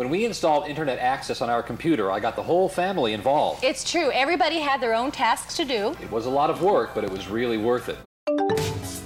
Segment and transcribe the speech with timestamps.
[0.00, 3.62] When we installed internet access on our computer, I got the whole family involved.
[3.62, 4.10] It's true.
[4.24, 5.82] Everybody had their own tasks to do.
[6.02, 7.98] It was a lot of work, but it was really worth it.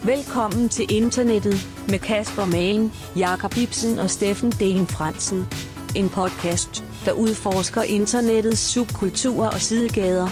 [0.04, 1.54] Velkommen til internettet
[1.88, 5.48] med Kasper Magen, Jakob Ibsen og Steffen Dehn Fransen.
[5.96, 10.28] En podcast, der udforsker internettets subkulturer og sidegader.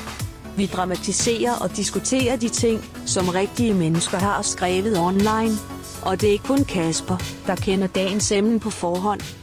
[0.57, 5.55] Vi dramatiserer og diskuterer de ting, som rigtige mennesker har skrevet online.
[6.03, 7.17] Og det er ikke kun Kasper,
[7.47, 9.42] der kender dagens emne på forhånd.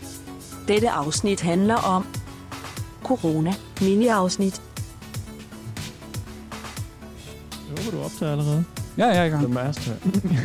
[0.70, 2.06] Dette afsnit handler om
[3.04, 4.62] corona mini-afsnit.
[7.52, 8.64] Jeg håber, du optager allerede.
[8.98, 9.44] Ja, jeg er i gang.
[9.46, 9.92] The Master.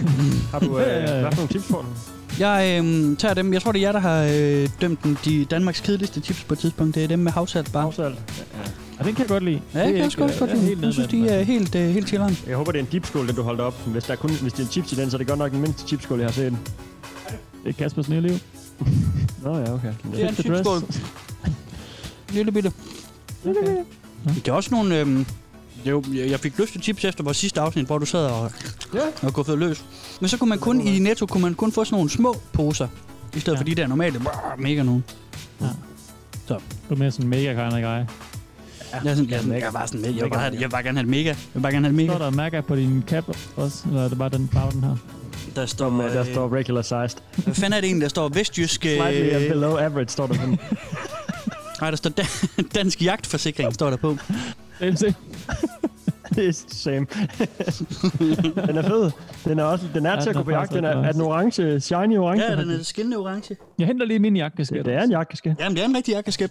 [0.52, 1.28] har du øh, Ja, ja, ja.
[1.28, 1.96] for nogle tips på den?
[2.38, 3.52] Jeg øhm, tager dem.
[3.52, 6.54] Jeg tror, det er jer, der har øh, dømt den, de Danmarks kedeligste tips på
[6.54, 6.94] et tidspunkt.
[6.94, 7.84] Det er dem med havsalt bare.
[7.84, 8.18] Afsalt.
[8.98, 9.60] Og den kan jeg godt lide.
[9.74, 10.78] Ja, jeg kan også godt godt lide.
[10.86, 12.38] Jeg synes, de er helt, øh, helt chilleren.
[12.46, 13.74] Jeg håber, det er en dipskål, den du holdt op.
[13.86, 15.38] Hvis, der er kun, hvis det er en chips i den, så er det godt
[15.38, 16.56] nok den mindste chipskål, jeg har set.
[17.64, 18.38] Det er Kaspers nye liv.
[19.42, 19.92] Nå ja, okay.
[20.12, 20.68] Det er en Fit the dress.
[20.68, 20.82] chipskål.
[22.34, 22.72] Lille bitte.
[23.46, 23.84] Okay.
[24.34, 24.98] Det er også nogle...
[25.00, 25.26] Øhm,
[25.86, 28.50] jo, jeg jeg fik lyst til chips efter vores sidste afsnit, hvor du sad og,
[28.94, 29.00] Ja.
[29.22, 29.84] og guffede løs.
[30.20, 32.88] Men så kunne man kun i Netto kunne man kun få sådan nogle små poser,
[33.36, 33.60] i stedet Ja.
[33.60, 35.04] for de der normale brrr, mega nogen.
[36.48, 37.82] Du er mere sådan en mega kind of guy.
[37.82, 38.06] Jeg,
[38.92, 40.10] er sådan, jeg, er sådan, jeg, er bare sådan, med.
[40.14, 41.28] jeg, vil bare have, jeg vil bare gerne have det mega.
[41.28, 42.24] Jeg vil bare gerne have det Står mega.
[42.24, 43.24] der mærker på din cap
[43.56, 43.88] også?
[43.88, 44.96] Eller er det bare den farve, den her?
[45.56, 47.20] Der står, øh, der øh, står regular sized.
[47.44, 48.80] Hvad fanden er det egentlig, der står vestjysk...
[48.82, 50.58] Slightly Øh, below average, står der sådan.
[51.80, 52.22] nej, der står da,
[52.74, 54.16] dansk jagtforsikring, står der på.
[54.80, 55.14] Det er se.
[56.34, 57.06] det er same.
[58.66, 59.10] den er fed.
[59.44, 60.72] Den er, også, den er Ja, til at den gå på er jagt.
[60.72, 62.44] Den er, er den orange, shiny orange?
[62.44, 63.56] Ja, den er skinnende orange.
[63.78, 64.76] Jeg henter lige min jakkeskat.
[64.78, 65.56] det, det er en jakkeskat.
[65.60, 66.50] Jamen, det er en rigtig jakkeskab.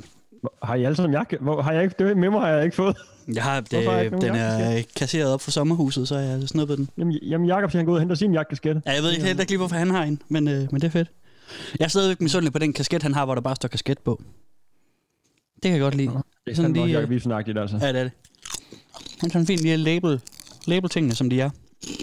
[0.63, 1.37] Har I alle sammen jakke?
[1.41, 2.97] Hvor, har jeg ikke, det memo har jeg ikke fået.
[3.33, 4.95] Jeg har, det, har jeg den er jakkeskab?
[4.95, 6.89] kasseret op for sommerhuset, så jeg har snuppet den.
[6.97, 8.77] Jamen, jamen Jacob siger, han går ud og henter sin jakkeskat.
[8.85, 10.87] Ja, jeg ved ikke helt ikke lige, hvorfor han har en, men, øh, men det
[10.87, 11.11] er fedt.
[11.79, 14.21] Jeg er stadigvæk misundelig på den kasket, han har, hvor der bare står kasket på.
[15.55, 16.07] Det kan jeg godt lide.
[16.09, 17.77] Det er Sådan sådan lige, lige, øh, Jacob Ibsen-agtigt, altså.
[17.81, 18.11] Ja, det er det.
[19.21, 20.21] Han har en fin lille label,
[20.67, 21.49] label tingene, som de er.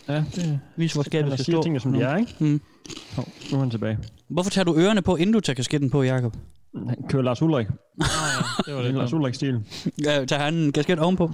[0.08, 1.62] Ja, det Vis, hvor skabet skal stå.
[1.62, 2.34] tingene, som de er, ikke?
[2.38, 2.60] Mm.
[3.16, 3.98] Hov, nu er han tilbage.
[4.28, 6.36] Hvorfor tager du ørerne på, inden du tager kasketten på, Jacob?
[6.75, 7.66] Han kører Lars Ulrik.
[7.66, 7.75] det
[8.75, 9.12] var Det lidt Lars.
[9.12, 9.60] Ulrik-stil.
[10.04, 11.31] Ja, tager han en kasket ovenpå?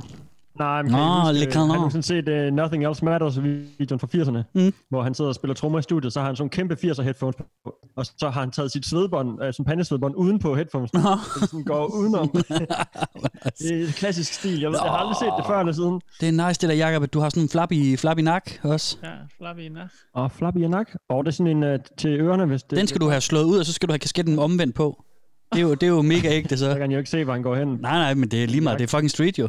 [0.59, 1.71] Nej, men Nå, kan I huske, Canon.
[1.71, 4.73] Har sådan set uh, Nothing Else Matters videoen fra 80'erne, Mm.
[4.91, 7.03] hvor han sidder og spiller trommer i studiet, så har han sådan en kæmpe 80'er
[7.03, 10.93] headphones på, og så har han taget sit svedbånd, uh, sådan pandesvedbånd uden på headphones,
[10.93, 11.01] Nå.
[11.01, 12.29] så det sådan går udenom.
[13.59, 14.61] det er klassisk stil.
[14.61, 16.01] Jeg, ved, jeg har aldrig set det før eller siden.
[16.21, 18.97] Det er nice, det der, Jacob, at du har sådan en flappy, flappy nak også.
[19.03, 19.09] Ja,
[19.39, 19.89] flappy nak.
[20.15, 20.87] Og flappy nak.
[21.09, 22.79] Og det er sådan en uh, til ørerne, hvis det...
[22.79, 25.03] Den skal du have slået ud, og så skal du have kasketten omvendt på.
[25.53, 26.65] Det er jo, det er jo mega ægte, så.
[26.71, 27.69] Så kan han jo ikke se, hvor han går hen.
[27.69, 28.79] Nej, nej, men det er lige meget.
[28.79, 29.49] Det er fucking street, jo.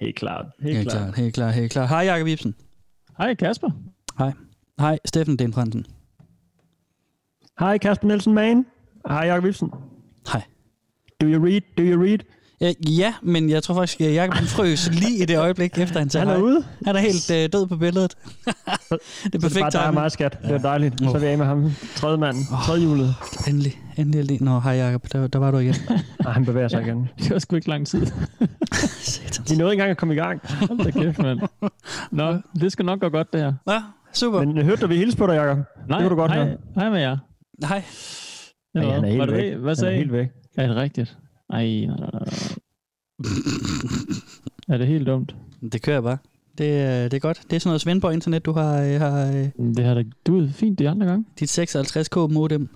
[0.00, 0.46] Helt klart.
[0.62, 1.02] Helt, Helt klart.
[1.04, 1.88] klart, helt klart, helt klart.
[1.88, 2.54] Hej, Jacob Ibsen.
[3.18, 3.70] Hej, Kasper.
[4.18, 4.32] Hej.
[4.80, 5.86] Hej, Steffen Den Fransen.
[7.58, 8.66] Hej Kasper Nielsen Mann.
[9.08, 9.70] Hej Jacob Ibsen.
[10.32, 10.42] Hej.
[11.20, 11.60] Do you read?
[11.78, 12.18] Do you read?
[12.60, 16.10] Ja, ja, men jeg tror faktisk, at Jacob frøs lige i det øjeblik, efter han
[16.10, 16.46] sagde Han er hej.
[16.48, 16.64] ude.
[16.86, 18.14] Han er helt øh, død på billedet.
[18.46, 19.94] det er Så det er perfekt bare dig og timing.
[19.94, 20.38] mig, skat.
[20.42, 21.00] Det er dejligt.
[21.00, 21.72] Så er vi af med ham.
[21.96, 22.36] Tredje mand.
[22.66, 23.14] Tredje hjulet.
[23.48, 24.42] Endelig, endelig, endelig.
[24.42, 25.74] Nå, hej Jacob, der, der var du igen.
[26.24, 27.08] Nej, han bevæger sig igen.
[27.18, 28.06] Det var sgu ikke lang tid.
[29.48, 30.40] De nåede ikke engang at komme i gang.
[30.68, 31.40] Hold da kæft, mand.
[32.10, 33.52] Nå, det skal nok gå godt, det her.
[33.70, 33.82] Ja,
[34.12, 34.44] super.
[34.44, 35.58] Men hørte du, vi hilse på dig, Jacob?
[35.88, 36.56] Nej, det kunne du godt hej, høre.
[36.74, 37.16] hej med jer.
[37.68, 37.82] Hej.
[38.74, 39.44] Nej, han er helt Var det væk.
[39.44, 39.52] det?
[39.52, 39.96] Hvad Han er sagde I?
[39.98, 40.28] helt væk.
[40.58, 41.16] Er det rigtigt?
[41.50, 42.28] Ej, nej, nej, nej.
[44.68, 45.36] Er det helt dumt?
[45.72, 46.18] Det kører bare.
[46.58, 47.40] Det, er- det er godt.
[47.50, 50.54] Det er sådan noget Svendborg internet, du har, øh, har øh, Det har da duet
[50.54, 51.24] fint de andre gange.
[51.40, 52.68] dit 56k modem.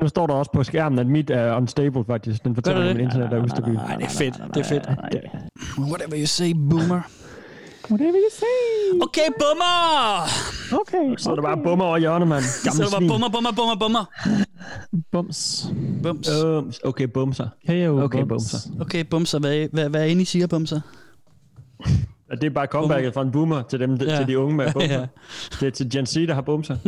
[0.00, 2.44] Nu står der også på skærmen, at mit er unstable faktisk.
[2.44, 3.74] Den fortæller, mit internet er ustabilt.
[3.76, 4.34] Nej, det er fedt.
[4.54, 4.88] Det er fedt.
[5.78, 7.00] Whatever you say, boomer.
[7.90, 9.00] Whatever you say.
[9.02, 10.28] Okay, bummer!
[10.80, 12.42] Okay, Så er der bare bummer over hjørnet, mand.
[12.44, 13.08] Så Gamle det var svin.
[13.08, 14.04] bummer, bummer, bummer, bummer.
[15.12, 15.66] Bums.
[16.02, 16.28] Bums.
[16.28, 17.48] Øhm, okay, bumser.
[17.64, 18.28] Hey, yo, Okay, bums.
[18.28, 18.58] bumser.
[18.80, 19.38] Okay, bumser.
[19.38, 20.80] Hvad, hvad, hvad er inde i siger, bumser?
[22.30, 24.16] Ja, Det er bare comebacket fra en boomer til, dem, Ja.
[24.16, 25.00] til de unge med bumser.
[25.00, 25.06] Ja.
[25.60, 26.76] Det er til Gen Z, der har bumser.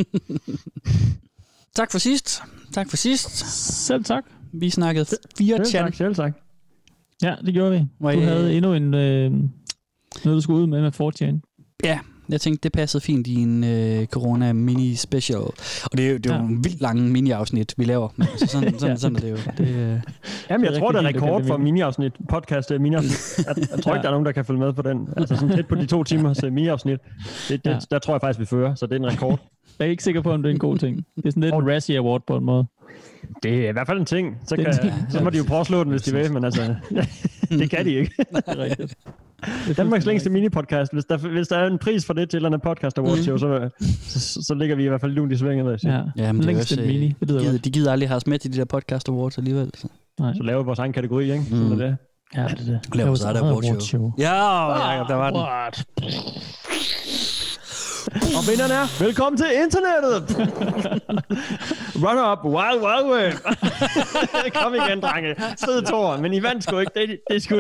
[1.77, 2.43] Tak for sidst.
[2.73, 3.31] Tak for sidst.
[3.87, 4.25] Selv tak.
[4.53, 5.07] Vi snakkede
[5.39, 5.85] fire Selv chan.
[5.85, 6.33] tak, selv tak.
[7.23, 7.87] Ja, det gjorde vi.
[8.01, 8.95] Må Du jeg- havde endnu en...
[8.95, 9.33] Øh,
[10.25, 11.41] noget, du skulle ud med med 4chan.
[11.85, 11.99] Ja,
[12.29, 15.39] jeg tænkte, det passede fint i en øh, corona mini special.
[15.39, 16.49] Og det er jo, det er jo Ja.
[16.49, 18.09] en vildt lange mini-afsnit, vi laver.
[18.17, 18.97] Men altså sådan, sådan, Ja.
[18.97, 19.37] sådan er det jo.
[19.59, 20.01] Det, øh,
[20.51, 21.65] Jamen, jeg Det tror, det er rekord for det.
[21.65, 22.13] mini-afsnit.
[22.29, 23.39] Podcast uh, mini-afsnit.
[23.49, 25.09] Jeg, jeg tror ikke, der er nogen, der kan følge med på den.
[25.17, 26.99] Altså sådan tæt på de to timers uh, mini-afsnit.
[27.49, 27.79] Det, det, Ja.
[27.91, 29.39] Der tror jeg faktisk, vi fører, så det er en rekord.
[29.79, 30.97] Jeg er ikke sikker på, om det er en god ting.
[31.17, 32.65] Det er sådan lidt en Razzie Award på en måde.
[33.43, 34.37] Det er i hvert fald en ting.
[34.47, 34.75] Så, kan,
[35.11, 36.75] så må de jo prøve at slå den, hvis de vil, men altså,
[37.61, 38.13] det kan de ikke.
[38.47, 38.95] Det rigtigt.
[39.69, 40.89] Det Danmarks længste mini-podcast.
[40.93, 43.19] Hvis der, hvis der er en pris for det til et eller andet podcast award
[43.19, 43.69] show, så,
[44.01, 45.81] så, så ligger vi i hvert fald lunt i svinget.
[45.81, 45.93] sige.
[45.95, 47.15] Ja, ja, men det er længst også, en mini.
[47.21, 49.71] Det gider, de gider aldrig have os med til de der podcast awards alligevel.
[49.75, 49.89] Så.
[50.19, 51.45] Så laver vi vores egen kategori, ikke?
[51.45, 51.73] Sådan Mm.
[51.73, 51.97] er det.
[52.37, 52.81] Ja, det er det.
[52.95, 53.71] Lav var så er der eget awardshow.
[53.71, 54.13] awardshow.
[54.19, 55.41] Ja, der var den.
[58.39, 60.23] Og vinderen er, velkommen til internettet!
[62.05, 63.35] Run up, wild, wild word.
[64.63, 65.35] Kom igen, drenge.
[65.65, 66.93] Fed tår, men I vandt sgu ikke.
[66.95, 67.57] Det, det sgu...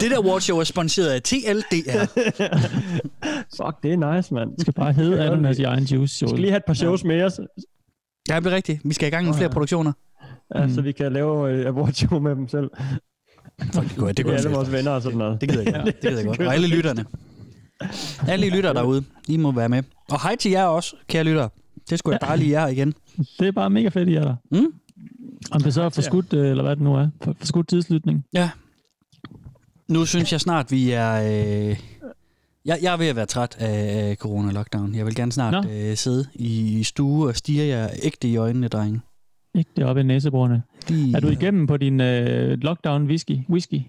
[0.00, 2.04] Det der awardshow er sponsoreret af TLDR.
[3.56, 4.50] Fuck, det er nice, mand.
[4.50, 6.24] Det skal bare hedde ananas i egen juice.
[6.24, 7.46] Vi skal lige have et par shows mere, så,
[8.28, 8.80] Ja, det er rigtigt.
[8.84, 9.92] Vi skal i gang med flere produktioner.
[10.54, 12.70] ja, så vi kan lave uh, awardshow med dem selv.
[13.74, 14.56] Fuck, det kunne, det Det kunne er jeg alle fedt.
[14.56, 15.40] vores venner og sådan noget.
[15.40, 15.84] Det gider jeg godt.
[15.86, 16.40] Det gider jeg godt.
[16.40, 17.04] Og alle lytterne.
[18.28, 19.82] Alle I lytter derude, I må være med.
[20.10, 21.48] Og hej til jer også, kære lyttere.
[21.90, 22.94] Det skulle jeg dejligt jer igen.
[23.38, 24.34] Det er bare mega fedt, I er der.
[24.50, 24.66] Mm?
[25.50, 28.24] Om det så er forskudt, øh, eller hvad det nu er, for- forskudt tidslytning.
[28.32, 28.50] Ja.
[29.88, 31.12] Nu synes jeg snart, vi er...
[31.70, 31.76] Øh...
[32.64, 34.96] Jeg, jeg er ved at være træt af corona-lockdown.
[34.96, 35.70] Jeg vil gerne snart Nå.
[35.70, 39.00] øh, sidde i stue og stige jer ægte i øjnene, drenge.
[39.54, 40.62] Ikke det oppe i næseborene.
[40.88, 41.12] De...
[41.16, 43.38] Er du igennem på din øh, lockdown whisky?
[43.50, 43.80] Whisky?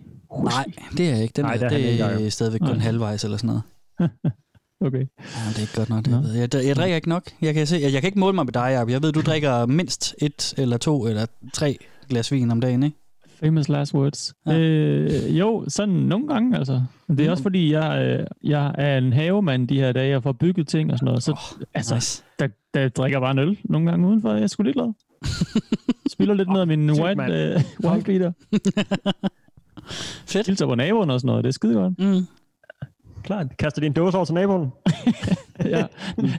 [0.43, 0.65] Nej,
[0.97, 1.33] det er jeg ikke.
[1.35, 2.77] Den Nej, Nej, det er det, er stadigvæk kun Nej.
[2.77, 3.61] halvvejs eller sådan noget.
[4.85, 4.97] Okay.
[4.97, 6.17] Ja, det er ikke godt nok, det Nå.
[6.21, 6.53] ved jeg.
[6.53, 6.65] jeg.
[6.67, 7.23] Jeg drikker ikke nok.
[7.41, 8.89] Jeg kan, se, jeg, jeg kan ikke måle mig med dig, Jacob.
[8.89, 11.77] Jeg ved, du drikker mindst et eller to eller tre
[12.09, 12.97] glas vin om dagen, ikke?
[13.43, 14.33] Famous last words.
[14.45, 14.57] Ja.
[14.59, 16.81] Øh, jo, sådan nogle gange altså.
[17.07, 20.31] Det er også fordi, jeg, øh, jeg er en havemand de her dage, jeg får
[20.31, 21.23] bygget ting og sådan noget.
[21.23, 22.23] Så Oh, altså, nice.
[22.39, 24.33] der, der drikker jeg bare en øl nogle gange udenfor.
[24.33, 24.93] Jeg sgu lidt glad.
[26.13, 27.33] Spiller lidt ned af min white, mand.
[27.33, 28.31] øh, white beater.
[30.25, 30.47] Fedt.
[30.47, 31.43] Hilser på naboen og sådan noget.
[31.43, 31.99] Det er skide godt.
[31.99, 32.25] Mm.
[33.23, 33.57] Klart.
[33.59, 34.71] Kaster din dåse over til naboen.
[35.65, 35.83] ja,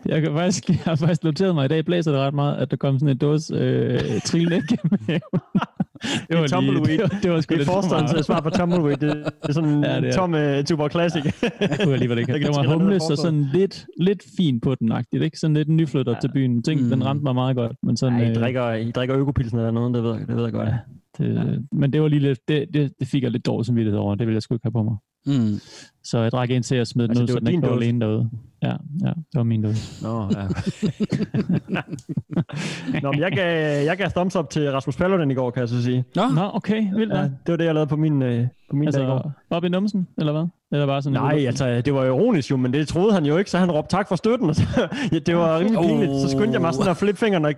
[0.06, 2.70] jeg, kan faktisk, jeg har faktisk noteret mig, i dag blæser det ret meget, at
[2.70, 5.20] der kom sådan en dåse øh, trillende igennem haven.
[6.28, 6.86] det var tumbleweed.
[6.98, 8.96] det var, det var sgu Det er lidt for forstanden til at svare på Tumbleweed.
[8.96, 10.14] Det, det er sådan Ja, en det er.
[10.16, 11.22] tom uh, Tuborg Classic.
[11.22, 12.32] Det kunne alligevel ikke.
[12.32, 15.38] Det var trille ned humle, og sådan lidt, lidt fint på den agtigt, ikke?
[15.38, 16.20] Sådan lidt nyflytter ja.
[16.20, 16.62] til byen.
[16.62, 16.88] Ting, Mm.
[16.88, 17.72] den ramte mig meget godt.
[17.82, 20.44] Men, sådan, Nej, I øh, drikker, I drikker økopilsen eller noget, det ved, det ved
[20.44, 20.68] jeg godt.
[20.68, 21.24] Ja.
[21.24, 24.14] det, men det var lige lidt, det, det, det fik jeg lidt dårlig samvittighed over.
[24.14, 24.96] Det ville jeg sgu ikke have på mig.
[25.26, 25.60] Mm.
[26.04, 27.74] Så jeg drak ind til at smide den Altså, ud, det så den ikke var
[27.76, 28.30] alene derude.
[28.62, 28.68] Ja,
[29.04, 30.04] ja, det var min dåse.
[30.04, 30.46] Nå, ja.
[33.02, 35.68] Nå, men jeg gav, jeg gav thumbs up til Rasmus Paludan i går, kan jeg
[35.68, 36.04] så sige.
[36.16, 37.14] Nå, Nå, okay, vildt.
[37.14, 39.14] Ja, det var det, jeg lavede på min, øh, på min dag i går.
[39.14, 40.44] altså, op i numsen, eller hvad?
[40.72, 43.50] Eller bare sådan Nej, altså, det var ironisk jo, men det troede han jo ikke,
[43.50, 44.48] så han råbte tak for støtten.
[44.48, 44.62] Og så,
[45.12, 45.86] ja, det var rimelig Oh.
[45.86, 46.20] pinligt.
[46.20, 47.54] Så skyndte jeg mig sådan at flippe fingrene og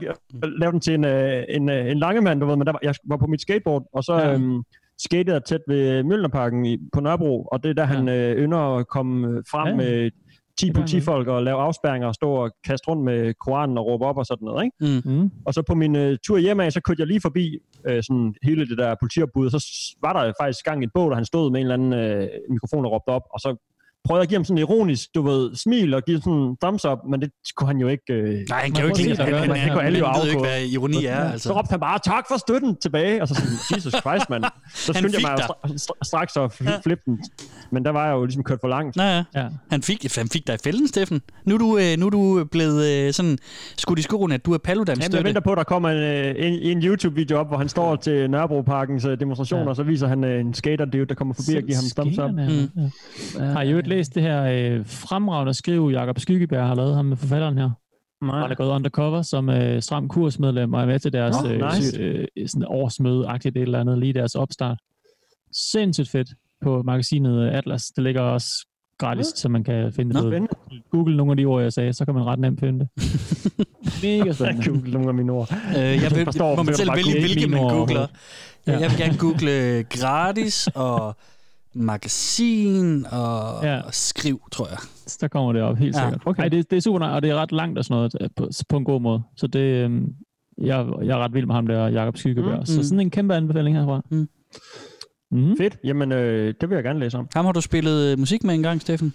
[0.59, 2.57] lave den til en, øh, en, øh, en lange mand, du ved.
[2.57, 4.33] Men der var, jeg var på mit skateboard, og så ja.
[4.33, 4.63] øhm,
[4.99, 8.77] skatede jeg tæt ved Mjølnerparken i, på Nørrebro, og det er der, han øh, ynder
[8.79, 9.71] at komme øh, frem Ja.
[9.71, 9.77] ja.
[9.77, 10.11] med
[10.59, 13.79] 10 Det gør han politifolk og lave afspærringer og stå og kaste rundt med Koranen
[13.79, 15.01] og råbe op og sådan noget, ikke?
[15.09, 15.31] Mm.
[15.47, 18.69] Og så på min øh, tur hjemad, så kørte jeg lige forbi øh, sådan hele
[18.69, 19.61] det der politiopbud, og så
[20.03, 22.29] var der faktisk gang i et båd, og han stod med en eller anden øh,
[22.51, 23.57] mikrofon og råbte op, og så
[24.05, 26.85] prøvede at give ham sådan en ironisk, du ved, smil og give sådan en thumbs
[26.85, 28.13] up, men det kunne han jo ikke...
[28.13, 29.19] Øh, Nej, han kan jo ikke lide det.
[29.19, 29.73] Han, det.
[29.73, 31.31] kunne alle jo han ved ikke, hvad ironi er.
[31.31, 31.49] Altså.
[31.49, 34.45] Så råbte han bare, tak for støtten tilbage, og så sådan, Jesus Christ, mand.
[34.75, 37.19] Så Han skyndte jeg mig jo stra- stra- straks at fl- flippe den,
[37.73, 38.97] men der var jeg jo ligesom kørt for langt.
[38.97, 39.25] Nå, ja.
[39.35, 39.47] Ja.
[39.71, 41.21] Han fik, han fik dig i fælden, Steffen.
[41.47, 43.39] Nu er du, øh, nu er du blevet øh, sådan
[43.77, 45.25] skudt i skoen, at du er paludan Jamen, jeg støtte.
[45.25, 48.31] venter på, at der kommer en, øh, en, en YouTube-video op, hvor han står til
[48.31, 49.69] Nørrebroparkens øh, demonstrationer, Ja.
[49.69, 52.19] og så viser han øh, en skater, dude, der kommer forbi og giver ham thumbs
[52.19, 52.31] up.
[52.31, 52.71] Skaterne,
[53.39, 53.45] ja.
[53.45, 57.05] Har I jo ikke læst det her øh, fremragende skriv, Jakob Skyggeberg har lavet ham
[57.05, 57.71] med forfatteren her?
[58.25, 58.41] Nej.
[58.41, 61.99] Han er gået undercover som øh, stram kursmedlem og er med til deres øh, nice.
[62.01, 64.79] øh, sådan årsmøde-agtigt et eller andet, lige deres opstart.
[65.53, 66.29] Sindssygt fedt
[66.63, 67.85] på magasinet Atlas.
[67.85, 68.67] Det ligger også
[68.99, 70.49] gratis, så man kan finde Nå, det.
[70.91, 72.89] Google nogle af de ord, jeg sagde, så kan man ret nemt finde det.
[74.03, 74.71] Mega spændende.
[74.71, 75.53] google nogle af mine ord.
[75.53, 78.01] Øh, jeg vil, forstår må man selv vælge, google hvilke man googler.
[78.67, 78.73] Ja.
[78.73, 78.79] Ja.
[78.79, 81.17] Jeg vil gerne google gratis og
[81.75, 83.75] magasin og, Ja.
[83.75, 83.81] ja.
[83.81, 84.79] og skriv, tror jeg.
[85.07, 86.23] Så der kommer det op, helt Ja, sikkert.
[86.27, 86.43] okay.
[86.43, 88.49] Ej, det, det er super og det er ret langt og sådan noget øh, på,
[88.69, 89.23] på en god måde.
[89.37, 90.07] Så det, øhm,
[90.59, 92.59] jeg, jeg er ret vild med ham der, Jakob Skyggeberg.
[92.59, 94.01] Mm, Så sådan en kæmpe anbefaling herfra.
[94.11, 94.29] Mm.
[95.31, 95.57] Mm.
[95.57, 95.79] Fedt.
[95.85, 97.29] Jamen, øh, det vil jeg gerne læse om.
[97.35, 99.15] Ham har du spillet øh, musik med en gang, Steffen?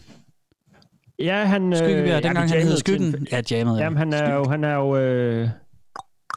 [1.19, 1.73] Ja, han...
[1.75, 3.07] Skyggebjerg, ja, dengang han hed til Skyggen.
[3.07, 3.83] en- Ja, jammet, ja.
[3.83, 4.45] Jamen, han er jo...
[4.49, 5.49] Han er jo øh,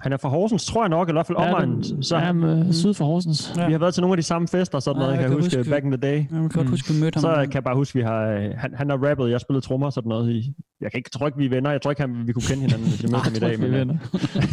[0.02, 1.71] han er fra Horsens, tror jeg nok, eller i hvert fald Ja, omegn.
[1.82, 3.52] den- Så ja, med, syd for Horsens.
[3.56, 3.66] Ja.
[3.66, 5.28] vi har været til nogle af de samme fester, og sådan Ja, noget, jeg jeg
[5.30, 6.16] kan kan huske, huske- back in the day.
[6.16, 6.71] Jeg kan godt Mm.
[6.71, 7.23] huske, at vi mødte ham.
[7.23, 8.23] Så kan jeg bare huske, vi har...
[8.26, 10.30] øh, Han, han har rappet, jeg spillede trommer og sådan noget.
[10.30, 11.71] I, jeg kan ikke, tror ikke, vi er venner.
[11.71, 13.59] Jeg tror ikke, han, vi kunne kende hinanden, hvis vi mødte ham i dag.
[13.61, 13.87] Men, øh,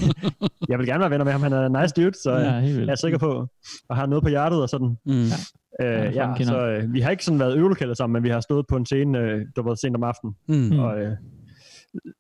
[0.71, 1.41] jeg vil gerne være venner med ham.
[1.43, 3.47] Han er en nice dude, så Ja, ja, jeg er sikker på,
[3.89, 4.97] at har noget på hjertet og sådan.
[5.05, 5.11] Mm.
[5.11, 5.25] Øh,
[6.05, 8.39] fucking ja, kender så øh, vi har ikke sådan været øvelokaler sammen, men vi har
[8.39, 10.35] stået på en scene, øh, der var sent om aftenen.
[10.47, 10.79] Mm.
[10.79, 11.11] og øh,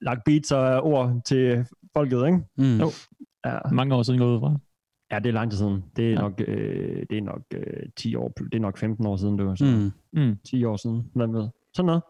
[0.01, 1.65] lagt beats og ord til
[1.97, 2.39] folket, ikke?
[2.57, 2.79] Mm.
[2.79, 2.91] Jo.
[3.45, 4.55] Ja, Mange år siden gået ud fra.
[5.11, 5.83] ja det er lang tid siden.
[5.95, 6.15] Det er Ja.
[6.21, 7.63] nok, øh, det er nok øh,
[7.97, 9.65] 10 år, det er nok 15 år siden, det var så.
[9.65, 9.91] Mm.
[10.21, 10.37] Mm.
[10.49, 11.47] 10 år siden, hvem ved.
[11.73, 12.01] Sådan noget.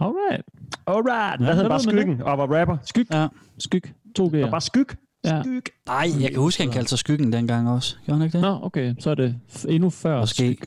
[0.00, 0.44] Alright.
[0.86, 1.40] Alright.
[1.40, 2.76] Ja, Hvad hedder hvad bare Skyggen og var rapper?
[2.82, 3.06] Skyg.
[3.12, 3.28] Ja.
[3.58, 3.82] Skyg.
[4.16, 4.50] To Og G'er.
[4.50, 4.86] bare Skyg.
[5.24, 5.42] Ja.
[5.86, 7.96] Nej, jeg kan huske, han kaldte sig skyggen dengang også.
[8.04, 8.42] Gjorde han ikke det?
[8.42, 8.94] Nå, okay.
[8.98, 9.36] Så er det
[9.68, 10.20] endnu før.
[10.20, 10.58] Måske.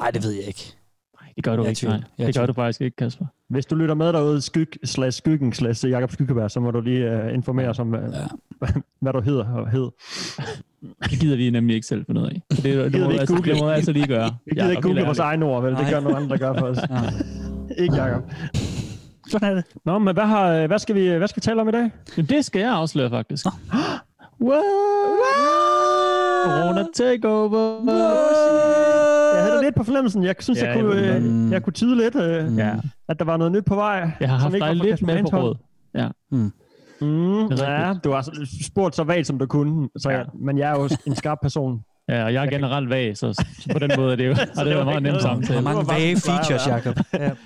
[0.00, 0.74] Nej, det ved jeg ikke.
[1.20, 1.86] Nej, det gør du Jeg ikke.
[1.86, 2.00] Nej.
[2.26, 3.26] Det gør du faktisk ikke, Kasper.
[3.50, 7.22] Hvis du lytter med derude, skyg, slash skyggen, slash Jakob Skyggeberg, så må du lige
[7.24, 8.66] uh, informere os om, hvad, Ja.
[9.00, 9.90] hvad du hedder og hed.
[11.10, 12.42] Det gider vi nemlig ikke selv finde ud af.
[12.50, 14.30] Det, det, det, gider må, vi ikke altså, det må jeg altså lige gøre.
[14.46, 15.72] Vi gider ikke og google vores egne ord, vel?
[15.72, 15.90] Det Nej.
[15.90, 16.78] gør nogle andre, der gør for os.
[16.90, 17.82] Ja.
[17.82, 18.22] ikke Jakob.
[19.28, 19.64] Sådan er det.
[19.84, 21.90] Nå, men hvad, har, hvad, skal vi, hvad skal vi tale om i dag?
[22.16, 23.46] Jamen, det skal jeg afsløre, faktisk.
[24.40, 26.07] Wow!
[26.50, 27.92] Corona takeover!
[29.34, 30.24] Jeg havde det lidt på fornemmelsen.
[30.24, 32.74] Jeg synes, Ja, jeg, kunne, jeg øh, jeg kunne tyde lidt, øh, Ja,
[33.08, 34.10] at der var noget nyt på vej.
[34.20, 35.42] jeg har som haft dig lidt med på Manes hånd.
[35.44, 35.56] råd.
[37.00, 39.88] Mm, Det er ja, du har så spurgt så vagt, som du kunne.
[39.98, 41.80] Så jeg, men jeg er jo en skarp person.
[42.08, 44.44] Ja, og jeg er generelt vag, så, så på den måde er det jo, har
[44.44, 45.62] det det var meget nemt samtale.
[45.62, 46.66] mange Det var bare, vage features.
[46.66, 46.96] Jacob.
[47.14, 47.30] Ja.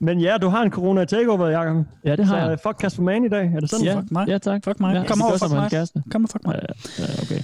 [0.00, 1.84] Men ja, du har en corona takeover, Jacob.
[2.04, 2.52] Ja, det har Så jeg.
[2.52, 3.52] øh, fuck Kasper Mann i dag.
[3.56, 3.84] Er det sådan?
[3.86, 4.28] Ja, Fuck mig.
[4.28, 4.64] ja, tak.
[4.64, 4.94] Fuck mig.
[4.94, 5.70] Ja, Kom over, fuck mig.
[5.70, 6.02] kæreste.
[6.10, 6.60] Kom og fuck mig.
[6.98, 7.42] Ja, okay.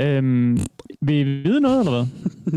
[0.00, 0.58] Øhm,
[1.00, 2.06] vil I vide noget, eller hvad?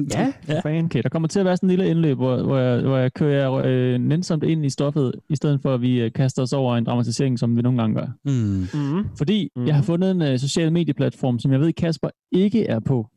[0.17, 0.59] Ja, Ja.
[0.59, 0.85] fan.
[0.85, 3.13] Okay, der kommer til at være sådan en lille indløb, hvor, hvor, jeg, hvor jeg
[3.13, 6.77] kører øh, nænsomt ind i stoffet, i stedet for at vi øh, kaster os over
[6.77, 8.07] en dramatisering, som vi nogle gange gør.
[8.25, 8.67] Mm.
[8.73, 9.05] Mm.
[9.17, 9.67] Fordi mm.
[9.67, 13.07] jeg har fundet en øh, social medieplatform, som jeg ved, Kasper ikke er på.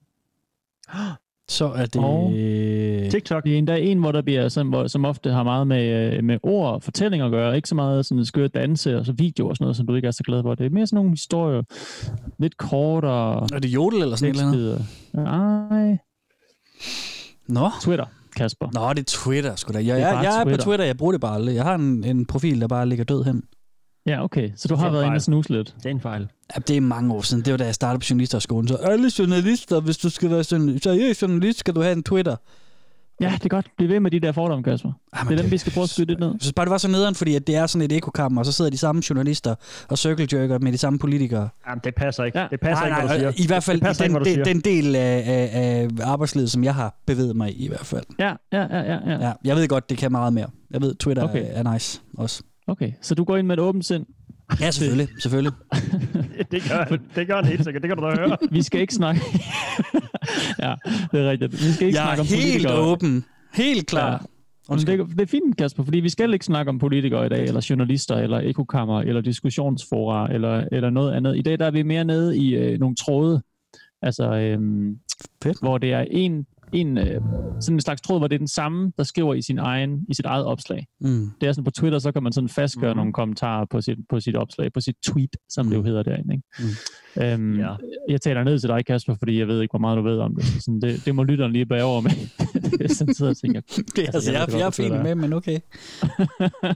[1.49, 1.97] Så er det...
[1.97, 2.33] Og-
[3.11, 3.45] TikTok.
[3.45, 6.25] Det er endda en, hvor der bliver, sådan, hvor, som ofte har meget med, øh,
[6.25, 7.57] med ord og fortællinger at gøre.
[7.57, 10.09] Ikke så meget sådan skøre danse og så video og sådan noget, som du ikke
[10.09, 10.55] er så glad for.
[10.55, 11.63] Det er mere sådan nogle historier.
[12.39, 13.47] Lidt kortere.
[13.55, 14.87] Er det jodel eller sådan et eller andet?
[15.15, 15.27] andet?
[15.79, 15.99] Nej.
[17.49, 17.71] Nå.
[17.83, 18.05] Twitter,
[18.37, 18.67] Kasper.
[18.75, 19.79] Nå, det er Twitter, sgu da.
[19.79, 20.65] Jeg, er jeg, jeg er på Twitter.
[20.65, 21.55] Twitter, jeg bruger det bare aldrig.
[21.55, 23.43] Jeg har en, en profil, der bare ligger død hen.
[24.07, 24.51] Ja, okay.
[24.57, 25.75] Så du har Det været inde og snuse lidt.
[25.79, 26.29] Det er en fejl.
[26.57, 27.45] Ja, det er mange år siden.
[27.45, 28.69] Det var da jeg startede på journalisterskolen.
[28.69, 32.37] Så alle journalister, hvis du skal være journalist, seriøs journalist, skal du have en Twitter.
[33.21, 33.67] Ja, det er godt.
[33.77, 34.93] Bliv ved med de der fordomme, Kasper.
[35.19, 36.29] Jamen, Det er dem, vi skal prøve at skyde lidt ned.
[36.29, 38.47] Jeg synes bare, det var så nederen, fordi at det er sådan et ekokammer, og
[38.47, 39.55] så sidder de samme journalister
[39.89, 41.49] og circle med de samme politikere.
[41.69, 42.39] Jamen, det passer ikke.
[42.39, 42.47] Ja.
[42.51, 43.45] Det passer ikke, hvad du siger.
[43.45, 46.75] I hvert fald Det passer den, ikke, den, del af, af, af arbejdslivet, som jeg
[46.75, 48.05] har bevæget mig i, i hvert fald.
[48.19, 48.99] Ja, ja, ja, ja.
[49.07, 49.27] ja.
[49.27, 50.47] Ja, jeg ved godt, det kan meget mere.
[50.71, 51.43] Jeg ved, Twitter Okay.
[51.43, 51.51] okay.
[51.53, 52.43] er nice også.
[52.67, 54.07] Okay, så du går ind med et åbent sind.
[54.61, 55.09] Ja, selvfølgelig.
[55.21, 55.53] selvfølgelig.
[56.51, 57.83] Det gør, det gør han helt sikkert.
[57.83, 58.37] Det kan du da høre.
[58.51, 59.21] Vi skal ikke snakke...
[60.65, 60.75] ja,
[61.13, 61.53] det er rigtigt.
[61.53, 62.81] Vi skal ikke Jeg snakke er om helt politikere.
[62.81, 63.25] åben.
[63.55, 64.11] Helt klar.
[64.71, 64.75] Ja.
[64.75, 67.45] Men det, det er fint, Kasper, fordi vi skal ikke snakke om politikere i dag,
[67.45, 71.37] eller journalister, eller ekokammer, eller diskussionsfora, eller, eller noget andet.
[71.37, 73.43] I dag der er vi mere nede i øh, nogle tråde,
[74.03, 74.99] altså, øhm,
[75.43, 75.59] Fedt.
[75.61, 77.21] hvor det er en, en øh,
[77.61, 80.15] sådan en slags tråd, hvor det er den samme, der skriver i sin egen, i
[80.15, 80.87] sit eget opslag.
[81.01, 81.31] Mm.
[81.41, 82.97] Det er sådan på Twitter, så kan man sådan fastgøre mm.
[82.97, 85.71] nogle kommentarer på sit, på sit opslag, på sit tweet, som mm.
[85.71, 86.35] det jo hedder derinde.
[86.35, 86.45] Ikke?
[86.59, 86.65] Mm.
[87.23, 87.75] Øhm, Ja.
[88.09, 90.35] Jeg taler ned til dig, Kasper, fordi jeg ved ikke, hvor meget du ved om
[90.35, 90.45] det.
[90.45, 92.11] Så sådan, det, det må lytteren lige bære over med.
[92.99, 95.03] Han sidder og tænker, Det, altså, altså, jeg jeg, ved jeg, godt, jeg er fint
[95.03, 95.59] med, men okay.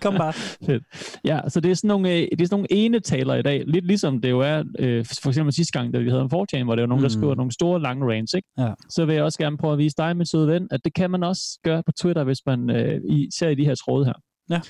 [0.01, 0.33] Kom bare.
[0.67, 0.83] Fedt.
[1.25, 3.65] Ja, så det er sådan nogle, øh, det er sådan nogle ene taler i dag.
[3.67, 6.65] Lidt ligesom det jo er, øh, for eksempel sidste gang, da vi havde en 4
[6.65, 7.21] hvor det var nogen, der Mm.
[7.21, 8.49] skriver nogle store, lange rants, ikke?
[8.59, 8.69] Ja.
[8.91, 11.11] Så vil jeg også gerne prøve at vise dig, min søde ven, at det kan
[11.11, 13.01] man også gøre på Twitter, hvis man øh,
[13.39, 14.13] ser i de her tråde her.
[14.51, 14.61] Ja.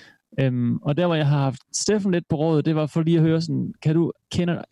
[0.41, 3.17] Øhm, og der, hvor jeg har haft Steffen lidt på rådet, det var for lige
[3.17, 4.63] at høre sådan, kan du kende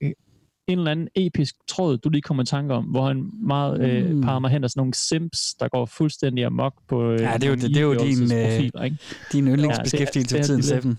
[0.68, 4.10] en eller anden episk tråd, du lige kommer i tanke om, hvor han meget øh,
[4.14, 4.20] Mm.
[4.22, 7.44] parer mig hen af sådan nogle simps, der går fuldstændig amok på øh, Ja, det
[7.44, 8.96] er jo- nogle det er jo din, øh, e-girlses-profiler, ikke?
[9.32, 10.98] Din yndlingsbeskæftigelse Ja, det er- tiden, det Steffen.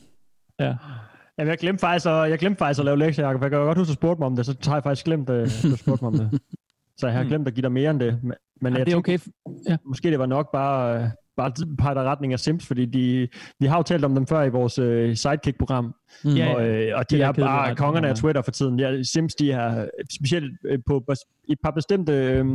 [1.37, 3.41] Jamen, jeg glemte faktisk at, jeg glemte faktisk at lave lektier, Jacob.
[3.41, 5.29] Jeg kan godt huske, at du spurgte mig om det, så har jeg faktisk glemt,
[5.29, 6.41] øh, at du spurgte mig om det.
[6.99, 7.27] Så jeg har Hmm.
[7.29, 8.19] glemt at give dig mere end det.
[8.23, 9.31] Men, men Ja, jeg det er tænkte,
[9.67, 9.77] okay.
[9.85, 11.09] måske det var nok bare, øh,
[11.39, 13.27] bare pege retning af Sims, fordi de,
[13.59, 15.93] vi har jo talt om dem før i vores øh, sidekick-program,
[16.23, 16.29] Mm.
[16.31, 18.15] Ja, og, øh, og de Det er er, bare ret kongerne af.
[18.15, 18.79] Twitter for tiden.
[18.79, 21.03] Ja, Sims, de er specielt øh, på
[21.49, 22.45] et par bestemte øh,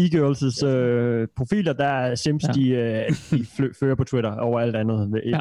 [0.00, 2.52] e-girls' øh, profiler, der er Sims, Ja.
[2.52, 5.20] de, øh, de fl- fører på Twitter over alt andet.
[5.26, 5.40] Ja.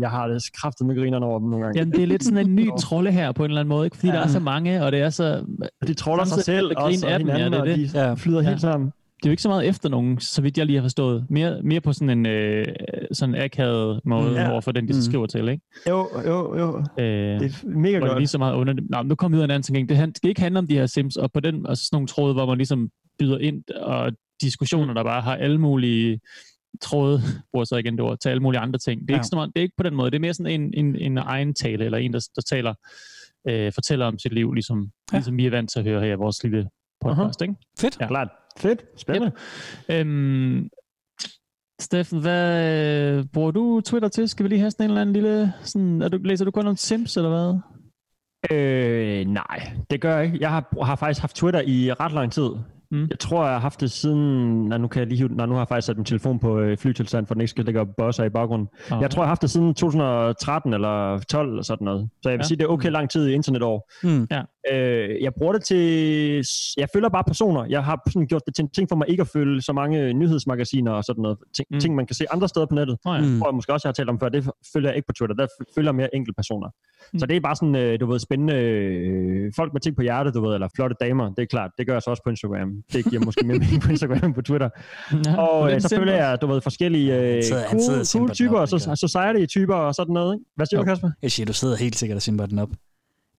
[0.00, 1.78] Jeg har det kraftet med grinerne over dem nogle gange.
[1.78, 3.96] Jamen, det er lidt sådan en ny trolde her på en eller anden måde, ikke?
[3.96, 4.16] fordi Ja.
[4.16, 5.44] der er så mange, og det er så...
[5.82, 8.06] Og de troller sig selv også, og af dem, ja, hinanden, det er og de
[8.08, 8.14] Ja.
[8.14, 8.48] flyder Ja.
[8.48, 8.90] helt sammen.
[9.22, 11.26] Det er jo ikke så meget efter nogen, så vidt jeg lige har forstået.
[11.30, 12.66] Mere, mere på sådan en øh,
[13.12, 14.50] sådan akavet måde Ja.
[14.52, 15.00] overfor den, de Mm.
[15.00, 15.64] skriver til, ikke?
[15.88, 16.78] Jo, jo, jo.
[16.98, 18.20] Øh, Det er mega hvor det godt.
[18.20, 18.90] lige så meget under det.
[18.90, 19.88] Nå, men nu kommer vi ud af en anden ting.
[19.88, 21.96] Det, han- det skal ikke handle om de her sims, og på den, og sådan
[21.96, 24.12] nogle tråde, hvor man ligesom byder ind, og
[24.42, 26.20] diskussioner, der bare har alle mulige
[26.82, 27.20] tråde,
[27.52, 29.00] bruger så igen det ord, til alle mulige andre ting.
[29.00, 29.18] Det er, Ja.
[29.18, 30.10] ikke så meget, det er ikke på den måde.
[30.10, 32.74] Det er mere sådan en, en, en egen tale, eller en, der, der taler,
[33.48, 35.16] øh, fortæller om sit liv, ligesom, Ja.
[35.16, 36.68] ligesom vi er vant til at høre her i vores lille
[37.00, 37.42] podcast.
[37.42, 37.54] ikke?
[37.80, 38.00] Fedt.
[38.00, 38.06] Ja.
[38.06, 38.28] Klart.
[38.58, 38.84] Fedt.
[38.96, 39.32] Spændende.
[39.88, 40.68] Øhm,
[41.80, 42.64] Steffen, hvad
[43.18, 44.28] øh, bruger du Twitter til?
[44.28, 45.52] Skal vi lige have sådan en eller anden lille...
[45.62, 47.60] Sådan, er du, læser du kun om Sims, eller hvad?
[48.52, 50.38] Øh, nej, det gør jeg ikke.
[50.40, 52.48] Jeg har, har faktisk haft Twitter i ret lang tid.
[52.92, 53.06] Mm.
[53.10, 54.64] Jeg tror, jeg har haft det siden...
[54.68, 56.58] Nej, nu, kan jeg lige, hive- nej, nu har jeg faktisk sat min telefon på
[56.60, 58.68] øh, flytilstand, for den ikke skal ligge og bosser i baggrunden.
[58.90, 59.00] Okay.
[59.02, 62.08] Jeg tror, jeg har haft det siden 2013 eller 12 eller sådan noget.
[62.22, 62.46] Så jeg vil Ja.
[62.48, 63.90] sige, det er okay lang tid i internetår.
[64.02, 64.26] Mm.
[64.30, 64.42] Ja.
[64.72, 65.82] Øh, jeg bruger det til...
[66.76, 67.64] Jeg følger bare personer.
[67.64, 70.12] Jeg har sådan gjort det til en ting for mig ikke at følge så mange
[70.12, 71.38] nyhedsmagasiner og sådan noget.
[71.56, 71.80] Ting, Mm.
[71.80, 72.96] ting man kan se andre steder på nettet.
[73.04, 73.20] Nå ja.
[73.20, 73.38] Mm.
[73.38, 75.36] tror jeg måske også, jeg har talt om før, det følger jeg ikke på Twitter.
[75.36, 76.68] Der følger jeg mere enkelte personer.
[77.12, 77.18] Mm.
[77.18, 80.34] Så det er bare sådan, øh, du ved, spændende øh, folk med ting på hjertet,
[80.34, 81.26] du ved, eller flotte damer.
[81.34, 82.70] Det er klart, det gør jeg så også på Instagram.
[82.92, 84.68] Det giver måske mere mening på Instagram end på Twitter.
[85.26, 88.58] Ja, Og er øh, så følger jeg, du ved, forskellige øh, cool, og cool typer,
[88.58, 90.34] og så, society-typer og sådan noget.
[90.34, 90.44] Ikke?
[90.56, 90.84] Hvad siger Jo.
[90.84, 91.10] du, Kasper?
[91.22, 92.68] Jeg siger, du sidder helt sikkert og simper den op.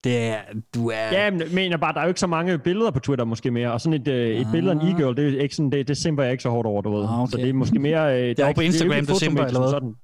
[0.04, 0.40] Det er,
[0.74, 0.96] du er...
[1.12, 3.50] Ja, men jeg mener bare, der er jo ikke så mange billeder på Twitter måske
[3.50, 4.52] mere, og sådan et, øh, et Ah.
[4.52, 6.66] billede af en e-girl, det, er ikke sådan, det, det simper jeg ikke så hårdt
[6.66, 7.04] over, du ved.
[7.04, 7.30] Ah, okay.
[7.30, 8.20] Så det er måske mere...
[8.22, 9.70] Øh, det over ikke- på er Instagram, ikke du simper, eller hvad?
[9.70, 9.94] sådan.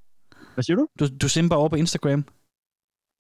[0.55, 0.87] Hvad siger du?
[1.00, 2.25] Du, du simper over på Instagram.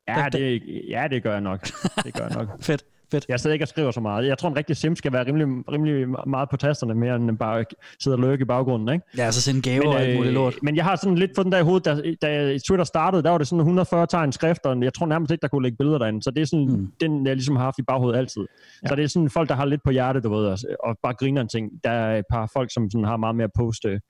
[0.08, 1.60] Ja, det, ja, det gør jeg nok.
[2.04, 2.48] Det gør jeg nok.
[2.66, 3.26] Fedt, fedt.
[3.28, 4.26] Jeg sidder ikke og skriver så meget.
[4.26, 7.64] Jeg tror, en rigtig sim skal være rimelig, rimelig meget på tasterne, mere end bare
[8.00, 9.04] sidde og lurke i baggrunden, ikke?
[9.16, 10.54] Ja, så sende gaver og alt muligt lort.
[10.62, 13.30] men jeg har sådan lidt fået den der i hovedet, da, da Twitter startede, der
[13.30, 15.98] var det sådan 140 tegn skrift, og jeg tror nærmest ikke, der kunne lægge billeder
[15.98, 16.22] derinde.
[16.22, 16.92] Så det er sådan mm.
[17.00, 18.46] den, jeg ligesom har haft i baghovedet altid.
[18.82, 18.88] Ja.
[18.88, 21.14] Så det er sådan folk, der har lidt på hjertet, du ved, og, og bare
[21.14, 21.70] griner en ting.
[21.84, 24.00] Der er et par folk, som sådan har meget mere poste,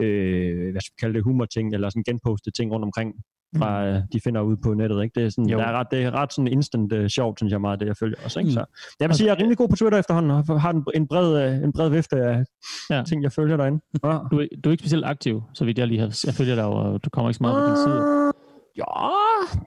[0.00, 3.14] øh, hvad skal vi kalde det, humor-ting, eller sådan genposte ting rundt omkring,
[3.58, 4.02] fra, mm.
[4.12, 5.02] de finder ud på nettet.
[5.02, 5.20] Ikke?
[5.20, 5.58] Det, er sådan, Jo.
[5.58, 7.96] der er ret, det er ret sådan instant uh, sjovt, synes jeg meget, det jeg
[7.96, 8.38] følger også.
[8.40, 8.48] Ikke?
[8.48, 8.52] Mm.
[8.52, 8.64] Så
[9.00, 11.48] jeg vil sige, jeg er rimelig god på Twitter efterhånden, og har en, en, bred,
[11.48, 12.44] øh, en bred vifte af
[12.90, 13.02] Ja.
[13.06, 13.80] ting, jeg følger derinde.
[14.04, 14.18] Ja.
[14.30, 16.20] Du, er- du er ikke specielt aktiv, så vidt jeg lige har...
[16.26, 18.32] Jeg følger dig og du kommer ikke så meget på din side.
[18.76, 18.84] Ja,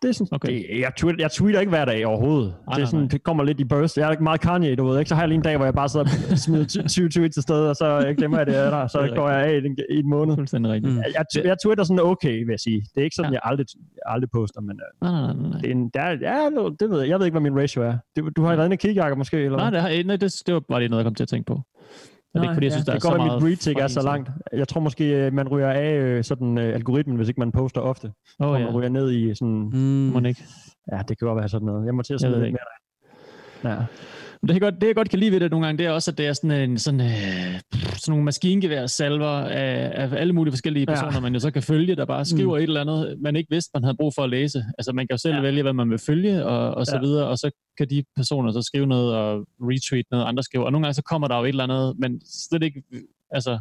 [0.01, 0.47] det er sådan, Okay.
[0.47, 2.53] det, jeg, tweeter, jeg tweeter ikke hver dag overhovedet.
[2.67, 3.07] nej, det, er sådan, nej.
[3.09, 3.97] det kommer lidt i burst.
[3.97, 5.09] Jeg er ikke meget Kanye, du ved ikke?
[5.09, 7.35] Så har jeg lige en dag, hvor jeg bare sidder og smider ty- 20 tweets
[7.35, 9.53] til sted, og så øh, glemmer jeg det er der, så Det går jeg af
[9.53, 10.35] i en, i en måned.
[10.35, 10.93] Fuldstændig rigtigt.
[10.93, 10.99] Mm.
[10.99, 12.81] Jeg, jeg, jeg twitter sådan okay, vil jeg sige.
[12.95, 13.33] Det er ikke sådan, Ja.
[13.33, 15.59] jeg, aldrig, jeg aldrig poster, men uh, Nej, nej, nej, nej.
[15.61, 16.49] det er en, der, er- ja,
[16.79, 17.09] det ved jeg.
[17.09, 17.93] Jeg ved ikke, hvad min ratio er.
[18.15, 19.37] Det, du har været inde og kigge, Jacob, måske?
[19.37, 19.81] Eller Nej, hvad?
[19.81, 21.61] det, har, nej det, det var bare lige noget, jeg kom til at tænke på.
[22.33, 23.43] Det er ikke, fordi jeg synes, der det er går, så meget...
[23.43, 24.29] mit reach ikke er så langt.
[24.53, 27.81] Jeg tror måske, øh, man ryger af øh, sådan øh, algoritmen, hvis ikke man poster
[27.81, 28.11] ofte.
[28.39, 28.65] Oh, oh, ja.
[28.65, 29.69] Man ryger ned i sådan...
[29.73, 29.79] Mm.
[30.13, 30.43] Må ikke.
[30.91, 31.85] Ja, det kan godt være sådan noget.
[31.85, 32.65] Jeg må til at smide lidt mere
[33.63, 33.69] der.
[33.69, 33.85] Ja.
[34.41, 35.91] Men Det, jeg godt, det, jeg godt kan lide ved det nogle gange, det er
[35.91, 40.51] også, at det er sådan, en, sådan, øh, sådan nogle maskingevær-salver af, af alle mulige
[40.51, 40.93] forskellige Ja.
[40.95, 42.57] personer, man jo så kan følge, der bare skriver mm.
[42.57, 44.63] et eller andet, man ikke vidste, man havde brug for at læse.
[44.77, 45.37] Altså, man kan jo selv ja.
[45.37, 45.41] Ja.
[45.41, 47.01] vælge, hvad man vil følge, og, og så Ja.
[47.01, 50.65] videre, og så kan de personer så skrive noget og retweet noget, andre skriver.
[50.65, 52.83] Og nogle gange så kommer der jo et eller andet, men slet ikke,
[53.31, 53.59] altså,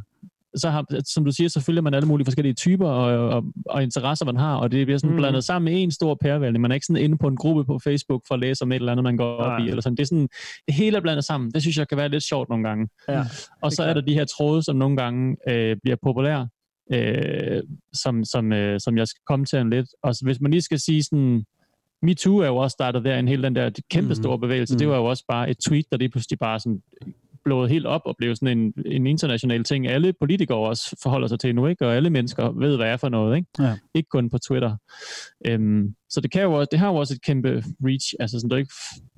[0.56, 3.82] så har, som du siger, så følger man alle mulige forskellige typer og, og, og
[3.82, 5.16] interesser, man har, og det bliver sådan mm.
[5.16, 6.58] Blandet sammen med en stor pærevælge.
[6.58, 8.76] Man er ikke sådan inde på en gruppe på Facebook for at læse om et
[8.76, 9.66] eller andet, man går op Nej.
[9.66, 9.68] i.
[9.68, 9.96] Eller sådan.
[9.96, 10.28] Det er sådan,
[10.66, 11.50] det hele er blandet sammen.
[11.50, 12.88] Det synes jeg kan være lidt sjovt nogle gange.
[13.08, 13.24] Ja,
[13.62, 16.48] Og så er der de her tråde, som nogle gange øh, bliver populære,
[16.92, 19.86] øh, som, som, øh, som jeg skal komme til om lidt.
[20.02, 21.44] Og så, hvis man lige skal sige sådan,
[22.02, 24.74] MeToo er jo også startet der, en hel den der kæmpe store bevægelse.
[24.74, 24.78] Mm.
[24.78, 26.82] Det var jo også bare et tweet, der lige pludselig bare sådan
[27.46, 29.86] blået helt op og blev sådan en, en international ting.
[29.86, 31.86] Alle politikere også forholder sig til nu, ikke?
[31.86, 33.48] Og alle mennesker ved, hvad er for noget, ikke?
[33.58, 33.78] Ja.
[33.94, 34.76] Ikke kun på Twitter.
[35.46, 37.48] Øhm, så det, kan jo også, det har jo også et kæmpe
[37.84, 38.14] reach.
[38.20, 38.72] Altså sådan, det ikke,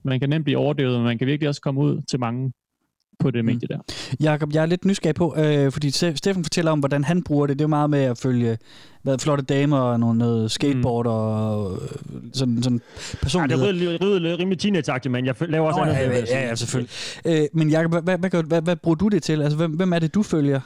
[0.04, 2.52] man kan nemt blive overdøvet, men man kan virkelig også komme ud til mange
[3.18, 3.46] på det Mm.
[3.46, 3.78] medie der.
[4.20, 7.58] Jakob, jeg er lidt nysgerrig på, øh, fordi Steffen fortæller om, hvordan han bruger det.
[7.58, 8.58] Det er jo meget med at følge
[9.02, 11.10] hvad, flotte damer og noget, noget skateboard mm.
[11.12, 11.88] og øh,
[12.32, 13.66] sådan, sådan Ja, det personlighed.
[13.66, 16.28] er rimelig, teenage men jeg laver også Nå, andet.
[16.30, 16.90] ja, ja, ja, selvfølgelig.
[17.24, 19.42] Øh, men Jacob, hvad, hvad, hvad, hvad, hvad bruger du det til?
[19.42, 20.60] Altså, hvem, hvem er det, du følger?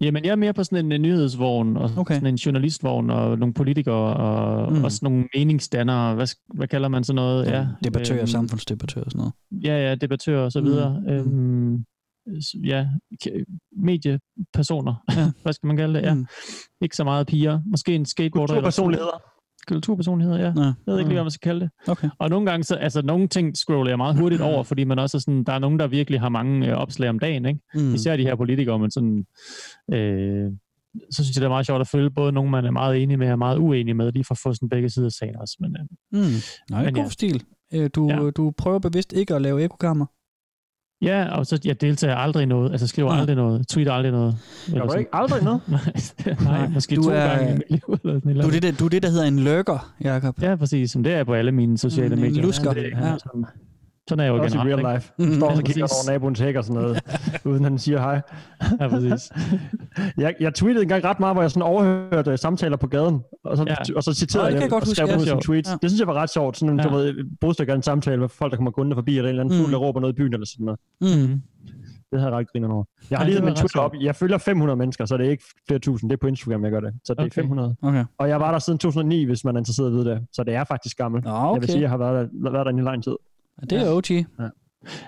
[0.00, 2.14] Jamen, jeg er mere på sådan en, en nyhedsvogn, og Okay.
[2.14, 4.78] sådan en journalistvogn, og nogle politikere, og Mm.
[4.78, 4.84] mm.
[4.84, 7.46] også nogle meningsdannere, hvad, hvad kalder man sådan noget?
[7.46, 9.64] Ja, Debattører, øhm, samfundsdebattører og sådan noget.
[9.64, 11.00] Ja, ja, debattører og så Mm, videre.
[11.00, 11.08] mm.
[11.08, 11.84] Øhm,
[12.42, 12.86] s- ja,
[13.76, 15.20] mediepersoner, Ja.
[15.20, 15.30] ja.
[15.42, 16.02] hvad skal man kalde det?
[16.06, 16.14] Ja.
[16.14, 16.20] Mm.
[16.20, 16.26] Mm.
[16.80, 17.60] Ikke så meget piger.
[17.66, 18.54] Måske en skateboarder.
[18.54, 19.22] Kulturpersonligheder.
[19.68, 20.52] Kulturpersonligheder, ja.
[20.56, 20.62] Ja.
[20.64, 21.70] Jeg ved ikke lige, hvad man skal kalde det.
[21.88, 22.08] Okay.
[22.18, 25.16] Og nogle gange, så, altså nogle ting scroller jeg meget hurtigt over, fordi man også
[25.16, 27.60] er sådan, der er nogen, der virkelig har mange øh, opslag om dagen, ikke?
[27.74, 27.94] Mm.
[27.94, 29.24] Især de her politikere, men sådan,
[29.92, 30.50] øh,
[31.10, 33.18] så synes jeg, det er meget sjovt at følge både nogen, man er meget enig
[33.18, 35.56] med og meget uenig med, lige for at få sådan begge sider af sagen også.
[35.60, 36.28] Men, øh, Mm.
[36.70, 37.08] Nej, Men god ja.
[37.08, 37.42] stil.
[37.74, 38.30] Øh, Du, Ja.
[38.30, 40.06] du prøver bevidst ikke at lave ekokammer.
[41.02, 43.20] Ja, og så jeg deltager aldrig i noget, altså skriver Nej.
[43.20, 44.36] aldrig noget, tweeter aldrig noget.
[44.72, 44.98] Gør du sådan.
[44.98, 45.60] ikke aldrig noget?
[46.44, 47.80] nej, måske du to er- gange i mit liv.
[48.04, 50.42] Eller sådan Du er, det, der, du er det, der hedder en lurker, Jacob.
[50.42, 50.90] Ja, præcis.
[50.90, 52.42] Som det er på alle mine sociale Mm, en medier.
[52.42, 52.72] lusker.
[52.72, 53.06] Det, Ja.
[53.08, 53.16] ja.
[54.08, 54.84] Sådan, er jeg jo Også i generelt.
[54.86, 55.04] real ikke?
[55.04, 55.12] life.
[55.32, 55.34] Mm.
[55.40, 57.00] Står og Ja, kigger over naboens hæk og sådan noget,
[57.50, 58.20] uden han siger hej.
[58.80, 59.32] Ja, præcis.
[60.24, 63.56] Jeg, jeg tweetede engang ret meget, hvor jeg sådan overhørte uh, samtaler på gaden, og
[63.56, 63.74] så, Ja.
[63.96, 65.16] og så citerede det kan jeg jeg godt og huske, skrev ja.
[65.16, 65.70] ud som tweets.
[65.70, 65.76] Ja.
[65.82, 66.86] Det synes jeg var ret sjovt, sådan en, Ja.
[66.88, 69.58] du ved, brudstykker en samtale med folk, der kommer gående forbi, eller en eller anden
[69.58, 69.62] Mm.
[69.64, 70.80] fugl, der råber noget i byen, eller sådan noget.
[71.00, 71.42] Mm.
[72.12, 72.84] Det havde jeg ret griner over.
[73.10, 73.92] Jeg har Ja, lige det min Twitter op.
[74.00, 76.10] Jeg følger 500 mennesker, så det er ikke flere tusind.
[76.10, 76.92] Det er på Instagram, jeg gør det.
[77.04, 77.30] Så det er Okay.
[77.42, 77.76] 500.
[77.82, 78.04] Okay.
[78.18, 80.20] Og jeg var der siden 2009, hvis man er interesseret i at vide det.
[80.32, 81.24] Så det er faktisk gammelt.
[81.24, 81.66] Nå, Jeg vil okay.
[81.66, 83.16] sige, jeg har været der, været der en lang tid.
[83.62, 84.26] Det er OG.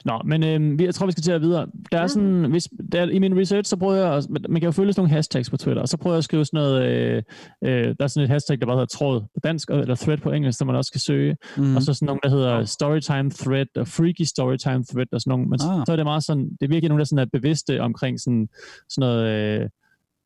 [0.04, 1.66] Nå, men øh, jeg tror, vi skal til at videre.
[1.92, 4.70] Der er sådan, hvis, der, I min research, så prøver jeg, at, man kan jo
[4.70, 7.22] følge sådan nogle hashtags på Twitter, og så prøver jeg at skrive sådan noget, øh,
[7.64, 10.30] øh, der er sådan et hashtag, der bare hedder tråd på dansk, eller thread på
[10.32, 11.76] engelsk, der man også kan søge, Mm.
[11.76, 15.46] og så sådan nogle, der hedder storytime thread, og freaky storytime thread, og sådan nogle,
[15.46, 15.82] men ah.
[15.86, 18.48] så er det meget sådan, det er virkelig nogle, der sådan er bevidste omkring sådan,
[18.90, 19.68] sådan noget, øh,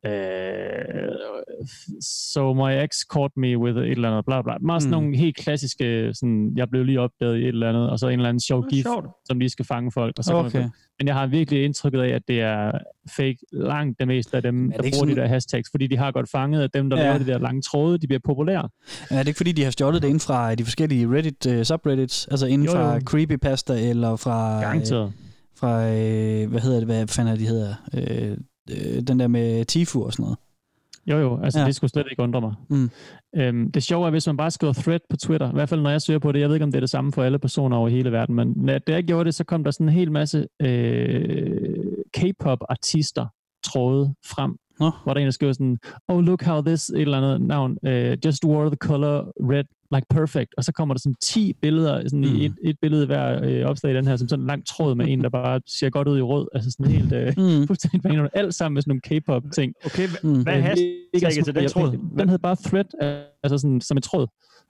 [0.07, 0.13] øh,
[2.01, 4.55] so my ex caught me with et eller andet, bla bla.
[4.61, 5.03] Meget sådan Mm.
[5.03, 8.13] nogle helt klassiske, sådan, jeg blev lige opdaget i et eller andet, og så en
[8.13, 9.07] eller anden sjov gif, Sjovt.
[9.25, 10.15] som lige skal fange folk.
[10.19, 10.59] Og så Okay.
[10.61, 12.73] man, men jeg har virkelig indtrykket af, at det er
[13.17, 15.97] fake langt det meste af dem, der bruger ikke de sådan- der hashtags, fordi de
[15.97, 17.03] har godt fanget, at dem, der Ja.
[17.05, 18.69] laver de der lange tråde, de bliver populære.
[19.11, 22.29] Er det ikke fordi, de har stjålet det ind fra de forskellige Reddit uh, subreddits?
[22.29, 23.01] Altså inden Jo, fra jo.
[23.05, 24.57] Creepypasta eller fra...
[24.57, 25.13] øh, Garanteret.
[25.57, 27.75] fra øh, hvad hedder det, hvad fanden er de hedder?
[27.95, 28.37] Øh,
[28.71, 30.39] øh, den der med Tifu og sådan noget.
[31.07, 31.67] Jo, jo, altså Ja.
[31.67, 32.55] det skulle slet ikke undre mig.
[32.71, 32.91] Mm.
[33.37, 35.91] Øhm, det sjove er, hvis man bare skriver thread på Twitter, i hvert fald når
[35.91, 37.77] jeg søger på det, jeg ved ikke, om det er det samme for alle personer
[37.77, 40.47] over hele verden, men da jeg gjorde det, så kom der sådan en hel masse
[40.63, 41.77] øh,
[42.15, 43.27] K-pop-artister
[43.65, 44.91] tråde frem, Nå.
[45.05, 47.79] hvor der er en, der skriver sådan, oh, look how this, et eller andet navn,
[47.87, 52.03] uh, just wore the color red like perfect, og så kommer der sådan 10 billeder,
[52.09, 52.25] sådan Mm.
[52.37, 54.95] i et, et billede hver øh, opslag i den her, som sådan en lang tråd
[54.95, 57.67] med en, der bare ser godt ud i rød, altså sådan helt øh, Mm.
[57.69, 59.75] fuldstændig alt sammen med sådan nogle K-pop-ting.
[59.87, 60.43] Okay, Mm.
[60.43, 61.99] hvad Øh, hashtagget til den tråd?
[62.19, 62.85] Den hed bare thread,
[63.43, 64.27] altså sådan som et tråd.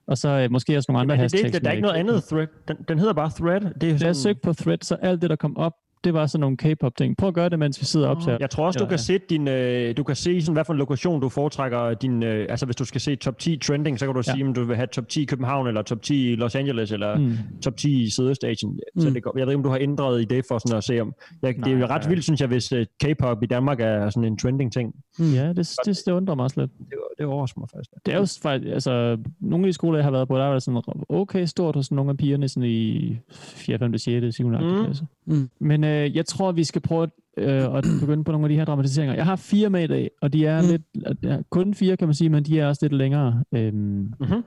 [0.07, 1.43] Og så øh, måske også nogle andre det, hashtags.
[1.43, 2.47] det, det, der er ikke noget andet thread.
[2.67, 3.61] Den, den hedder bare thread.
[3.61, 6.13] Det er Da jeg sådan, søgte på thread, så alt det, der kom op, det
[6.13, 7.17] var sådan nogle K-pop ting.
[7.17, 8.37] Prøv at gøre det, mens vi sidder og optager.
[8.39, 9.01] Jeg tror også, du Ja, kan ja.
[9.03, 12.45] se din, øh, du kan se sådan, hvad for en lokation du foretrækker din, øh,
[12.49, 14.33] altså hvis du skal se top 10 trending, så kan du Ja.
[14.33, 16.91] sige, om du vil have top 10 i København, eller top 10 i Los Angeles,
[16.91, 17.23] eller mm.
[17.23, 17.37] Mm.
[17.63, 18.79] top 10 i Sydøstasien.
[18.99, 19.13] Så Mm.
[19.13, 20.99] det, går- jeg ved ikke, om du har ændret i det for sådan at se
[21.01, 22.09] om, jeg, det er jo Nej, ret ja.
[22.09, 24.95] vildt, synes jeg, hvis øh, K-pop i Danmark er sådan en trending ting.
[25.19, 26.71] Ja, det, det, det undrer mig også lidt.
[26.79, 26.87] Det,
[27.17, 27.89] det overrasker mig faktisk.
[28.05, 30.53] Det er jo faktisk, altså, nogle af de skoler, jeg har været på, der var
[30.53, 34.47] det sådan okay stort hos nogle af pigerne sådan i 4., 5., 6., 7.
[34.47, 34.53] Mm.
[34.55, 34.83] Mm.
[34.85, 35.05] klasse.
[35.25, 35.49] Mm.
[35.59, 38.65] Men øh, jeg tror, vi skal prøve øh, at begynde på nogle af de her
[38.65, 39.15] dramatiseringer.
[39.15, 40.67] Jeg har fire med i dag, og de er Mm.
[40.67, 40.81] lidt,
[41.23, 43.43] ja, kun fire kan man sige, men de er også lidt længere.
[43.55, 44.43] Øhm, Mhm.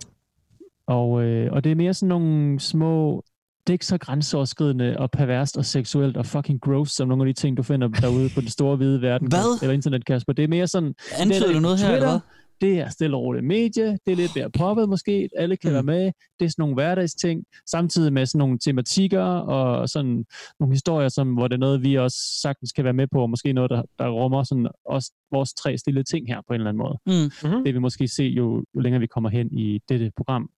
[0.86, 3.22] og, øh, og det er mere sådan nogle små,
[3.66, 7.34] det er ikke så grænseoverskridende og perverst og seksuelt og fucking gross, som nogle af
[7.34, 9.28] de ting, du finder derude på den store hvide verden.
[9.28, 9.58] Hvad?
[9.62, 10.32] Eller internet, Kasper.
[10.32, 12.18] Det er mere sådan, Antyder du noget her, eller hvad?
[12.60, 15.74] Det er stille og roligt medie, det er lidt mere poppet måske, alle kan Mm.
[15.74, 20.24] være med, det er sådan nogle hverdagsting, samtidig med sådan nogle tematikker og sådan
[20.60, 23.30] nogle historier, som, hvor det er noget, vi også sagtens kan være med på, og
[23.30, 26.68] måske noget, der, der rummer sådan også vores tre stille ting her på en eller
[26.68, 26.98] anden måde.
[27.06, 27.48] Mm.
[27.48, 27.56] Mhm.
[27.56, 30.50] Det vil vi måske se, jo, jo længere vi kommer hen i dette program,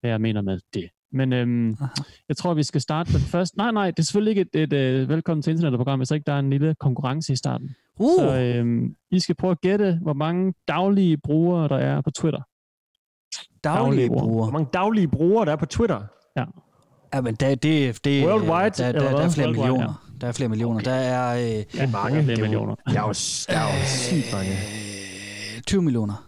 [0.00, 0.88] hvad jeg mener med det.
[1.12, 1.86] Men øhm, Aha.
[2.28, 3.56] jeg tror, vi skal starte den første.
[3.58, 6.32] Nej, nej, det er selvfølgelig ikke et, et, et velkommen til internetprogram, hvis ikke der
[6.32, 7.70] er en lille konkurrence i starten.
[7.98, 12.10] Uh, Så øhm, I skal prøve at gætte, hvor mange daglige brugere, der er på
[12.10, 12.40] Twitter.
[13.64, 14.08] daglige daglige.
[14.08, 14.52] Hvor brugere.
[14.52, 16.00] mange daglige brugere der er på Twitter?
[17.14, 20.08] Ja, men der, det, det, Worldwide, der, der, eller der, der er flere Worldwide, millioner.
[20.20, 20.80] Der er flere millioner.
[20.80, 22.18] Der er øh, Ja, mange.
[22.18, 22.74] Er flere Det er millioner.
[22.74, 23.12] Der er jo,
[23.48, 24.50] der er jo sygt mange.
[25.56, 26.25] øh, 20 millioner.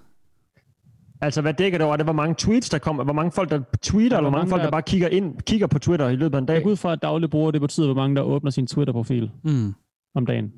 [1.21, 1.93] Altså, hvad dækker det over?
[1.93, 3.05] Er det, hvor mange tweets, der kommer?
[3.05, 5.79] Hvor mange folk, der tweeter, eller hvor mange folk, der bare kigger ind, kigger på
[5.79, 6.55] Twitter i løbet af en dag?
[6.55, 9.75] Jeg ud fra, at daglige brugere, det betyder, hvor mange, der åbner sin Twitter-profil Mm.
[10.15, 10.53] om dagen.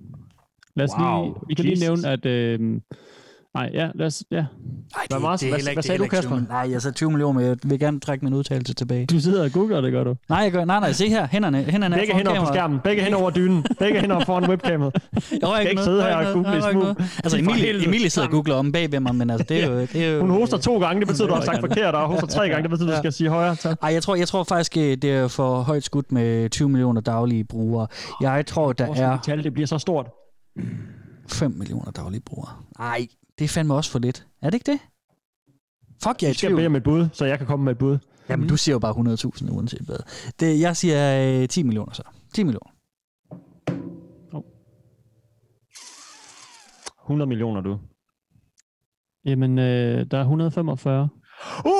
[0.76, 2.02] Lad os Wow, lige, vi kan lige Jesus.
[2.02, 2.26] nævne, at...
[2.26, 2.80] Øh,
[3.54, 4.36] nej, ja, lad os, ja.
[4.36, 4.44] Ej,
[5.10, 6.30] Hvad meget- hvad- hvad det sagde er du, heller ikke 20 Kasper?
[6.34, 6.62] millioner.
[6.62, 9.06] Nej, jeg sagde 20 millioner, men jeg vil gerne trække min udtalelse tilbage.
[9.06, 10.14] Du sidder og googler det, gør du?
[10.28, 11.26] Nej, jeg gør, nej, nej, se her.
[11.30, 12.80] Hænderne, hænderne Begge er hænder på skærmen.
[12.84, 13.64] Begge hænder over dynen.
[13.78, 14.92] Begge hænder foran webcamet.
[15.40, 17.06] Jeg rører ikke noget, sidde her og google smug.
[17.24, 17.86] Altså, Emilie.
[17.86, 19.80] Emilie sidder og googler om bag ved mig, men altså, det er jo...
[19.80, 22.26] Det er jo Hun hoster to gange, det betyder, du har sagt forkert, og hoster
[22.26, 23.56] tre gange, det betyder, du skal sige højere.
[23.56, 23.78] Tak.
[23.82, 27.00] Ej, jeg tror, jeg tror faktisk, øh, det er for højt skudt med 20 millioner
[27.00, 27.86] daglige brugere.
[28.20, 30.06] Jeg tror, der er Tal, det bliver så stort.
[31.28, 32.50] 5 millioner daglige brugere.
[32.78, 33.06] Nej,
[33.40, 34.26] det er fandme også for lidt.
[34.42, 34.80] Er det ikke det?
[36.02, 36.56] Fuck, jeg er Jeg i skal tvivl.
[36.58, 37.98] bede om et bud, så jeg kan komme med et bud.
[38.28, 38.94] Jamen, du siger jo bare
[39.48, 39.96] 100.000 uanset hvad.
[40.40, 42.02] Det, jeg siger øh, 10 millioner så.
[42.34, 42.70] 10 millioner.
[47.04, 47.78] 100 millioner, du.
[49.24, 51.08] Jamen, øh, der er 145
[51.64, 51.70] Uh,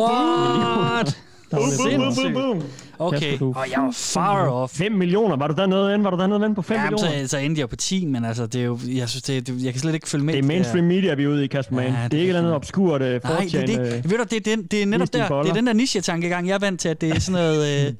[0.00, 1.22] What?
[1.50, 2.32] Boom, boom, brugere.
[2.32, 2.62] boom, boom.
[2.98, 3.40] Okay.
[3.40, 4.72] Og jeg var far off.
[4.72, 5.36] 5 millioner.
[5.36, 6.04] Var du dernede inde?
[6.04, 7.22] Var du dernede inde på 5 Jamen, millioner?
[7.26, 9.64] så, så endte jeg på 10, men altså, det er jo, jeg synes, det, det,
[9.64, 10.34] jeg kan slet ikke følge med.
[10.34, 12.02] Det er mainstream media, vi er ude i, Kasper Ja, Mann.
[12.02, 14.24] det det er ikke et eller andet obskurt uh, Nej, det er, det, ved du,
[14.30, 16.80] det er, den, det er netop der, det er den der niche-tankegang, jeg er vant
[16.80, 17.92] til, at det er sådan noget, øh,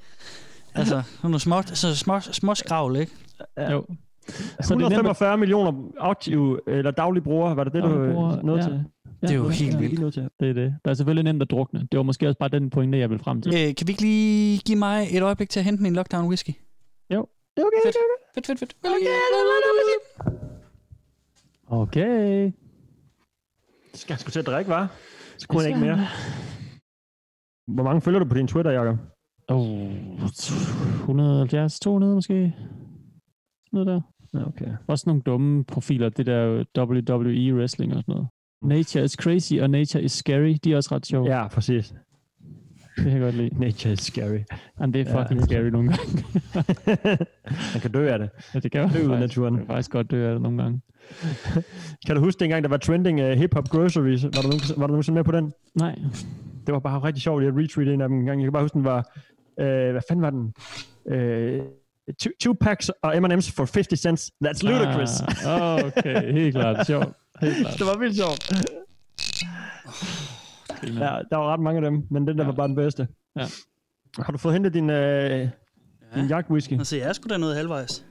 [0.80, 3.12] altså, sådan noget små, så små, små skravl, ikke?
[3.72, 3.84] Jo.
[4.60, 8.14] Så det er nemt, 145 millioner aktive, eller daglige brugere, var det det, du øh,
[8.44, 8.68] nåede ja.
[8.68, 8.84] til?
[9.22, 9.98] Ja, Det er jo ja, helt vildt.
[9.98, 10.28] Lige til.
[10.40, 10.74] Det er det.
[10.84, 11.80] Der er selvfølgelig nemt at drukne.
[11.92, 13.52] Det var måske også bare den pointe, jeg vil frem til.
[13.54, 16.50] Øh, kan vi ikke lige give mig et øjeblik til at hente min lockdown whisky?
[17.14, 17.26] Jo.
[17.56, 17.94] Det er okay, Fedt.
[17.94, 18.34] det er okay.
[18.34, 18.76] Fedt, fedt, fedt.
[21.66, 22.52] Okay.
[23.94, 24.86] Skal jeg sgu til at drikke, hva'?
[25.38, 25.98] Så kunne han ikke mere.
[27.74, 28.96] Hvor mange følger du på din Twitter, Jacob?
[29.48, 29.90] Oh,
[31.00, 32.54] 170, 200 måske?
[33.72, 34.00] Noget der.
[34.34, 34.72] Ja, okay.
[34.86, 38.28] Også nogle dumme profiler, det der WWE wrestling og sådan noget.
[38.62, 40.56] Nature is crazy, og Nature is scary.
[40.64, 41.36] De er også ret sjove.
[41.36, 41.94] Ja, præcis.
[42.96, 43.60] Det kan jeg godt lide.
[43.60, 44.38] Nature is scary.
[44.80, 45.22] Men det er Ja.
[45.22, 46.24] fucking scary nogle gange.
[47.72, 48.30] Man kan dø af det.
[48.54, 49.54] ja, det kan jo Dø faktisk, naturen.
[49.54, 50.80] det kan faktisk godt dø af det nogle gange.
[52.06, 54.24] Kan du huske dengang, der var trending uh, hip-hop groceries?
[54.24, 55.52] Var du, nogen, var du nogensinde med på den?
[55.74, 55.94] Nej.
[56.66, 57.44] Det var bare rigtig sjovt.
[57.44, 58.40] Jeg retweetede en af dem en gang.
[58.40, 59.12] Jeg kan bare huske, den var...
[59.60, 60.52] Øh, hvad fanden var den?
[61.08, 61.60] Øh,
[62.20, 64.30] two, two packs og M&M's for 50 cents.
[64.44, 65.10] That's ludicrous.
[65.46, 66.86] Ah, okay, helt klart.
[66.86, 67.08] Sjovt.
[67.40, 68.52] Det var vildt sjovt.
[70.82, 72.48] Ja, der var ret mange af dem, men den der Ja.
[72.50, 73.08] var bare den bedste.
[73.36, 73.46] Ja.
[74.18, 75.48] Har du fået hentet din, øh,
[76.14, 76.72] din jagtwhisky?
[76.72, 78.04] Altså, jeg er sgu da noget halvvejs.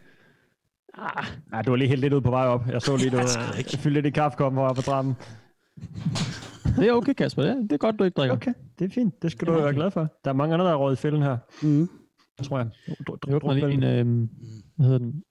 [1.51, 2.67] Nej, du var lige helt lidt ud på vej op.
[2.67, 3.23] Jeg så lige, du øh,
[3.65, 5.13] fyldte lidt i kaffekommen og på trappen.
[6.77, 7.41] Det er okay, Kasper.
[7.41, 8.35] Det er, det er godt, du ikke drikker.
[8.35, 9.21] Okay, det er fint.
[9.21, 10.07] Det skal du være glad for.
[10.25, 11.37] Der er mange andre, der er røget i fælden her.
[11.63, 11.89] Mm.
[12.43, 12.69] Tror jeg.
[13.07, 14.29] Du, du, Jeg åbner lige en, øhm,
[14.75, 15.23] hvad hedder den?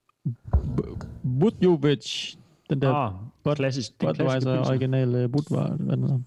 [1.41, 2.35] Budjovic.
[2.71, 3.13] Den der ah,
[3.45, 4.01] Bud- klassisk.
[4.01, 4.71] det er klassiske Budweiser pilsner.
[4.75, 6.19] original uh, Budvar, hvad den hedder.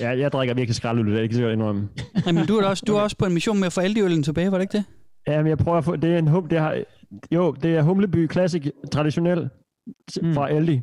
[0.00, 1.88] Ja, jeg drikker virkelig skraldøl, det er ikke sikkert indrømme.
[2.26, 4.50] Jamen, du er, også, du er også på en mission med at få Aldi-øllen tilbage,
[4.52, 4.84] var det ikke det?
[5.26, 6.82] Ja, men jeg prøver at få, det er en hum, det har,
[7.32, 9.48] jo, det er Humleby Classic traditionel
[10.22, 10.28] Mm.
[10.28, 10.34] mm.
[10.34, 10.72] fra Aldi.
[10.72, 10.82] Det er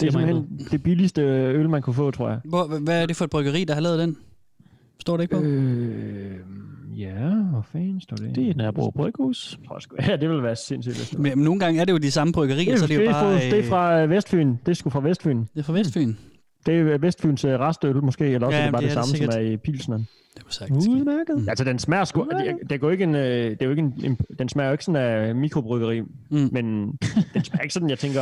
[0.00, 2.40] Siger simpelthen det billigste øl, man kunne få, tror jeg.
[2.44, 4.16] Hvor, hvad er det for et bryggeri, der har lavet den?
[5.00, 5.42] Står det ikke på?
[5.42, 6.36] Øh,
[6.98, 8.36] ja, hvor fanden står det?
[8.36, 9.58] Det er Nørrebro Bryghus.
[10.08, 11.18] Ja, det vil være sindssygt.
[11.18, 13.04] Men, men nogle gange er det jo de samme bryggerier, det, så er, det er
[13.04, 13.38] jo bare...
[13.38, 14.48] fra, det er fra øh, Vestfyn.
[14.66, 15.38] Det er sgu fra Vestfyn.
[15.40, 16.12] det er fra Vestfyn.
[16.66, 19.00] Det er Vestfyns øh, restøl måske, eller også Ja, er det bare det det, er
[19.02, 20.08] det samme, som er i Pilsneren.
[20.36, 20.88] Det var sagtens.
[20.88, 21.38] Udmærket.
[21.42, 21.48] Mm.
[21.48, 22.24] Altså, den smager sgu...
[22.30, 24.72] Det, det, går ikke en, øh, det er jo ikke en, en, den smager jo
[24.72, 26.48] ikke sådan af mikrobryggeri, Mm.
[26.52, 26.64] men
[27.34, 28.20] den smager ikke sådan, jeg tænker,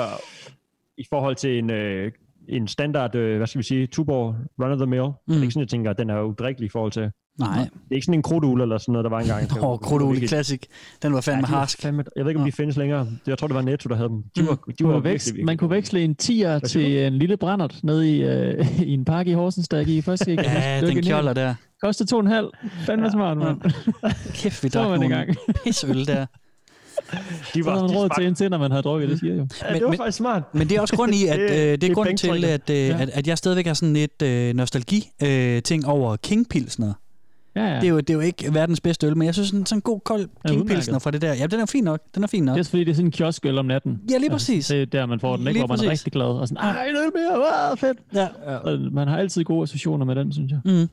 [0.99, 2.13] i forhold til en, øh,
[2.49, 5.03] en standard, øh, hvad skal vi sige, Tuborg run of the mill.
[5.03, 5.13] Mm.
[5.29, 5.43] Det er Mm.
[5.43, 7.11] ikke sådan, jeg tænker, at den er udrikkelig i forhold til...
[7.39, 7.59] Nej.
[7.59, 9.43] Det er ikke sådan en krudtugle eller sådan noget, der var engang.
[9.51, 10.61] Det var- Åh, det var Classic.
[11.03, 11.83] Den var fandme Ja, de var harsk.
[11.83, 13.09] fandme, jeg ved ikke, om de findes længere.
[13.27, 14.23] Jeg tror, det var Netto, der havde dem.
[14.37, 16.67] De var, de Du var var vækst, virkelig man kunne veksle en 10'er Hvad siger
[16.67, 20.01] til en lille brændert nede i, øh, i en park i Horsens, der gik i
[20.03, 20.39] første gik.
[20.39, 21.55] Ja, den kjolder der.
[21.83, 22.49] Kostede to og en halv.
[22.87, 23.61] Fandme smart, mand.
[24.35, 25.27] Kæft, vi var drak man nogle
[25.65, 26.27] pisøl der.
[27.55, 29.33] De Så havde man de råd til en til, når man havde drukket det, siger
[29.35, 29.47] jeg jo.
[29.63, 30.43] Ja, det Men- var men- faktisk smart.
[30.55, 32.77] Men det er også grund i, at Det- øh, det er grund til, at, øh,
[32.77, 33.03] Ja.
[33.03, 36.93] at, at jeg stadigvæk har sådan lidt øh, nostalgi-ting over King Pilsner.
[37.57, 37.75] Ja, ja.
[37.75, 39.79] Det, er jo, det er jo ikke verdens bedste øl, men jeg synes, sådan, sådan
[39.79, 40.67] en god kold King udmærket.
[40.77, 42.01] Pilsner fra det der, ja, den er fin nok.
[42.15, 42.57] Den er fin nok.
[42.57, 44.01] Det er fordi, det er sådan en kioskøl om natten.
[44.11, 44.67] Ja, lige præcis.
[44.67, 45.53] Det er der, man får den, ikke?
[45.53, 46.27] Lige Hvor man er rigtig glad.
[46.27, 47.99] Og sådan, ej, en øl mere, wow, fedt.
[48.15, 48.57] Ja.
[48.57, 50.61] Og man har altid gode associationer med den, synes jeg.
[50.65, 50.89] Mm.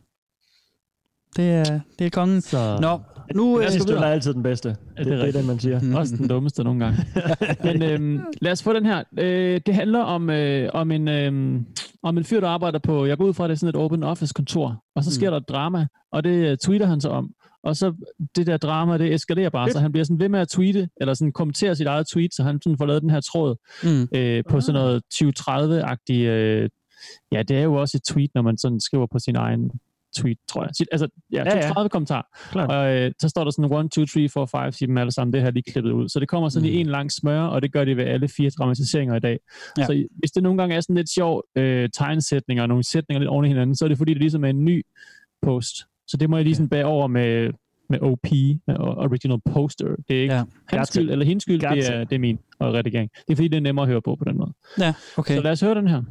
[1.35, 2.41] Det er, det er kongen.
[2.41, 2.99] Så Nå,
[3.35, 3.59] nu...
[3.59, 4.69] Jeg Øh, synes, er altid den bedste.
[4.69, 5.81] Det, det er det, det er man siger.
[5.81, 5.95] Mm.
[5.95, 7.05] også den dummeste nogle gange.
[7.63, 9.03] Men øhm, lad os få den her.
[9.17, 11.61] Øh, det handler om, øh, om, en, øh,
[12.03, 14.03] om en fyr, der arbejder på, jeg går ud fra, det er sådan et open
[14.03, 15.31] office kontor, og så sker Mm.
[15.31, 17.33] der et drama, og det øh, tweeter han så om.
[17.63, 17.93] Og så
[18.35, 21.13] det der drama, det eskalerer bare, så han bliver sådan ved med at tweete, eller
[21.13, 24.07] sådan kommentere sit eget tweet, så han sådan får lavet den her tråd mm.
[24.17, 26.69] øh, på sådan noget 2030-agtig, øh,
[27.31, 29.71] ja, det er jo også et tweet, når man sådan skriver på sin egen
[30.17, 30.69] tweet, tror jeg.
[30.91, 31.51] Altså, ja, Ja, ja.
[31.51, 32.21] 2030 kommentarer.
[32.51, 32.71] Klart.
[32.71, 35.33] Og øh, så står der sådan 1, 2, 3, 4, 5, siger dem alle sammen,
[35.33, 36.09] det her er lige klippet ud.
[36.09, 36.75] Så det kommer sådan mm.
[36.75, 39.39] i en lang smør, og det gør de ved alle fire dramatiseringer i dag.
[39.77, 39.85] Ja.
[39.85, 43.29] Så hvis det nogle gange er sådan lidt sjov øh, tegnsætninger, og nogle sætninger lidt
[43.29, 44.85] oven i hinanden, så er det fordi, det ligesom er en ny
[45.41, 45.75] post.
[46.07, 47.51] Så det må jeg lige sådan bære over med,
[47.89, 48.27] med OP,
[48.67, 49.95] med Original Poster.
[50.07, 50.43] Det er ikke Ja.
[50.67, 53.09] hans skyld eller hendes skyld, det er, det er min og redigering.
[53.27, 54.53] Det er fordi, det er nemmere at høre på på den måde.
[54.79, 55.35] Ja, okay.
[55.35, 56.01] Så lad os høre den her.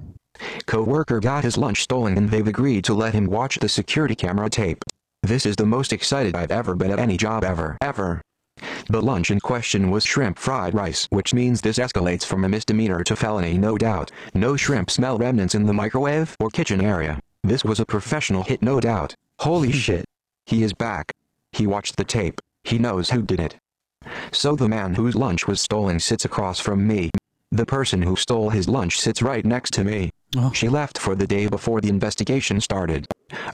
[0.67, 4.49] Co-worker got his lunch stolen and they've agreed to let him watch the security camera
[4.51, 4.85] tape.
[5.23, 8.23] This is the most excited I've ever been at any job ever, ever.
[8.89, 13.05] The lunch in question was shrimp fried rice, which means this escalates from a misdemeanor
[13.05, 14.11] to felony, no doubt.
[14.35, 17.21] No shrimp smell remnants in the microwave or kitchen area.
[17.45, 19.15] This was a professional hit, no doubt.
[19.41, 20.05] Holy shit.
[20.47, 21.13] He is back.
[21.53, 22.41] He watched the tape.
[22.65, 23.57] He knows who did it.
[24.33, 27.11] So the man whose lunch was stolen sits across from me.
[27.51, 30.11] The person who stole his lunch sits right next to me.
[30.37, 30.53] Oh.
[30.53, 33.07] She left for the day before the investigation started.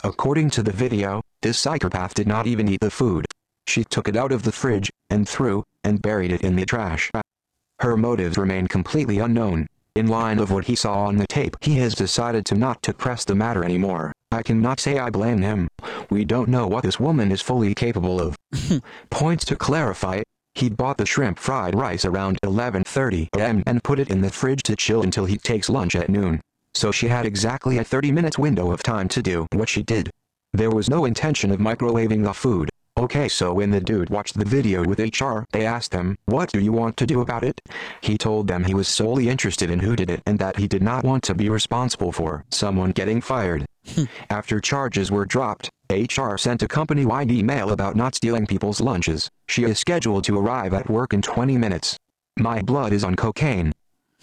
[0.02, 3.26] According to the video, this psychopath did not even eat the food.
[3.68, 7.10] She took it out of the fridge, and threw, and buried it in the trash.
[7.78, 9.66] Her motives remain completely unknown.
[9.94, 12.92] In line of what he saw on the tape, he has decided to not to
[12.92, 14.12] press the matter anymore.
[14.32, 15.68] I cannot say I blame him.
[16.10, 18.36] We don't know what this woman is fully capable of.
[19.10, 20.22] Points to clarify,
[20.54, 24.64] he bought the shrimp fried rice around 11:30 am and put it in the fridge
[24.64, 26.40] to chill until he takes lunch at noon.
[26.74, 30.10] So she had exactly a 30 minutes window of time to do what she did.
[30.52, 32.70] There was no intention of microwaving the food.
[32.96, 36.60] Okay, so when the dude watched the video with HR, they asked him, What do
[36.60, 37.60] you want to do about it?
[38.00, 40.82] He told them he was solely interested in who did it and that he did
[40.82, 43.66] not want to be responsible for someone getting fired.
[43.94, 44.04] Hmm.
[44.30, 49.28] After charges were dropped, HR sent a company wide email about not stealing people's lunches.
[49.48, 51.96] She is scheduled to arrive at work in 20 minutes.
[52.38, 53.72] My blood is on cocaine.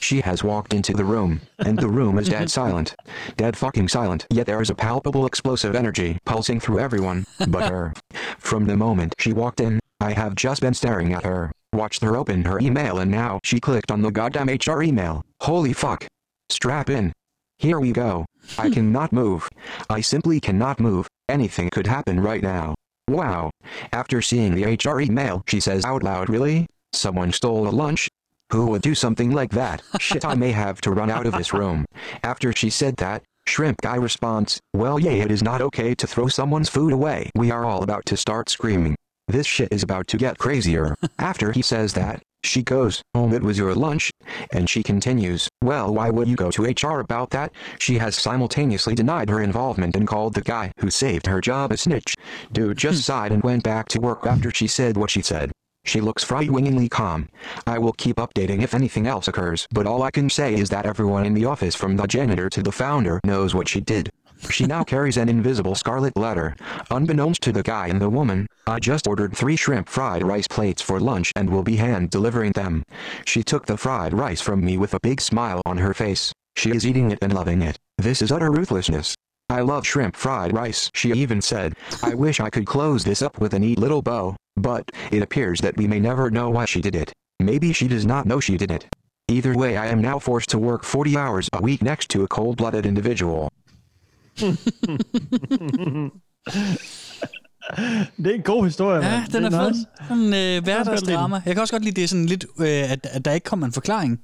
[0.02, 2.96] She has walked into the room, and the room is dead silent.
[3.38, 4.26] Dead fucking silent.
[4.30, 7.94] Yet there is a palpable explosive energy pulsing through everyone but her.
[8.40, 12.18] From the moment she walked in, I have just been staring at her, watched her
[12.18, 15.24] open her email, and now she clicked on the goddamn HR email.
[15.42, 16.08] Holy fuck.
[16.50, 17.14] Strap in.
[17.60, 18.26] Here we go.
[18.58, 19.48] I cannot move.
[19.90, 21.08] I simply cannot move.
[21.30, 22.74] Anything could happen right now.
[23.08, 23.52] Wow.
[23.94, 26.66] After seeing the HR email, she says out loud, Really?
[26.94, 28.10] Someone stole a lunch?
[28.52, 29.82] Who would do something like that?
[30.00, 31.86] Shit, I may have to run out of this room.
[32.22, 36.28] After she said that, Shrimp Guy responds, Well, yeah, it is not okay to throw
[36.28, 37.30] someone's food away.
[37.34, 38.96] We are all about to start screaming.
[39.30, 40.96] This shit is about to get crazier.
[41.20, 44.12] After he says that, she goes, Home, it was your lunch.
[44.52, 47.54] And she continues, Well, why would you go to HR about that?
[47.80, 51.78] She has simultaneously denied her involvement and called the guy who saved her job a
[51.78, 52.16] snitch.
[52.52, 53.14] Dude just hmm.
[53.14, 55.54] sighed and went back to work after she said what she said.
[55.84, 57.28] She looks frighteningly calm.
[57.66, 60.86] I will keep updating if anything else occurs, but all I can say is that
[60.86, 64.10] everyone in the office from the janitor to the founder knows what she did.
[64.50, 66.56] She now carries an invisible scarlet letter.
[66.90, 70.82] Unbeknownst to the guy and the woman, I just ordered three shrimp fried rice plates
[70.82, 72.84] for lunch and will be hand delivering them.
[73.26, 76.32] She took the fried rice from me with a big smile on her face.
[76.56, 77.78] She is eating it and loving it.
[77.98, 79.16] This is utter ruthlessness.
[79.58, 81.70] I love shrimp fried rice, she even said.
[82.04, 85.60] I wish I could close this up with a neat little bow, but it appears
[85.62, 87.12] that we may never know why she did it.
[87.40, 88.84] Maybe she does not know she did it.
[89.30, 92.28] Either way, I am now forced to work 40 hours a week next to a
[92.28, 93.50] cold blooded individual.
[98.18, 99.32] Det er en god historie, Ja, mand.
[99.32, 99.72] den er Det fed.
[99.72, 99.86] nice.
[100.08, 101.42] Sådan øh, godt lide hverdagsdrama.
[101.46, 103.66] Jeg kan også godt lide, det er sådan lidt, øh, at, at der ikke kommer
[103.66, 104.20] en forklaring.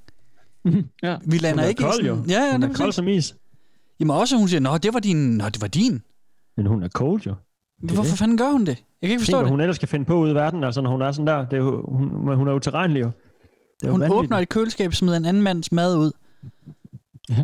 [1.02, 1.16] Ja.
[1.26, 2.16] Vi lander Hun er ikke kold, i jo.
[2.16, 2.30] sådan...
[2.30, 2.94] Ja, ja, Hun det er er kold præcis.
[2.94, 3.34] som is.
[4.00, 5.16] Jamen også, hun siger, nå, det var din.
[5.36, 6.02] Nå, det var din.
[6.56, 7.34] Men hun er cold, jo.
[7.82, 8.68] Hvorfor fanden gør hun det?
[8.68, 9.50] Jeg kan ikke forstå hvad det.
[9.50, 11.44] hun ellers kan finde på ude i verden, altså når hun er sådan der.
[11.48, 13.10] Det er hun, hun er jo terrenlig, jo.
[13.80, 14.24] Det er Hun vanvittigt.
[14.24, 16.12] åbner et køleskab, smider en anden mands mad ud.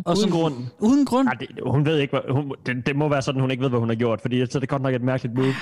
[0.05, 0.53] Og Uden grund.
[0.79, 1.25] Uden grund.
[1.25, 3.69] Nej, det, hun ved ikke, hvad, hun, det, det, må være sådan, hun ikke ved,
[3.69, 5.53] hvad hun har gjort, fordi så er det godt nok et mærkeligt move.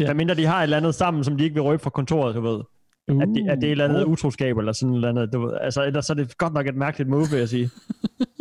[0.00, 0.14] ja.
[0.20, 2.40] mindre de har et eller andet sammen, som de ikke vil røbe fra kontoret, du
[2.40, 2.60] ved.
[3.12, 5.32] Uh, At det, at det er et eller andet utroskab, eller sådan et eller andet.
[5.32, 5.52] Du ved.
[5.62, 7.70] Altså, ellers så er det godt nok et mærkeligt move, vil jeg sige.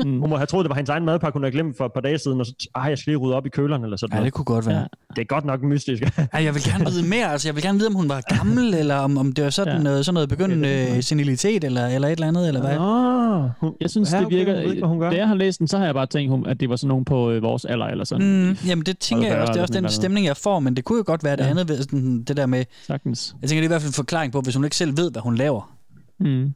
[0.06, 0.19] Mm.
[0.19, 2.01] Hun må have troet, det var hendes egen madpakke, hun havde glemt for et par
[2.01, 4.15] dage siden, og så, ej, jeg skal lige rydde op i køleren, eller sådan Ja,
[4.17, 4.25] noget.
[4.25, 4.78] det kunne godt være.
[4.78, 4.84] Ja.
[5.15, 6.04] Det er godt nok mystisk.
[6.34, 7.32] Ej, jeg vil gerne vide mere.
[7.32, 9.71] Altså, jeg vil gerne vide, om hun var gammel, eller om, om det var sådan,
[9.73, 9.78] Ja.
[9.78, 9.84] ja.
[9.84, 12.75] noget, sådan noget begyndende øh, senilitet, eller, eller et eller andet, eller hvad.
[12.75, 14.54] Nå, hun, Jeg synes, Ja, det okay, virker...
[14.54, 15.10] ved ikke, hvad hun gør.
[15.10, 16.88] Da jeg har læst den, så har jeg bare tænkt, hun- at det var sådan
[16.88, 18.45] nogen på øh, vores alder eller sådan.
[18.47, 19.54] Mm, jamen, det tænker jeg også.
[19.54, 21.49] Det er også den stemning, jeg får, men det kunne jo godt være det Ja.
[21.49, 22.65] andet, ved sådan, det der med...
[22.88, 23.36] Sagtens.
[23.41, 25.11] Jeg tænker, det er i hvert fald en forklaring på, hvis hun ikke selv ved,
[25.11, 25.75] hvad hun laver.
[26.19, 26.53] Mm.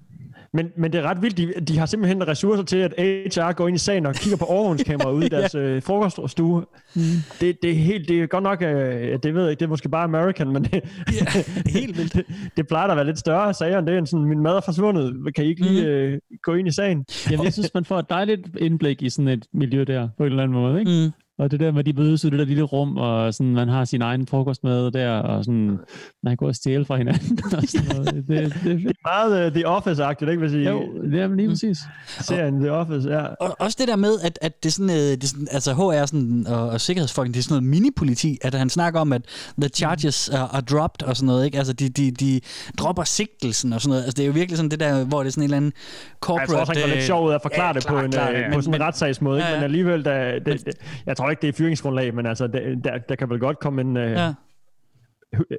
[0.54, 3.68] Men, men det er ret vildt, de, de har simpelthen ressourcer til, at HR går
[3.68, 5.60] ind i sagen og kigger på overvågningskameraet ude i deres ja.
[5.60, 6.66] øh, frokoststue.
[6.96, 7.02] Mm.
[7.42, 9.70] Det, det, er helt, det er godt nok, øh, det ved jeg ikke, det er
[9.70, 10.74] måske bare American, men det,
[11.20, 12.14] Ja, helt vildt.
[12.18, 12.26] det,
[12.58, 14.62] det plejer da at være lidt større sager end det, end sådan, min mad er
[14.62, 15.36] forsvundet.
[15.36, 17.06] Kan I ikke lige øh, gå ind i sagen?
[17.32, 20.30] Jamen, jeg synes, man får et dejligt indblik i sådan et miljø der, på en
[20.30, 20.92] eller anden måde, ikke?
[20.92, 21.12] Mm.
[21.40, 23.70] Og det der med, at de mødes i det der lille rum, og sådan, man
[23.70, 25.80] har sin egen frokostmad der, og sådan,
[26.24, 27.40] man går og stjæle fra hinanden.
[27.58, 28.14] Og sådan noget.
[28.14, 28.92] Det, det, det er.
[29.06, 30.40] Meget uh, The Office-agtigt, ikke?
[30.40, 31.78] Hvis I Jo, det er lige præcis.
[32.22, 33.26] serien The Office, ja.
[33.26, 35.74] Og også det der med, at, at det er sådan, øh, det er sådan, altså
[35.74, 39.22] HR sådan, og, og sikkerhedsfolk, det er sådan noget mini-politi, at han snakker om, at
[39.62, 41.58] the charges are, are dropped og sådan noget, ikke?
[41.58, 42.42] Altså, de, de, de
[42.80, 44.04] dropper sigtelsen og sådan noget.
[44.04, 45.74] Altså, det er jo virkelig sådan det der, hvor det er sådan en eller anden
[46.20, 46.52] corporate...
[46.52, 48.06] Jeg tror også, han går lidt øh, sjov ud at forklare ja, det på klart,
[48.06, 48.54] en, klart, øh, ja.
[48.54, 49.48] på sådan en retssagsmåde, ikke?
[49.48, 49.58] Ja, ja.
[49.58, 50.74] men alligevel, der, det, det,
[51.06, 53.82] jeg tror ikke, det er fyringsgrundlag, men altså, det, der, der kan vel godt komme
[53.82, 53.98] en...
[53.98, 54.34] Øh, Ja.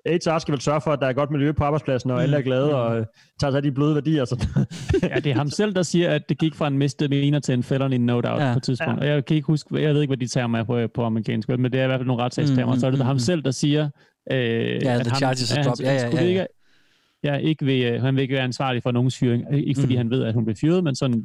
[0.06, 2.40] HR skal vel sørge for, at der er godt miljø på arbejdspladsen, og alle er
[2.42, 3.06] glade, og øh,
[3.40, 4.24] tager sig af de bløde værdier.
[4.24, 4.46] Så.
[5.02, 7.62] Ja, det er ham selv, der siger, at det gik fra en misdemeanor til en
[7.62, 8.46] felony no doubt Ja.
[8.46, 8.52] ja.
[8.52, 9.00] på et tidspunkt.
[9.00, 11.48] Og jeg kan ikke huske, jeg ved ikke, hvad de termer er på, på amerikansk,
[11.48, 12.74] men det er i hvert fald nogle retssagstermer.
[12.74, 13.18] Mm, så er det mm, ham mm.
[13.18, 13.88] selv, der siger,
[14.32, 15.84] øh, Ja, at the ham, charges are at han- dropped.
[15.86, 16.28] Ja, ja, skulle ja, ja.
[16.30, 16.46] Ikke,
[17.24, 19.44] ja, ikke vil, øh, han vil ikke være ansvarlig for nogens fyring.
[19.68, 19.98] Ikke fordi Mm.
[19.98, 21.24] han ved, at hun bliver fyret, men sådan,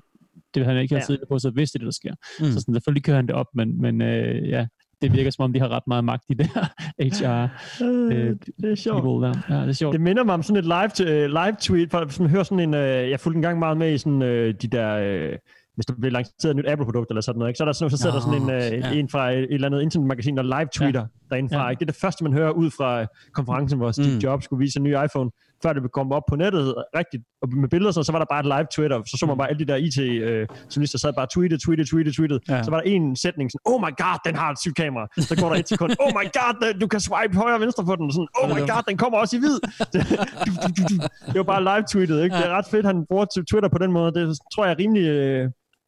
[0.55, 1.15] det vil han ikke have Ja.
[1.29, 2.13] på, så vidste det, det, der sker.
[2.39, 2.45] Mm.
[2.45, 4.67] Så sådan, selvfølgelig kører han det op, men, men øh, ja,
[5.01, 6.65] det virker som om, de har ret meget magt i det her
[7.05, 7.47] HR.
[7.83, 9.23] Øh, det er sjovt.
[9.23, 9.33] der.
[9.55, 9.93] Ja, det er sjovt.
[9.93, 12.73] Det minder mig om sådan et live, øh, live tweet, for sådan, hører sådan en,
[12.73, 15.37] øh, jeg fulgte en gang meget med i sådan øh, de der, øh,
[15.75, 17.57] hvis der bliver lanceret et nyt Apple-produkt eller sådan noget, ikke?
[17.57, 18.99] så, er der sådan, så sidder der sådan en, øh, ja.
[18.99, 21.05] en fra et, et eller andet internetmagasin, der live-tweeter ja.
[21.29, 21.63] derindefra.
[21.63, 21.69] Ja.
[21.69, 21.79] Ikke?
[21.79, 24.17] Det er det første, man hører ud fra øh, konferencen, hvor Steve Mm.
[24.19, 25.31] Jobs skulle vise en ny iPhone,
[25.65, 26.65] før det kom op på nettet
[26.99, 29.49] rigtigt, og med billeder, så, så var der bare et live-twitter, så så man bare
[29.49, 32.39] alle de der IT-journalister sad bare tweetet, tweetet, tweetet, tweetet.
[32.49, 32.63] Ja.
[32.63, 35.05] Så var der en sætning sådan, oh my god, den har et sygt kamera.
[35.29, 37.95] Så går der et sekund, oh my god, du kan swipe højre og venstre på
[37.99, 38.05] den.
[38.15, 39.57] Sådan, oh my god, den kommer også i hvid.
[39.93, 39.99] Du,
[40.45, 40.95] du, du, du.
[41.31, 42.35] Det var bare live-tweetet, ikke?
[42.39, 44.09] Det er ret fedt, han bruger Twitter på den måde.
[44.17, 45.05] Det tror jeg er rimelig...
[45.17, 45.43] Øh,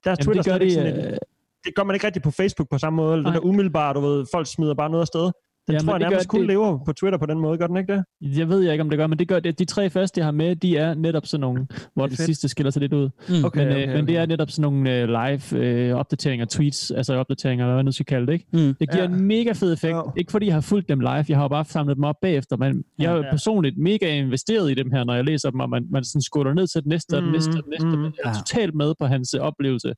[0.06, 1.20] deres Jamen, Twitter det gør slet ikke de, sådan øh, det
[1.66, 3.14] det gør man ikke rigtigt på Facebook på samme måde.
[3.14, 3.40] Eller den Nej.
[3.40, 5.32] der umiddelbare, du ved, folk smider bare noget afsted.
[5.68, 7.40] Den Ja, tror men jeg det gør nærmest kun det- lever på Twitter på den
[7.40, 8.04] måde, gør den ikke det?
[8.40, 9.60] Jeg ved jeg ikke, om det gør, men det gør det.
[9.60, 12.26] De tre første, jeg har med, de er netop sådan nogle, hvor Det den fedt.
[12.26, 13.10] sidste skiller sig lidt ud.
[13.30, 13.46] Mm.
[13.46, 16.92] Okay, men, øh, okay, men det er netop sådan nogle øh, live øh, opdateringer, tweets,
[16.92, 18.34] altså opdateringer, eller hvad man nu skal kalde det.
[18.34, 18.46] Ikke?
[18.54, 18.60] Mm.
[18.60, 19.10] Det giver Ja.
[19.10, 19.94] en mega fed effekt.
[19.94, 20.12] Jo.
[20.18, 22.58] Ikke fordi jeg har fulgt dem live, jeg har jo bare samlet dem op bagefter,
[22.58, 23.32] men jeg er jo Ja.
[23.32, 26.54] personligt mega investeret i dem her, når jeg læser dem, og man, man sådan skutter
[26.54, 27.86] ned til den næste, og den næste, og den næste.
[27.98, 28.34] Mhm, Jeg er ja.
[28.34, 29.94] totalt med på hans øh, oplevelse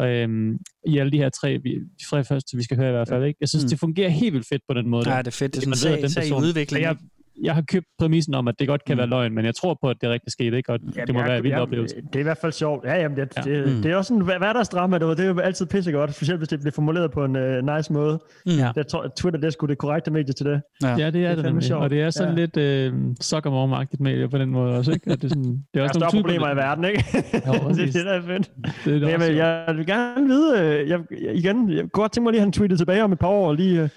[0.00, 3.08] øhm, i alle de her tre, vi, de tre første, vi skal høre i hvert
[3.08, 3.24] fald.
[3.24, 3.36] Ikke?
[3.40, 3.68] Jeg synes, Mm.
[3.68, 4.97] det fungerer helt vildt fedt på den måde.
[5.04, 5.12] Der.
[5.12, 5.54] Ja, det er fedt.
[5.54, 6.82] Det er Man sådan ved, at en den sag, sag i udvikling.
[6.84, 6.96] Jeg,
[7.42, 8.98] jeg har købt præmissen om, at det godt kan Mm.
[8.98, 10.72] være løgn, men jeg tror på, at det rigtigt skete, ikke?
[10.72, 11.96] og det må jeg- være en vild oplevelse.
[11.96, 12.84] Det er i hvert fald sjovt.
[12.84, 13.42] Ja, jamen, det, Ja.
[13.42, 13.72] det, Mm.
[13.74, 15.16] det, det er også sådan hverdagsdrama, ved.
[15.16, 18.18] det er jo altid pissegodt, specielt hvis det bliver formuleret på en uh, nice måde.
[18.46, 18.52] Mm.
[18.52, 18.70] Ja.
[18.76, 20.60] Jeg tror, at Twitter det er sgu det korrekte medie til det.
[20.82, 21.64] Ja, det er det, fandme nemlig.
[21.64, 21.82] sjovt.
[21.82, 22.40] Og det er sådan Ja.
[22.40, 25.10] lidt øh, soccermormagtigt med på den måde også, ikke?
[25.10, 27.04] At det, er sådan, det Der er er også større nogle problemer i verden, ikke?
[27.46, 28.50] Jo, det er det, der er fedt.
[28.84, 30.98] Det er det Men også, jeg, vil, gerne vide, øh, jeg,
[31.34, 33.52] igen, jeg kunne godt tænke mig lige at han tweetet tilbage om et par år,
[33.52, 33.88] lige, øh,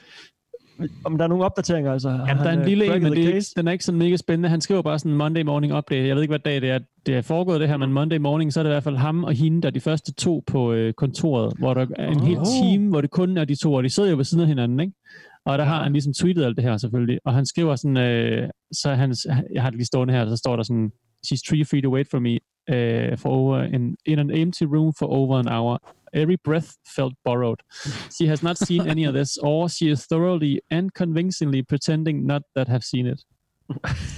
[1.03, 1.91] om der er nogle opdateringer.
[1.93, 3.99] Altså, Jamen, der er en lille en, men det er ikke, den er ikke sådan
[3.99, 4.49] mega spændende.
[4.49, 6.07] Han skriver bare sådan en Monday morning update.
[6.07, 8.53] Jeg ved ikke, hvad dag det er, det er foregået det her, men Monday morning,
[8.53, 10.73] så er det i hvert fald ham og hende, der er de første to på
[10.73, 12.27] øh, kontoret, hvor der er en Oh.
[12.27, 14.47] hel time, hvor det kun er de to, og de sidder jo ved siden af
[14.47, 14.93] hinanden, ikke?
[15.45, 18.49] Og der har han ligesom tweetet alt det her selvfølgelig, og han skriver sådan, øh,
[18.71, 20.91] så hans, jeg har det lige stående her, så står der sådan,
[21.27, 22.33] she's three feet away from me
[22.71, 25.81] uh, for over in, in an empty room for over an hour.
[26.13, 27.59] Every breath felt borrowed.
[28.17, 32.41] She has not seen any of this, or she is thoroughly and convincingly pretending not
[32.55, 33.19] that have seen it.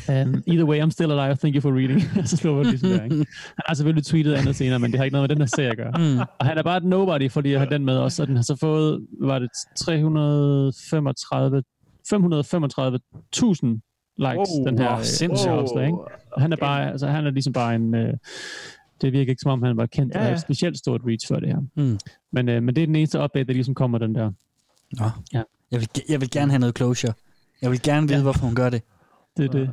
[0.10, 1.36] Um, either way, I'm still alive.
[1.40, 2.02] Thank you for reading.
[2.28, 3.16] så slår jeg ligesom der, ikke?
[3.16, 3.26] Han
[3.68, 5.78] har selvfølgelig tweetet andet senere, men det har ikke noget med den her serie at
[5.78, 5.92] gøre.
[5.98, 6.20] Mm.
[6.40, 8.44] Og han er bare et nobody, fordi jeg har den med også, og den har
[8.44, 11.64] så fået, var det 335,
[12.14, 13.80] 535.000
[14.18, 14.66] likes, Wow.
[14.68, 15.52] den her øh, sindssygt.
[15.52, 15.98] opslag, ikke?
[16.32, 18.14] Og han er bare, altså han er ligesom bare en, øh,
[19.02, 21.36] det virker ikke som om han var kendt Ja, ja, et specielt stort reach for
[21.40, 21.60] det her.
[21.76, 22.00] Mm.
[22.32, 24.32] Men, øh, men det er den eneste update, der ligesom kommer den der.
[25.00, 25.06] Nå.
[25.34, 25.44] Ja.
[25.72, 27.14] Jeg, vil, jeg vil gerne have noget closure.
[27.62, 28.24] Jeg vil gerne vide, Ja.
[28.24, 28.82] hvorfor hun gør det.
[29.38, 29.72] Det er det.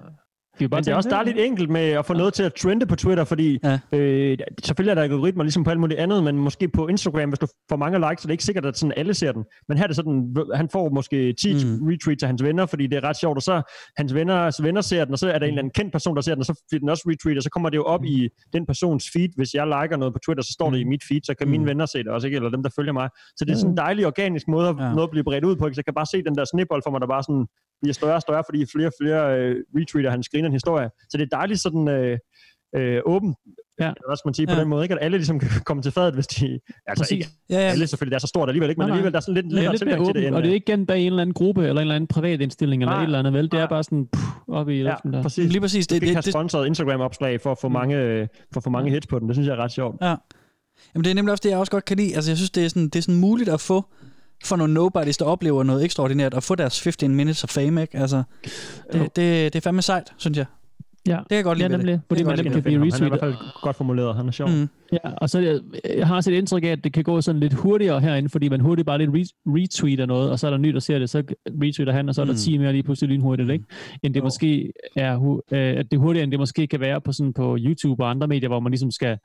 [0.61, 1.15] Skal vi bare Men det er også den?
[1.15, 3.79] dejligt enkelt med at få noget til at trende på Twitter, fordi Ja.
[3.93, 7.39] øh, selvfølgelig er der algoritmer ligesom på alt muligt andet, men måske på Instagram, hvis
[7.39, 9.45] du får mange likes, så er det ikke sikkert, at sådan alle ser den.
[9.69, 11.71] Men her er det sådan, han får måske 10 Mm.
[11.71, 11.87] mm.
[11.89, 13.63] retweets af hans venner, fordi det er ret sjovt, og så
[13.97, 16.23] hans venners venner ser den, og så er der en eller anden kendt person, der
[16.23, 18.29] ser den, og så bliver den også retweet, og så kommer det jo op i
[18.53, 19.29] den persons feed.
[19.37, 21.51] Hvis jeg liker noget på Twitter, så står det i mit feed, så kan Mm.
[21.51, 22.37] mine venner se det også, ikke?
[22.37, 23.09] eller dem, der følger mig.
[23.37, 24.85] Så det er sådan en dejlig organisk måde at Ja.
[24.85, 24.91] ja.
[24.91, 25.75] noget at blive bredt ud på, ikke?
[25.75, 27.47] så jeg kan bare se den der snibbold for mig, der bare sådan
[27.83, 30.91] bliver større og større, fordi flere og flere øh, retweeter hans griner historie.
[31.11, 32.19] Så det er dejligt sådan øh,
[32.77, 33.35] øh, åben,
[33.81, 33.93] Ja.
[34.07, 34.61] hvad skal man sige, på Ja.
[34.61, 34.95] den måde, ikke?
[34.95, 36.61] at alle ligesom kan komme til fadet, hvis de...
[36.87, 37.11] Altså Præcis.
[37.13, 37.61] ikke Ja, ja.
[37.61, 38.79] alle selvfølgelig, det er så stort alligevel, ikke?
[38.81, 38.95] men Nej, nej.
[38.97, 40.27] alligevel der er sådan lidt er lettere lidt mere tilgang til det.
[40.29, 41.95] end, og det er øh, ikke gennem bag en eller anden gruppe, eller en eller
[41.95, 43.51] anden privat indstilling, eller Nej, et eller andet, vel?
[43.51, 45.23] Det er bare sådan pff, op i luften Ja, der.
[45.23, 45.53] præcis.
[45.53, 45.87] Lige præcis.
[45.87, 47.73] Du Det, have det, sponsoret Instagram-opslag for at få Mm.
[47.73, 49.29] mange, øh, for at få mange hits på den.
[49.29, 49.97] Det synes jeg er ret sjovt.
[50.03, 50.15] Ja.
[50.95, 52.15] Jamen, det er nemlig også det, jeg også godt kan lide.
[52.15, 53.85] Altså, jeg synes, det er sådan, det er sådan muligt at få
[54.45, 57.99] for nogle nobodies, der oplever noget ekstraordinært, at få deres 15 minutes of fame, ikke?
[57.99, 58.23] Altså,
[58.93, 59.17] det, det,
[59.53, 60.47] det er fandme sejt, synes jeg.
[61.07, 61.79] Ja, Det kan jeg godt ja lide det.
[61.85, 63.39] nemlig, fordi Det man godt nemt kan blive Han er i hvert retweetet.
[63.39, 64.17] fald godt formuleret.
[64.17, 64.49] Han er sjov.
[64.49, 64.69] Mm.
[64.93, 65.63] Ja, og så det,
[65.97, 68.49] jeg har også et indtryk af, at det kan gå sådan lidt hurtigere herinde, fordi
[68.49, 71.11] man hurtigt bare lidt re- retweeter noget, og så er der ny, der ser det,
[71.11, 72.37] så retweeter han, og så er der Mm.
[72.39, 73.65] 10 mere lige pludselig lynhurtigt, ikke?
[74.03, 74.25] End det Jo.
[74.25, 77.57] måske er, øh, at det er hurtigere, end det måske kan være på, sådan, på
[77.61, 79.17] YouTube og andre medier, hvor man ligesom skal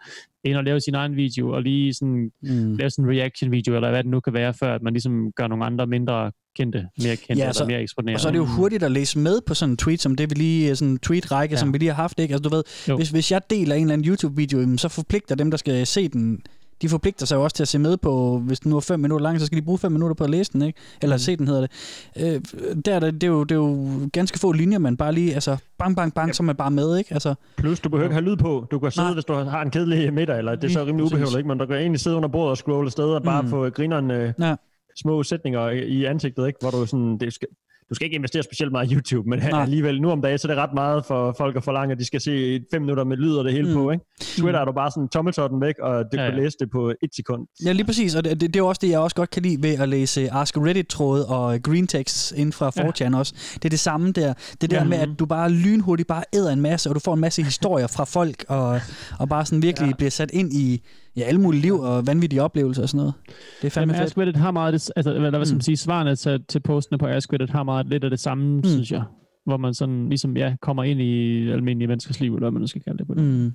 [0.43, 2.76] ind og lave sin egen video, og lige sådan, Mm.
[2.76, 5.47] lave sådan en reaction-video, eller hvad det nu kan være, før at man ligesom gør
[5.47, 8.16] nogle andre mindre kendte, mere kendte, Ja, ja, så- eller mere eksponerede.
[8.16, 10.30] Og så er det jo hurtigt at læse med på sådan en tweet, som det
[10.30, 11.57] vi lige, sådan en tweet-række, ja.
[11.59, 12.34] Som vi lige har haft, ikke?
[12.34, 12.95] Altså du ved, Jo.
[12.95, 16.41] hvis, hvis jeg deler en eller anden YouTube-video, så forpligter dem, der skal se den,
[16.82, 18.99] de forpligter sig jo også til at se med på, hvis den nu er fem
[18.99, 20.80] minutter lang, så skal de bruge fem minutter på at læse den, ikke?
[21.01, 21.20] Eller Mm.
[21.20, 21.72] se den, hedder det.
[22.20, 22.41] Øh,
[22.86, 25.34] der, er der det, er jo, det er jo ganske få linjer, man bare lige,
[25.34, 27.14] altså bang, bang, bang, så er man bare med, ikke?
[27.14, 28.66] Altså, Plus, du behøver ikke have lyd på.
[28.72, 29.14] Du kan sidde, Nej.
[29.14, 31.47] hvis du har en kedelig middag, eller det er så rimelig ubehøveligt, ikke?
[31.47, 33.49] men du kan egentlig sidde under bordet og scrolle afsted og bare Mm.
[33.49, 34.56] få grineren øh, Ja.
[34.97, 36.58] små sætninger i i ansigtet, ikke?
[36.62, 37.47] hvor du sådan, det skal,
[37.89, 39.61] du skal ikke investere specielt meget i YouTube, men Nej.
[39.61, 42.05] alligevel nu om dagen, så er det ret meget for folk at forlange, at de
[42.05, 43.73] skal se fem minutter med lyd og det hele Mm.
[43.73, 43.91] på.
[43.91, 44.05] Ikke?
[44.21, 46.43] Twitter er du bare sådan tommeltotten væk, og du Ja, ja, kan ja.
[46.43, 47.41] læse det på et sekund.
[47.65, 49.63] Ja, lige præcis, og det, det, det er også det, jeg også godt kan lide
[49.63, 53.33] ved at læse Ask Reddit-tråde og green text inden fra 4chan også.
[53.53, 54.33] Det er det samme der.
[54.61, 54.83] Det der Ja.
[54.83, 57.88] med, at du bare lynhurtigt bare æder en masse, og du får en masse historier
[57.88, 58.81] fra folk, og,
[59.19, 59.89] og bare sådan virkelig ja.
[59.89, 59.95] Ja.
[59.97, 60.81] bliver sat ind i
[61.18, 63.13] ja, alle mulige liv og vanvittige oplevelser og sådan noget.
[63.61, 64.05] Det er fandme Jamen, fedt.
[64.09, 65.57] Ask Reddit har meget, det, altså, hvad, hvad skal Mm.
[65.57, 68.57] man sige, svarene til, til postene på Ask Reddit har meget lidt af det samme,
[68.57, 68.63] mm.
[68.63, 69.03] synes jeg.
[69.45, 72.68] Hvor man sådan ligesom, ja, kommer ind i almindelige menneskers liv, eller hvad man nu
[72.68, 73.24] skal kalde det på det.
[73.24, 73.51] Mm.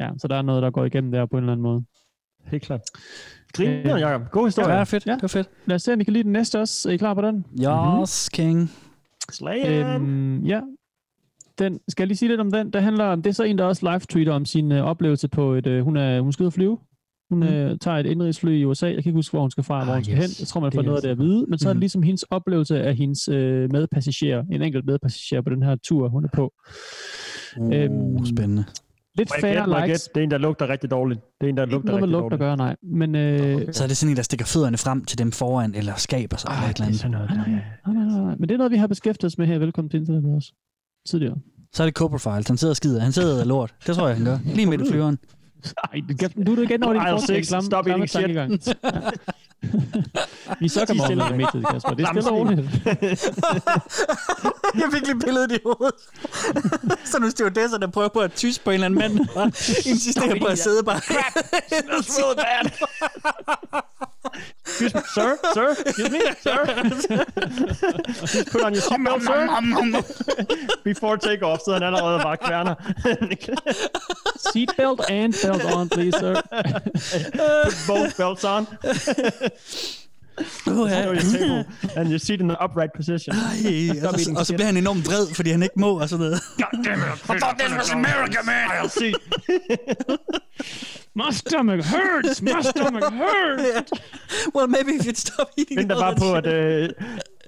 [0.00, 1.84] Ja, så der er noget, der går igennem der på en eller anden måde.
[2.44, 2.80] Helt klart.
[3.52, 4.30] Griner, Øh, Jacob.
[4.30, 4.72] God Ja, historie.
[4.72, 5.06] det er fedt.
[5.06, 5.12] Ja.
[5.14, 5.48] Det var fedt.
[5.66, 6.88] Lad os se, om I kan lide den næste også.
[6.88, 7.44] Er I klar på den?
[8.02, 8.70] Yes, King.
[9.32, 9.94] Slayer.
[9.94, 10.60] Øhm, ja.
[11.58, 12.70] Den, skal jeg lige sige lidt om den?
[12.72, 15.52] Der handler om, det er så en, der også live-tweeter om sin øh, oplevelse på
[15.54, 16.78] et, øh, hun, er, hun skal ud at flyve.
[17.30, 17.46] Hun Mm.
[17.46, 18.86] øh, tager et indrigsfly i USA.
[18.86, 20.24] Jeg kan ikke huske, hvor hun skal fra, hvor Ah, hun skal yes.
[20.38, 20.42] hen.
[20.42, 21.46] Jeg tror, man Det får er noget af det at vide.
[21.48, 21.80] Men så er det Mhm.
[21.80, 24.44] ligesom hendes oplevelse af hendes øh, medpassager.
[24.52, 26.52] En enkelt medpassager på den her tur, hun er på.
[27.58, 28.64] Uh, Øhm, spændende.
[29.18, 30.08] Lidt Må jeg likes.
[30.14, 31.20] Det er en, der lugter rigtig dårligt.
[31.40, 32.40] Det er en, der Ikke lugter noget rigtig lugt at dårligt.
[32.40, 32.76] gøre, nej.
[32.82, 35.94] Men øh, Så er det sådan en, der stikker fødderne frem til dem foran, eller
[35.96, 36.98] skaber sig, eller et eller det er andet.
[37.00, 37.30] sådan noget.
[37.30, 37.48] Nej,
[37.86, 38.34] nej, nej, nej, nej.
[38.38, 39.58] Men det er noget, vi har beskæftiget os med her.
[39.58, 40.52] Velkommen til internettet også.
[41.08, 41.36] Tidligere.
[41.72, 42.46] Så er det Copperfield.
[42.48, 43.00] Han sidder og skider.
[43.00, 43.74] Han sidder og lort.
[43.86, 44.38] Det tror jeg, han gør.
[44.54, 45.18] Lige midt i flyveren.
[45.92, 48.76] Ej, det kan- du er igen over din six, klamme, stop klamme eating shit.
[50.60, 51.22] Vi mig stille.
[51.22, 51.90] over det meste, Kasper.
[51.94, 52.60] Det er stille og roligt.
[54.80, 55.94] jeg fik lige billedet i hovedet.
[57.04, 59.46] så nu stewardesser, der prøver på at tyse på en eller anden mand, og
[59.86, 60.96] insisterer på at sidde bare.
[60.98, 62.70] That's really bad.
[64.66, 66.66] Excuse me, sir, sir, excuse me, sir.
[68.32, 70.76] Just put on your seatbelt, sir.
[70.84, 72.74] Before takeoff, så han allerede bare kværner.
[74.36, 76.34] Seatbelt and belt on, please, sir.
[77.64, 78.66] Put both belts on.
[80.64, 81.64] Show your table,
[81.96, 83.36] and your seat in the upright position.
[83.36, 86.26] Ej, og, så, og så bliver han enormt vred, fordi han ikke må og sådan
[86.26, 86.40] noget.
[86.56, 87.24] God damn it.
[87.24, 88.70] I thought this was America, man.
[88.70, 89.14] I'll see.
[91.14, 92.42] My stomach hurts!
[92.42, 93.90] My stomach hurts!
[94.54, 96.46] Well, maybe if you'd stop eating Venter all bare på, at...
[96.46, 96.88] Øh,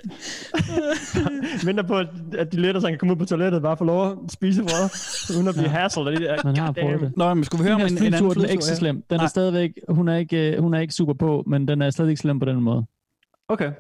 [1.67, 1.97] venter på,
[2.39, 4.63] at, de letter, så han kan komme ud på toilettet, bare få lov at spise
[4.63, 6.37] brød, uden at blive hassled af de der.
[6.45, 7.13] Man har prøvet det.
[7.17, 8.97] Nå, men skulle vi høre om en, en anden flytur, den er ikke så slem.
[9.11, 9.27] Den er Nej.
[9.27, 12.21] stadigvæk, hun er, ikke, øh, hun er ikke super på, men den er slet ikke
[12.21, 12.85] slem på den måde.
[13.49, 13.73] Okay,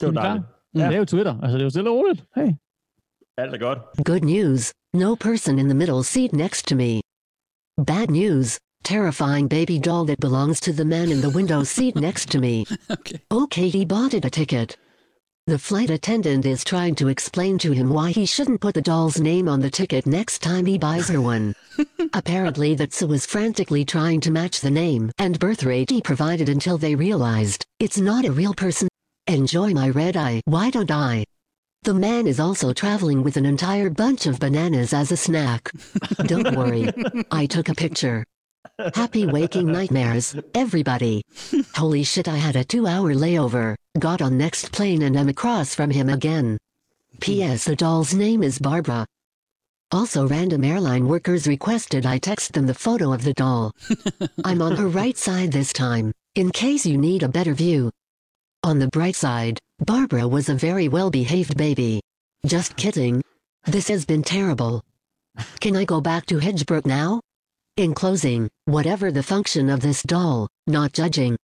[0.00, 0.46] det var Er dejligt.
[0.74, 0.86] Ja.
[0.86, 1.40] Det er jo Twitter.
[1.42, 2.24] Altså, det er jo stille og roligt.
[2.36, 2.52] Hey.
[3.38, 3.78] Alt er godt.
[4.04, 7.00] Good news no person in the middle seat next to me.
[7.86, 12.30] Bad news terrifying baby doll that belongs to the man in the window seat next
[12.30, 12.64] to me.
[12.90, 13.18] Okay.
[13.30, 14.76] Okay, he bought it a ticket.
[15.46, 19.20] The flight attendant is trying to explain to him why he shouldn't put the doll's
[19.20, 21.54] name on the ticket next time he buys her one.
[22.14, 26.48] Apparently, that Sue was frantically trying to match the name and birth rate he provided
[26.48, 28.88] until they realized it's not a real person.
[29.26, 31.26] Enjoy my red eye, why don't I?
[31.82, 35.70] The man is also traveling with an entire bunch of bananas as a snack.
[36.24, 36.88] Don't worry,
[37.30, 38.24] I took a picture.
[38.94, 41.22] Happy waking nightmares, everybody.
[41.76, 45.76] Holy shit, I had a two hour layover, got on next plane and am across
[45.76, 46.58] from him again.
[47.20, 47.66] P.S.
[47.66, 49.06] The doll's name is Barbara.
[49.92, 53.70] Also, random airline workers requested I text them the photo of the doll.
[54.44, 57.92] I'm on her right side this time, in case you need a better view.
[58.64, 62.00] On the bright side, Barbara was a very well behaved baby.
[62.44, 63.22] Just kidding.
[63.66, 64.82] This has been terrible.
[65.60, 67.20] Can I go back to Hedgebrook now?
[67.76, 71.36] In closing, whatever the function of this doll, not judging.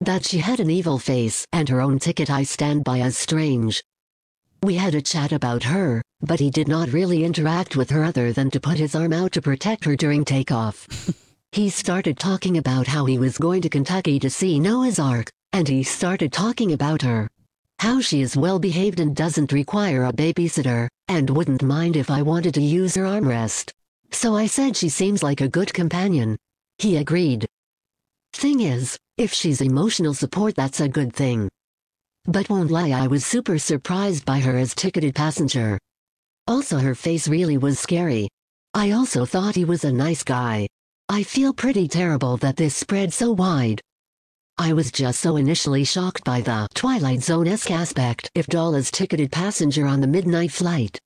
[0.00, 3.80] That she had an evil face and her own ticket I stand by as strange.
[4.64, 8.32] We had a chat about her, but he did not really interact with her other
[8.32, 10.88] than to put his arm out to protect her during takeoff.
[11.52, 15.68] he started talking about how he was going to Kentucky to see Noah's Ark, and
[15.68, 17.30] he started talking about her.
[17.78, 22.22] How she is well behaved and doesn't require a babysitter, and wouldn't mind if I
[22.22, 23.70] wanted to use her armrest.
[24.12, 26.36] So I said she seems like a good companion.
[26.78, 27.46] He agreed.
[28.32, 31.48] Thing is, if she's emotional support, that's a good thing.
[32.24, 35.78] But won't lie, I was super surprised by her as ticketed passenger.
[36.46, 38.28] Also, her face really was scary.
[38.74, 40.68] I also thought he was a nice guy.
[41.08, 43.80] I feel pretty terrible that this spread so wide.
[44.58, 49.32] I was just so initially shocked by the Twilight Zone-esque aspect if Doll is ticketed
[49.32, 50.98] passenger on the midnight flight.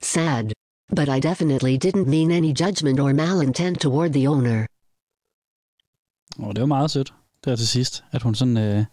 [0.00, 0.52] Sad.
[0.96, 4.66] But I definitely didn't mean any judgment or malintent toward the owner.
[6.38, 7.14] Åh, det var meget sødt.
[7.44, 8.84] Det var til sidst, at hun sådan øh,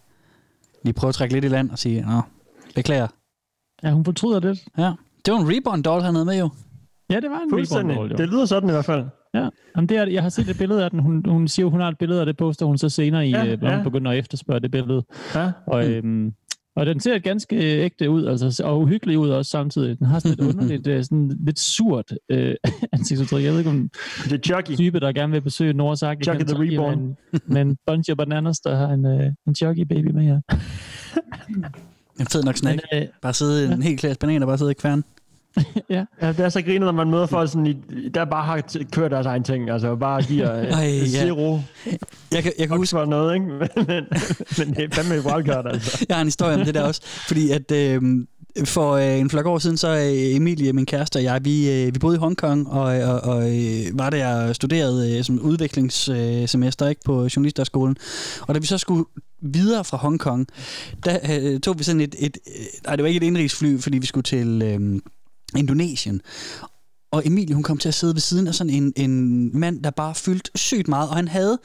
[0.83, 2.21] lige prøver at trække lidt i land og sige, Nå,
[2.75, 3.07] beklager.
[3.83, 4.59] Ja, hun fortryder lidt.
[4.77, 4.93] Ja.
[5.25, 6.49] Det var en reborn doll, han havde med jo.
[7.09, 8.17] Ja, det var en reborn doll, jo.
[8.17, 9.05] Det lyder sådan i hvert fald.
[9.33, 10.99] Ja, Jamen, det er, jeg har set et billede af den.
[10.99, 13.43] Hun, hun siger, hun har et billede af det, poster hun så senere i, Ja,
[13.43, 13.75] ja, øh, hvor ja.
[13.75, 15.03] hun begynder at efterspørge det billede.
[15.35, 15.51] Ja.
[15.67, 16.33] Og, øhm,
[16.77, 19.99] og den ser ganske ægte ud, altså, og uhyggelig ud også samtidig.
[19.99, 22.55] Den har sådan et underligt, øh, sådan lidt surt øh,
[22.93, 23.43] ansigtsudtryk.
[23.43, 23.89] Jeg ved ikke, om
[24.23, 24.75] Det er Chucky.
[24.75, 26.99] type, der gerne vil besøge Nords Ark i Chucky the Reborn.
[26.99, 30.39] en, med en bunch af bananas, der har en, øh, en Chucky baby med her.
[32.19, 32.79] En fed nok snack.
[32.93, 35.03] Men, øh, Bare sidde en helt klasse bananer, bare sidde i kværn.
[35.89, 36.05] ja.
[36.21, 37.75] Ja, det er så grinet, når man møder folk, sådan, i,
[38.13, 39.69] der bare har t- kørt deres egen ting.
[39.69, 41.05] Altså bare giver Ej, Ej, ja.
[41.05, 41.59] zero
[42.31, 43.45] Jeg kan, jeg kan huske, noget, ikke?
[43.59, 44.03] Men, men,
[44.57, 46.05] men det er fandme wildcard, altså.
[46.09, 48.01] jeg har en historie om det der også, fordi at øh,
[48.65, 51.93] for øh, en flok år siden, så øh, Emilie, min kæreste og jeg, vi, øh,
[51.93, 56.87] vi boede i Hongkong, og, og, og øh, var der og studerede øh, som udviklingssemester
[56.87, 57.97] ikke, på journalisterskolen.
[58.41, 59.05] Og da vi så skulle
[59.41, 60.47] videre fra Hongkong,
[61.05, 63.97] der øh, tog vi sådan et, et, øh, nej det var ikke et indrigsfly, fordi
[63.97, 64.99] vi skulle til øh,
[65.57, 66.21] Indonesien.
[67.11, 69.89] Og Emilie, hun kom til at sidde ved siden af sådan en, en mand, der
[69.89, 71.59] bare fyldte sygt meget, og han havde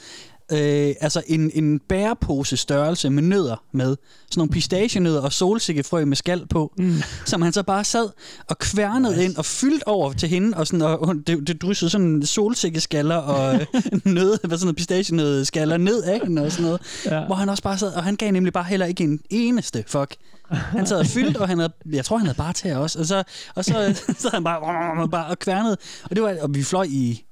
[0.52, 3.96] øh, altså en, en bærepose størrelse med nødder med.
[4.30, 6.72] Sådan nogle pistachienødder og solsikkefrø med skal på.
[6.78, 6.96] Mm.
[7.26, 8.08] Som han så bare sad
[8.48, 9.24] og kværnede nice.
[9.24, 10.56] ind og fyldt over til hende.
[10.56, 13.66] Og, sådan, og det, det dryssede sådan solsikkeskaller og øh,
[14.04, 16.80] nød, hvad sådan noget pistachienøddeskaller ned af hende og sådan noget.
[17.06, 17.26] Ja.
[17.26, 20.16] Hvor han også bare sad, og han gav nemlig bare heller ikke en eneste fuck.
[20.50, 22.98] Han sad og fyldt, og han havde, jeg tror, han havde bare til også.
[22.98, 23.22] Og så,
[23.54, 25.76] og så, så han bare, bare og kværnede.
[26.04, 27.24] Og, det var, og vi fløj i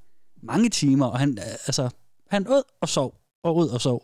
[0.43, 1.89] mange timer, og han, altså,
[2.31, 3.13] han åd og sov,
[3.43, 4.03] og åd og sov.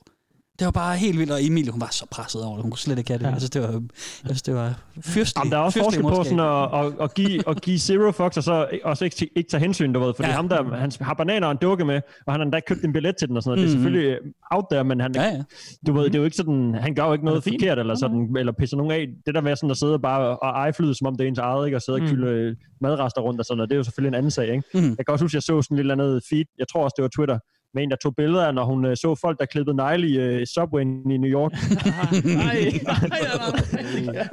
[0.60, 2.62] Det var bare helt vildt, og Emilie, hun var så presset over det.
[2.62, 3.26] Hun kunne slet ikke have det.
[3.26, 3.32] Ja.
[3.34, 3.82] Altså, det var, jeg
[4.26, 5.42] synes, det var fyrstelig.
[5.42, 8.38] Jamen, der er også forskel på sådan at, at, at, give, at give zero fucks,
[8.38, 10.14] og så også ikke, ikke tage hensyn, du ved.
[10.16, 10.36] Fordi ja.
[10.36, 12.94] ham der, han har bananer og en dukke med, og han har endda købt en
[12.94, 13.76] billet til den og sådan noget.
[13.78, 13.92] Mm-hmm.
[13.94, 14.24] Det er Mhm.
[14.24, 15.44] selvfølgelig out there, men han, Ja, ja.
[15.88, 18.36] du ved, det er jo ikke sådan, han gør jo ikke noget forkert, eller, sådan,
[18.38, 19.08] eller pisser nogen af.
[19.26, 21.28] Det der med sådan at sidde og bare og eje flyet, som om det er
[21.28, 21.78] ens eget, ikke?
[21.78, 22.08] og sidde og Mm.
[22.10, 23.70] kylde øh, madrester rundt og sådan noget.
[23.70, 24.64] Det er jo selvfølgelig en anden sag, ikke?
[24.74, 24.80] Mm.
[24.98, 27.04] Jeg kan også huske, jeg så sådan et eller andet feed, jeg tror også, det
[27.04, 27.40] var Twitter,
[27.74, 30.46] med en, der tog billeder når hun øh, så folk, der klippede negle i øh,
[30.46, 31.52] Subwayen i New York.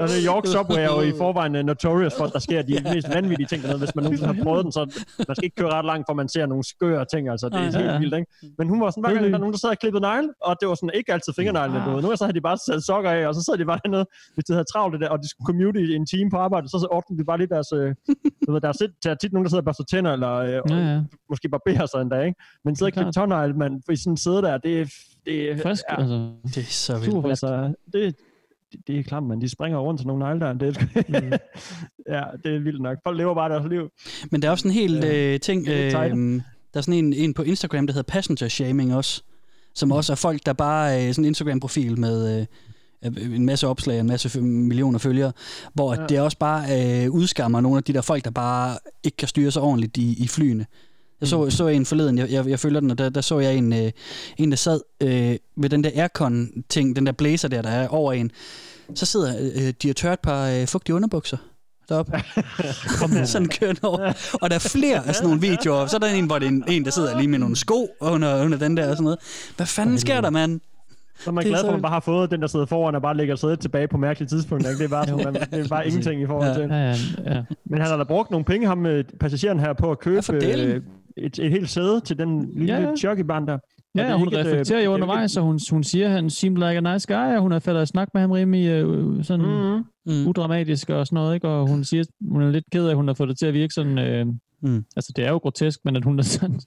[0.02, 2.74] og New York Subway er jo i forvejen uh, notorious for, at der sker de
[2.94, 3.78] mest vanvittige ting dernede.
[3.78, 4.82] Hvis man nogensinde har prøvet den, så
[5.28, 7.28] man skal ikke køre ret langt, for man ser nogle skøre ting.
[7.28, 8.54] Altså, det er Ja, helt vildt, ikke?
[8.58, 10.56] Men hun var sådan, hver gang der er nogen, der sad og klippede negle, og
[10.60, 12.02] det var sådan ikke altid fingerneglene, ved.
[12.02, 14.44] Nu så havde de bare sat sokker af, og så sad de bare dernede, hvis
[14.44, 16.76] de havde travlt det der, og de skulle commute i en time på arbejde, så,
[16.84, 17.88] så ordnede de bare lige deres, øh,
[18.54, 20.48] ved, der er, sit- der er tit nogen, der sidder og børster tænder, eller øh,
[20.70, 21.00] Ja, ja.
[21.30, 22.38] måske barberer sig endda, ikke?
[22.64, 24.86] Men sidder og Tårnegle, man, for i sådan en sæde der, det er,
[25.26, 26.30] det er Frisk, ja, altså.
[26.44, 27.12] Det er så vildt.
[27.12, 28.16] super, altså, det,
[28.72, 29.40] det, det er klart, man.
[29.40, 30.52] De springer rundt til nogle negle der.
[30.52, 31.32] Det er, mm.
[32.14, 32.98] ja, det er vildt nok.
[33.04, 33.90] Folk lever bare deres liv.
[34.30, 36.14] Men der er også en helt øh, ting, er øh, lidt tight.
[36.74, 39.22] der er sådan en, en på Instagram, der hedder passenger shaming også,
[39.74, 42.46] som også er folk, der bare er sådan en Instagram-profil med øh,
[43.34, 45.32] en masse opslag og en masse f- millioner følgere,
[45.74, 46.06] hvor ja.
[46.06, 46.64] det også bare
[47.04, 50.24] øh, udskammer nogle af de der folk, der bare ikke kan styre sig ordentligt i,
[50.24, 50.66] i flyene.
[51.24, 53.56] Jeg så, så en forleden, jeg, jeg, jeg følger den, og der, der så jeg
[53.56, 53.90] en, øh,
[54.36, 58.12] en der sad øh, ved den der aircon-ting, den der blazer der, der er over
[58.12, 58.30] en.
[58.94, 61.36] Så sidder øh, de og tør et par øh, fugtige underbukser
[61.88, 62.12] deroppe.
[63.26, 64.12] sådan kørende over.
[64.32, 65.86] Og der er flere af sådan nogle videoer.
[65.86, 67.88] Så er der en, hvor det er en, en der sidder lige med nogle sko
[68.00, 69.18] under, under den der og sådan noget.
[69.56, 70.60] Hvad fanden sker der, mand?
[71.18, 72.66] Så er man Det er glad for, at man bare har fået den, der sidder
[72.66, 74.70] foran og bare ligger sædet tilbage på mærkelige tidspunkter.
[74.70, 74.78] Ikke?
[74.78, 76.54] Det er bare, sådan, man, det er bare ingenting i forhold Ja.
[76.54, 76.68] til.
[76.68, 76.96] Ja, ja,
[77.34, 77.42] ja.
[77.64, 80.64] Men han har da brugt nogle penge, ham med passageren her, på at købe Ja,
[80.66, 80.82] øh,
[81.16, 83.52] et, et helt sæde til den lille Ja, chucky-barn der.
[83.52, 83.60] Og
[83.94, 86.12] det Ja, og hun ikke øh, reflekterer er jo undervejs, og hun, hun siger, at
[86.12, 88.66] han seemed like a nice guy, og hun har faldet i snak med ham rimelig
[88.68, 89.84] øh, sådan Mm-hmm.
[90.06, 90.26] Mm.
[90.28, 91.48] udramatisk og sådan noget, ikke?
[91.48, 93.54] Og hun siger, hun er lidt ked af, at hun har fået det til at
[93.54, 93.98] virke sådan...
[93.98, 94.26] Øh,
[94.62, 94.84] Mm.
[94.96, 96.60] Altså, det er jo grotesk, men at hun er sådan...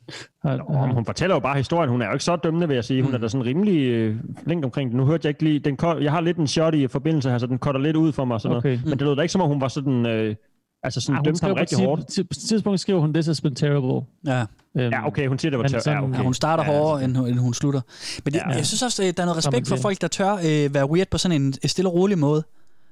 [0.45, 1.89] Har, Nå, hun fortæller jo bare historien.
[1.89, 3.02] Hun er jo ikke så dømmende, vil jeg sige.
[3.04, 4.98] Hun er da sådan rimelig øh, flink omkring det.
[4.98, 5.60] Nu hørte jeg ikke lige...
[5.60, 8.26] Den, jeg har lidt en shot i forbindelse her, så den cutter lidt ud for
[8.26, 8.36] mig.
[8.36, 8.70] og Sådan Okay.
[8.70, 8.86] noget.
[8.86, 10.06] Men det lød da ikke, som om hun var sådan...
[10.06, 10.36] Øh,
[10.84, 12.01] altså sådan hun dømte ham rigtig ti- hårdt.
[12.17, 14.07] På et tidspunkt skriver hun, this has been terrible.
[14.25, 14.41] Ja.
[14.41, 16.17] Øhm, Ja, okay, hun siger, det var sådan- Ja, okay.
[16.17, 17.82] Ja, hun starter Ja, hårdere, end, hun- end hun slutter.
[18.25, 18.47] Men Ja.
[18.49, 21.07] jeg synes også, at der er noget respekt for folk, der tør øh, være weird
[21.11, 22.43] på sådan en stille og rolig måde.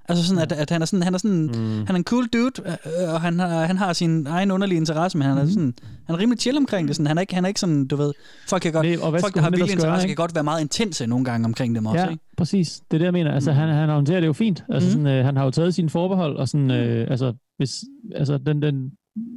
[0.10, 1.86] Altså sådan, at, at han er sådan, han er sådan, mm.
[1.86, 5.18] han er en cool dude, øh, og han har, han har sin egen underlige interesse,
[5.18, 5.52] men han er Mhm.
[5.52, 5.74] sådan,
[6.06, 6.96] han er rimelig chill omkring det.
[6.96, 8.14] Sådan, han er ikke, han er ikke sådan, du ved,
[8.50, 10.16] folk kan godt, Nej, folk, der har vilde gøre, interesse, ikke?
[10.16, 12.24] kan godt være meget intense nogle gange omkring dem også, Ja, ikke?
[12.38, 12.82] præcis.
[12.92, 13.32] Det er det, jeg mener.
[13.34, 13.58] Altså, mm.
[13.58, 14.64] han, han håndterer det jo fint.
[14.70, 15.04] Altså, Mhm.
[15.06, 17.76] sådan, øh, han har jo taget sine forbehold, og sådan, øh, altså, hvis,
[18.16, 18.92] altså, den, den,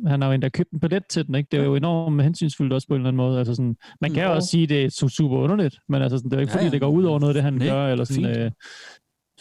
[0.06, 1.48] han har jo endda købt en billet til den, ikke?
[1.52, 3.38] Det er jo enormt hensynsfuldt også på en eller anden måde.
[3.38, 6.18] Altså, sådan, man kan jo også sige, at det er su- super underligt, men altså,
[6.18, 6.70] sådan, det er jo ikke, Ja, fordi ja.
[6.70, 8.24] det går ud over noget, af det han Nej, gør, eller sådan...
[8.24, 8.36] fint.
[8.36, 8.50] Øh,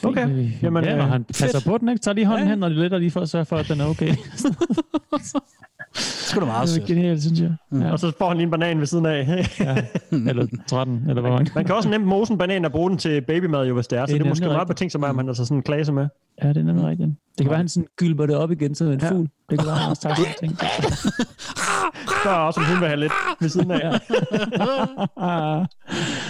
[0.03, 0.29] Okay.
[0.29, 1.99] Øh, Jamen, ja, øh, han passer på den, ikke?
[2.01, 2.53] Tager lige hånden Ja.
[2.53, 4.15] hen, og det letter lige for at sørge for, at den er okay.
[5.97, 6.87] Det skulle da meget det er sødt.
[6.87, 7.55] genialt, synes jeg.
[7.73, 7.91] Ja.
[7.91, 9.27] Og så får han lige en banan ved siden af.
[9.59, 9.77] ja.
[10.11, 11.51] Eller 13, eller hvor mange.
[11.55, 13.99] Man kan også nemt mose en banan og bruge den til babymad, jo, hvis det
[13.99, 14.05] er.
[14.05, 15.63] Så Det er det er måske meget betinget, som om han er så sådan en
[15.63, 16.07] klase med.
[16.43, 17.09] Ja, det er nemlig rigtigt.
[17.37, 19.09] Det kan være, han sådan gylper det op igen som en Ja.
[19.11, 19.29] fugl.
[19.49, 20.57] Det kan være, han også tager sådan ting.
[22.23, 23.79] Så er også, om hun vil have lidt ved siden af.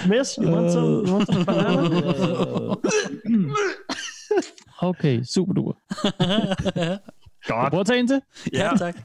[0.09, 2.75] Miss, you want some, you want some banana?
[4.81, 5.71] Okay, super duper.
[7.47, 7.69] Godt.
[7.73, 8.21] Prøv at tage en til.
[8.53, 8.95] Ja, tak.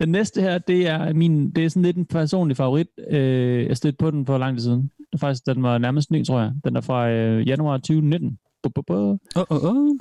[0.00, 2.88] Den næste her, det er min, det er sådan lidt en personlig favorit.
[3.10, 4.90] Øh, jeg stødte på den for lang tid siden.
[5.12, 6.52] Det Faktisk, den var nærmest ny, tror jeg.
[6.64, 8.38] Den er fra øh, januar 2019.
[8.62, 8.94] Bu, bu, bu.
[8.94, 9.18] Oh,
[9.50, 9.98] oh, oh.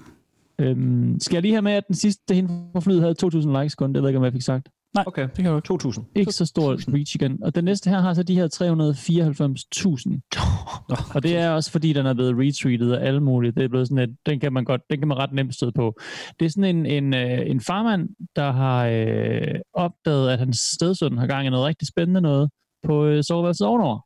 [0.59, 3.75] Øhm, skal jeg lige have med, at den sidste hende fra flyet havde 2.000 likes
[3.75, 3.93] kun?
[3.93, 4.69] Det ved jeg ikke, om jeg fik sagt.
[5.07, 5.65] Okay, Det kan du ikke.
[5.65, 6.05] 2000.
[6.15, 7.43] Ikke så stor reach igen.
[7.43, 11.15] Og den næste her har så de her 394.000.
[11.15, 13.51] Og det er også fordi, den er blevet retweetet og alle mulige.
[13.51, 15.71] Det er blevet sådan, at den kan man godt, den kan man ret nemt støde
[15.71, 15.99] på.
[16.39, 21.17] Det er sådan en, en, øh, en farmand, der har øh, opdaget, at hans stedsøn
[21.17, 22.49] har gang i noget rigtig spændende noget
[22.83, 23.99] på øh, soveværelset ovenover.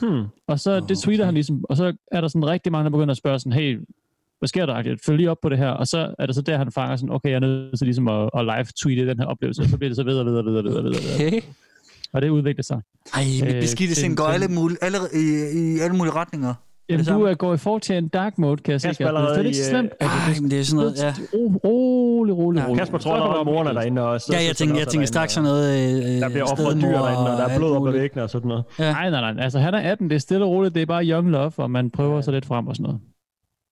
[0.00, 0.24] Hmm.
[0.48, 3.12] Og så det tweeter han ligesom, og så er der sådan rigtig mange, der begynder
[3.12, 3.80] at spørge sådan, hey,
[4.38, 4.96] hvad sker der?
[5.06, 5.68] Følg lige op på det her.
[5.70, 8.08] Og så er det så der, han fanger sådan, okay, jeg er nødt til ligesom
[8.08, 10.82] at, at live-tweete den her oplevelse, og så bliver det så videre, videre, videre, videre,
[10.82, 11.26] videre.
[11.28, 11.40] Okay.
[12.12, 12.80] Og det udvikler sig.
[13.14, 15.24] Ej, mit Øh, beskidte sind går alle mulige, alle, i,
[15.58, 16.54] i alle mulige retninger.
[16.88, 18.88] Jamen, det du er gået i for til en dark mode, kan jeg se.
[18.88, 19.18] Kasper Kasper.
[19.18, 19.90] Det er allerede ikke slemt.
[20.00, 20.08] Ej,
[20.40, 21.14] men det er sådan noget, ja.
[21.34, 22.78] Ro- Rolig, rolig, Ja, rolig.
[22.78, 24.32] Kasper tror, der moren er op- derinde også.
[24.32, 25.66] Ja, jeg tænker, jeg tænker straks sådan noget...
[26.14, 28.48] Øh, Der bliver offret dyr derinde, og der er blod op ad væggene og sådan
[28.48, 28.64] noget.
[28.78, 29.44] Nej, nej, nej.
[29.44, 30.10] Altså, han er 18.
[30.10, 30.74] Det er stille og roligt.
[30.74, 33.00] Det er bare young love, og man prøver sig lidt frem og sådan noget.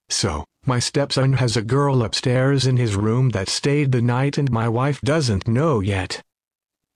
[0.09, 4.51] So, my stepson has a girl upstairs in his room that stayed the night and
[4.51, 6.23] my wife doesn't know yet.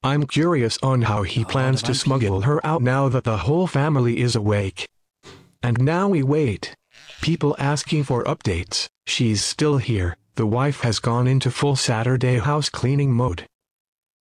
[0.03, 3.67] I'm curious on how he oh, plans to smuggle her out now that the whole
[3.67, 4.89] family is awake.
[5.63, 6.75] And now we wait.
[7.21, 8.87] People asking for updates.
[9.07, 10.17] She's still here.
[10.37, 13.45] The wife has gone into full Saturday house cleaning mode.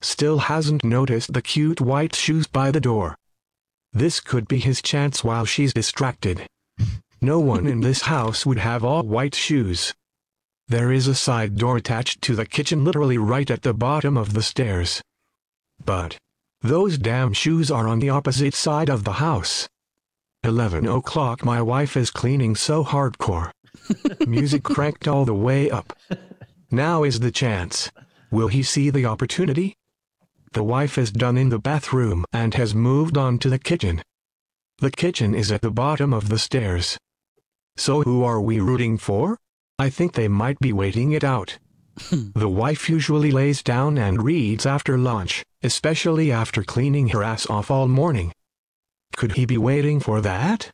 [0.02, 3.16] Still hasn't noticed the cute white shoes by the door.
[3.94, 6.48] This could be his chance while she's distracted.
[7.22, 9.94] No one in this house would have all white shoes.
[10.68, 14.34] There is a side door attached to the kitchen literally right at the bottom of
[14.34, 15.02] the stairs.
[15.84, 16.18] But
[16.62, 19.68] those damn shoes are on the opposite side of the house.
[20.44, 23.52] 11 o'clock my wife is cleaning so hardcore.
[24.28, 25.98] Music cranked all the way up.
[26.70, 27.90] Now is the chance.
[28.30, 29.76] Will he see the opportunity?
[30.54, 34.04] The wife is done in the bathroom and has moved on to the kitchen.
[34.80, 36.98] The kitchen is at the bottom of the stairs.
[37.78, 39.38] So who are we rooting for?
[39.80, 41.60] I think they might be waiting it out.
[42.10, 42.30] Hmm.
[42.36, 47.72] the wife usually lays down and reads after lunch, especially after cleaning her ass off
[47.72, 48.32] all morning.
[49.16, 50.72] Could he be waiting for that?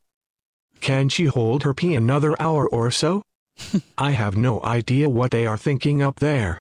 [0.82, 3.22] Can she hold her pee another hour or so?
[3.98, 6.60] I have no idea what they are thinking up there.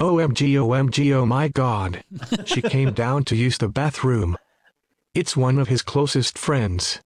[0.00, 2.04] OMG, OMG, oh my god.
[2.44, 4.36] she came down to use the bathroom.
[5.14, 7.00] It's one of his closest friends.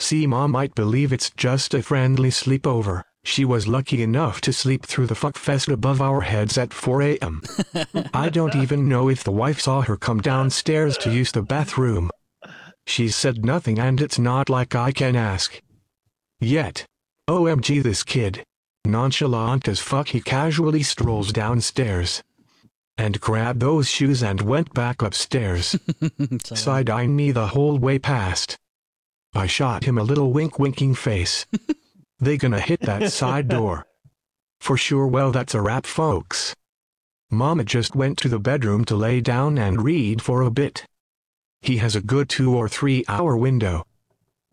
[0.00, 3.02] See, Mom might believe it's just a friendly sleepover.
[3.24, 7.42] She was lucky enough to sleep through the fuckfest above our heads at 4 a.m.
[8.14, 12.10] I don't even know if the wife saw her come downstairs to use the bathroom.
[12.86, 15.60] She said nothing, and it's not like I can ask.
[16.40, 16.86] Yet.
[17.28, 18.44] OMG, this kid.
[18.86, 22.22] Nonchalant as fuck, he casually strolls downstairs.
[22.96, 25.76] And grabbed those shoes and went back upstairs,
[26.44, 28.56] side eyeing me the whole way past.
[29.34, 31.46] I shot him a little wink winking face.
[32.20, 33.86] they gonna hit that side door.
[34.60, 36.54] For sure, well, that's a wrap, folks.
[37.30, 40.86] Mama just went to the bedroom to lay down and read for a bit.
[41.60, 43.84] He has a good two or three hour window.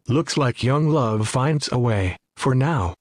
[0.08, 2.94] Looks like young love finds a way, for now.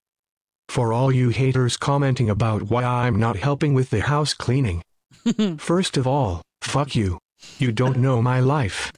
[0.68, 4.82] For all you haters commenting about why I'm not helping with the house cleaning.
[5.58, 7.18] First of all, fuck you.
[7.58, 8.92] You don't know my life.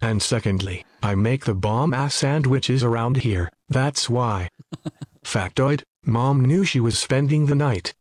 [0.00, 3.50] And secondly, I make the bomb ass sandwiches around here.
[3.68, 4.48] That's why.
[5.24, 7.94] Factoid, mom knew she was spending the night.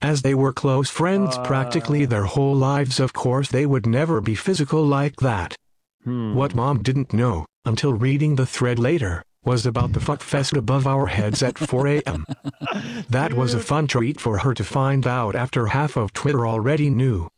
[0.00, 1.44] As they were close friends uh.
[1.44, 5.56] practically their whole lives, of course, they would never be physical like that.
[6.04, 6.34] Hmm.
[6.34, 11.06] What mom didn't know, until reading the thread later, was about the fuckfest above our
[11.06, 12.26] heads at 4 a.m.
[13.08, 16.90] That was a fun treat for her to find out after half of Twitter already
[16.90, 17.28] knew.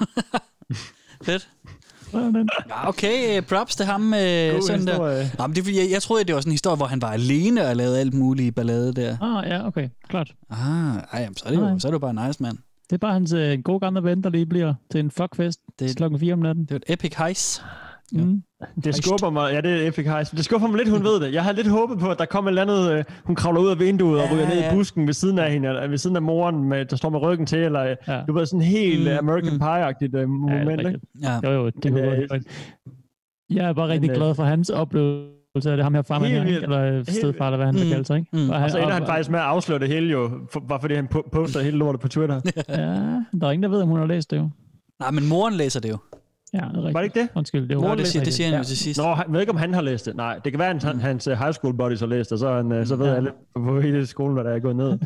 [1.26, 1.48] Fedt.
[2.14, 4.14] Ja, okay, øh, props til ham.
[4.14, 4.20] Øh,
[4.52, 4.92] God sådan der.
[4.92, 5.30] historie.
[5.38, 7.10] Jamen, det er, fordi, jeg, jeg troede, det var sådan en historie, hvor han var
[7.12, 9.16] alene og lavede alt muligt ballade der.
[9.22, 9.88] Ah, ja, okay.
[10.08, 10.30] Klart.
[10.50, 12.58] Ah, ej, jamen, så, er det jo, så er det jo bare nice, mand.
[12.90, 15.88] Det er bare hans øh, gode gamle ven, der lige bliver til en fuckfest Det-
[15.88, 15.96] det...
[15.96, 16.64] klokken 4 om natten.
[16.64, 17.62] Det er et epic heist.
[18.12, 18.42] Mm.
[18.84, 20.32] Det skubber mig, ja det er epic heist.
[20.36, 21.32] Det skubber mig lidt, hun ved det.
[21.34, 23.68] Jeg havde lidt håbet på, at der kom et eller andet, øh, hun kravler ud
[23.70, 24.72] af vinduet og Ja, ryger ned ja.
[24.72, 27.20] i busken ved siden af hende, eller ved siden af moren, med, der står med
[27.22, 27.94] ryggen til, eller ja.
[28.08, 28.22] Ja.
[28.28, 29.62] du ved, sådan helt Mm, mm, American mm.
[29.62, 31.00] Pie-agtigt øh, Ja, moment, det er ikke?
[31.22, 31.40] Ja.
[31.44, 32.40] Jo, jo, det Men, kunne øh, godt være.
[33.50, 35.82] Jeg er bare rigtig øh, glad for hans oplevelse af det.
[35.84, 36.62] Ham her farmand Helt her, ikke?
[36.64, 38.16] eller stedfar, eller hvad han Mm, kalde sig.
[38.18, 38.28] Ikke?
[38.32, 38.50] mm.
[38.50, 40.80] Og Og så ender han og- faktisk med at afsløre det hele jo, for, bare
[40.80, 42.40] fordi han po- poster hele lortet på Twitter.
[42.68, 42.74] Ja,
[43.40, 44.50] der er ingen, der ved, om hun har læst det jo.
[45.00, 45.98] Nej, men moren læser det jo.
[46.54, 46.94] Ja, det er rigtigt.
[46.94, 47.28] Var det ikke det?
[47.34, 49.00] Undskyld, det var Nå, det, siger, det siger han jo til sidst.
[49.00, 50.16] Nå, jeg ved ikke, om han har læst det.
[50.16, 52.54] Nej, det kan være, at han, hans øh, high school buddies har læst det, så,
[52.54, 53.14] han, øh, så ved Ja.
[53.14, 54.98] alle på hele skolen, hvad der er gået ned.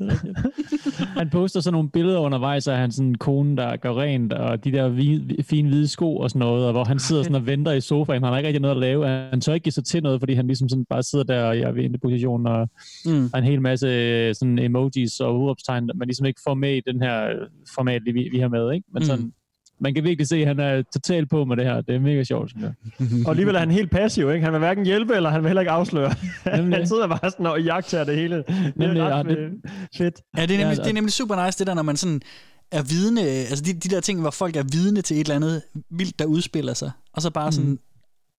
[1.18, 4.72] Han poster sådan nogle billeder undervejs af hans sådan, kone, der gør rent, og de
[4.72, 7.72] der hvide, fine hvide sko og sådan noget, og hvor han sidder sådan og venter
[7.72, 8.22] i sofaen.
[8.22, 9.06] Han har ikke rigtig noget at lave.
[9.08, 11.58] Han tør ikke give sig til noget, fordi han ligesom sådan bare sidder der og
[11.58, 12.68] er ved position og,
[13.06, 13.30] Mm.
[13.32, 17.02] og en hel masse sådan emojis og udråbstegn, man ligesom ikke får med i den
[17.02, 17.28] her
[17.74, 18.72] format, vi, vi har med.
[18.72, 18.86] Ikke?
[18.92, 19.32] Men Mm.
[19.80, 21.80] Man kan virkelig se, at han er totalt på med det her.
[21.80, 22.72] Det er mega sjovt, synes jeg.
[23.26, 24.44] Og alligevel er han helt passiv, ikke?
[24.44, 26.14] Han vil hverken hjælpe, eller han vil heller ikke afsløre.
[26.44, 28.36] Han sidder bare sådan og jagter det hele.
[28.36, 29.50] Det Nemlig, er ja, ret det- øh,
[29.96, 30.20] fedt.
[30.36, 31.96] Ja, det er, Ja, nemlig, og- det er nemlig super nice, det der, når man
[31.96, 32.20] sådan
[32.72, 35.62] er vidne, altså de, de der ting, hvor folk er vidne til et eller andet
[35.90, 37.78] vildt, der udspiller sig, og så bare sådan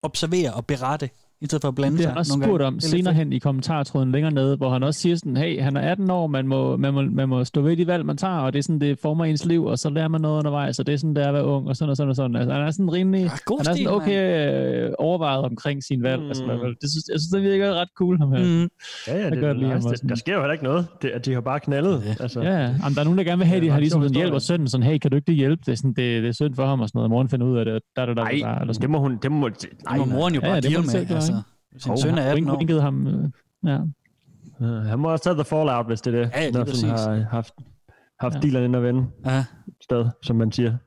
[0.03, 1.09] observere og berette
[1.41, 2.09] i stedet for at blande Det sig.
[2.09, 4.83] har han også spurgt om Det er senere hen i kommentartråden længere nede, hvor han
[4.83, 7.61] også siger sådan, hey, han er 18 år, man må, man må, man må stå
[7.61, 9.89] ved de valg, man tager, og det er sådan, det former ens liv, og så
[9.89, 11.89] lærer man noget undervejs, og det er sådan, det er at være ung, og sådan
[11.89, 12.35] og sådan og sådan.
[12.35, 16.03] Altså, han er sådan rimelig, Ja, god han er sådan okay øh, overvejet omkring sin
[16.03, 16.21] valg.
[16.21, 16.27] Mm.
[16.27, 16.43] Altså,
[16.81, 18.39] det synes, jeg synes, det virker ret cool, ham her.
[18.43, 18.69] Mm.
[19.07, 19.89] Ja, ja, det, gør er det lige, nice.
[19.89, 20.87] det, sådan- der sker jo heller ikke noget.
[21.01, 22.03] Det, at de har bare knaldet.
[22.05, 22.15] Ja.
[22.23, 24.03] Altså, Ja, Jamen, der er nogen, der gerne vil have, at de Det har ligesom
[24.03, 25.61] en hjælp og sønnen, sådan, hey, kan du ikke lige hjælpe?
[25.65, 27.09] Det er, sådan, det, det er synd for ham, og sådan noget.
[27.11, 28.91] Moren finder ud af det, der, der, der, Nej, der, eller det sådan.
[28.91, 29.17] må hun...
[29.23, 29.67] Det må, Det
[29.97, 30.61] må moren jo Ja, bare
[31.73, 31.83] Altså.
[31.83, 32.79] Sin Hov, søn er 18 Wink, år.
[32.79, 33.29] ham, øh,
[33.65, 33.77] ja.
[34.61, 36.31] Ja, han må også tage the fallout, hvis det er det.
[36.35, 36.81] Ja, lige når præcis.
[36.89, 37.53] har haft,
[38.19, 38.39] haft Ja.
[38.39, 38.41] ja.
[38.41, 39.45] dealeren ind og vende Ja,
[39.83, 40.77] sted, som man siger.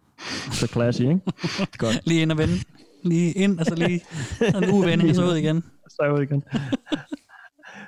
[0.53, 1.21] Så classy, ikke?
[1.79, 2.01] Godt.
[2.07, 2.55] lige ind og vende.
[3.05, 4.01] Lige ind, og så lige
[4.57, 5.65] en uge vende, og så ud igen.
[6.01, 6.43] Så ud igen.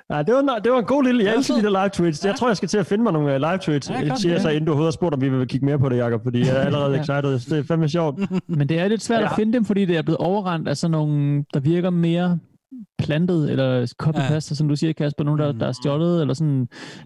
[0.09, 1.23] Ja, det var, det var en god lille...
[1.23, 2.25] Jeg Ja, elsker de der live tweets.
[2.25, 3.89] Jeg tror, jeg skal til at finde mig nogle øh, live tweets.
[3.89, 4.41] Ja, Ja, godt, siger jeg ja.
[4.43, 6.39] så, inden du overhovedet har spurgt, om vi vil kigge mere på det, Jacob, fordi
[6.39, 6.99] jeg er allerede Ja.
[6.99, 7.39] excited.
[7.39, 8.19] Det er fandme sjovt.
[8.47, 9.25] Men det er lidt svært Ja.
[9.29, 12.39] at finde dem, fordi det er blevet overrendt af sådan nogle, der virker mere
[12.99, 14.55] plantet, eller copy-paste, ja.
[14.55, 16.59] som du siger, Kasper, nogen, der, der er stjålet, eller sådan.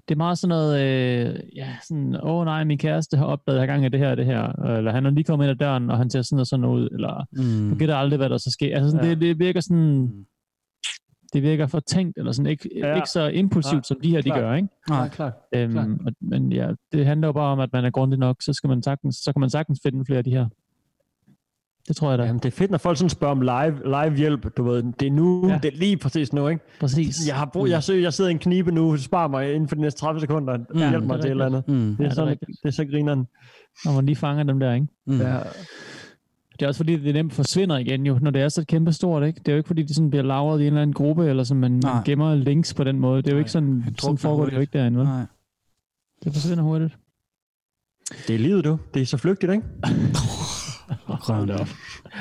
[0.08, 3.58] Det er meget sådan noget, øh, ja, sådan, åh oh, nej, min kæreste har opdaget,
[3.58, 5.52] at jeg har gang i det her det her, eller han er lige kommet ind
[5.52, 7.70] ad døren, og han ser sådan og sådan ud, eller Mm.
[7.70, 8.76] du gætter aldrig, hvad der så sker.
[8.76, 9.10] Altså, sådan, Ja.
[9.12, 10.12] det, det virker sådan,
[11.34, 12.88] det virker for tænkt, eller sådan, ikke, ja.
[12.88, 12.96] Ja.
[12.96, 14.40] ikke så impulsivt, Nej, som de her, de klart.
[14.40, 14.68] gør, ikke?
[14.90, 15.10] Nej.
[15.10, 15.34] klart.
[15.56, 15.88] Øhm, Klart.
[16.06, 18.68] og, men ja, det handler jo bare om, at man er grundig nok, så, skal
[18.68, 20.48] man sagtens, så kan man sagtens finde flere af de her.
[21.88, 22.24] Det tror jeg da.
[22.24, 24.58] Jamen, det er fedt, når folk sådan spørger om live, live hjælp.
[24.58, 25.60] Du ved, det er nu, Ja.
[25.64, 26.66] det er lige præcis nu, ikke?
[26.80, 27.28] Præcis.
[27.28, 29.76] Jeg, har brug, jeg, søger, jeg sidder i en knibe nu, spar mig inden for
[29.76, 30.58] de næste 30 sekunder.
[30.58, 31.68] Mm, Hjælp det mig er til et eller andet.
[31.68, 31.74] Mm.
[31.76, 32.52] Det er, Ja, det er rigtigt.
[32.64, 33.28] det er så grineren.
[33.86, 34.88] Når man lige fanger dem der, ikke?
[35.08, 35.18] Mm.
[35.22, 35.38] Ja.
[36.60, 39.24] Det er også fordi, det nemt forsvinder igen jo, når det er så kæmpe stort,
[39.28, 39.40] ikke?
[39.40, 41.44] Det er jo ikke fordi, de sådan bliver lagret i en eller anden gruppe, eller
[41.44, 41.94] sådan, man, Nej.
[41.94, 43.22] man gemmer links på den måde.
[43.22, 44.62] Det er jo Nej, ikke sådan, det sådan foregår det jo hurtigt.
[44.62, 45.08] ikke derinde, vel?
[45.08, 45.26] Nej.
[46.24, 46.98] Det forsvinder hurtigt.
[48.28, 48.78] Det er livet, du.
[48.94, 49.64] Det er så flygtigt, ikke?
[51.08, 51.68] Røven op.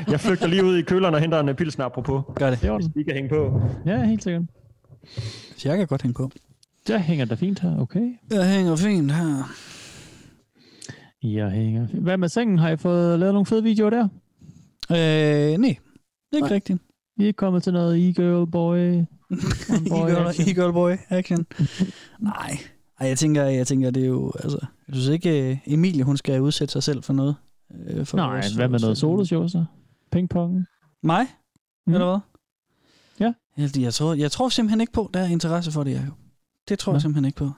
[0.08, 2.22] Jeg flygter lige ud i køleren og henter en pilsner apropos.
[2.34, 2.62] Gør det.
[2.62, 2.78] Det var.
[2.78, 3.62] De kan hænge på.
[3.86, 4.42] Ja, helt sikkert.
[5.56, 6.30] Så jeg kan godt hænge på.
[6.86, 8.12] Der hænger der fint her, okay.
[8.30, 9.50] Jeg hænger fint her.
[11.22, 12.02] Jeg hænger fint.
[12.02, 12.58] Hvad med sengen?
[12.58, 14.08] Har I fået lavet nogle fede videoer der?
[14.90, 15.68] Øh, nej.
[16.32, 16.50] Ikke Nej.
[16.50, 16.78] rigtigt.
[17.16, 18.76] Vi er ikke kommet til noget e-girl boy.
[19.90, 20.48] boy E-girl, action.
[20.48, 21.46] e-girl boy action.
[22.20, 22.58] Nej.
[23.00, 24.58] Ej, jeg tænker, jeg tænker, det er jo, altså,
[24.88, 27.34] jeg synes ikke, øh, Emilie, hun skal udsætte sig selv for noget.
[27.86, 29.64] Øh, for Nej, vores- hvad med vores- noget soloshow så?
[30.12, 30.64] Pingpong?
[31.02, 31.26] Mig?
[31.86, 31.92] Mm.
[31.94, 32.18] Eller hvad?
[33.20, 33.32] Ja.
[33.80, 36.14] Jeg, tror, jeg tror simpelthen ikke på, der er interesse for det, Jacob.
[36.68, 36.94] Det tror Nå.
[36.94, 37.50] jeg simpelthen ikke på.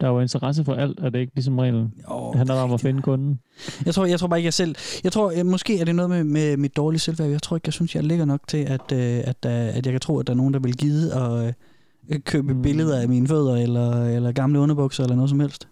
[0.00, 1.94] Der er jo interesse for alt, er det ikke ligesom reglen?
[2.10, 3.40] Jo, Det handler om at finde kunden.
[3.86, 4.74] Jeg tror, jeg tror bare ikke, jeg selv...
[5.04, 7.28] Jeg tror, jeg, måske er det noget med, med mit dårlige selvværd.
[7.30, 9.92] Jeg tror ikke, jeg synes, jeg ligger nok til, at, øh, at, øh, at jeg
[9.92, 12.62] kan tro, at der er nogen, der vil give og øh, købe Mm.
[12.62, 15.68] billeder af mine fødder, eller, eller gamle underbukser, eller noget som helst.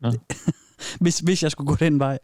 [0.00, 0.12] Nå.
[1.00, 2.18] hvis, hvis jeg skulle gå den vej.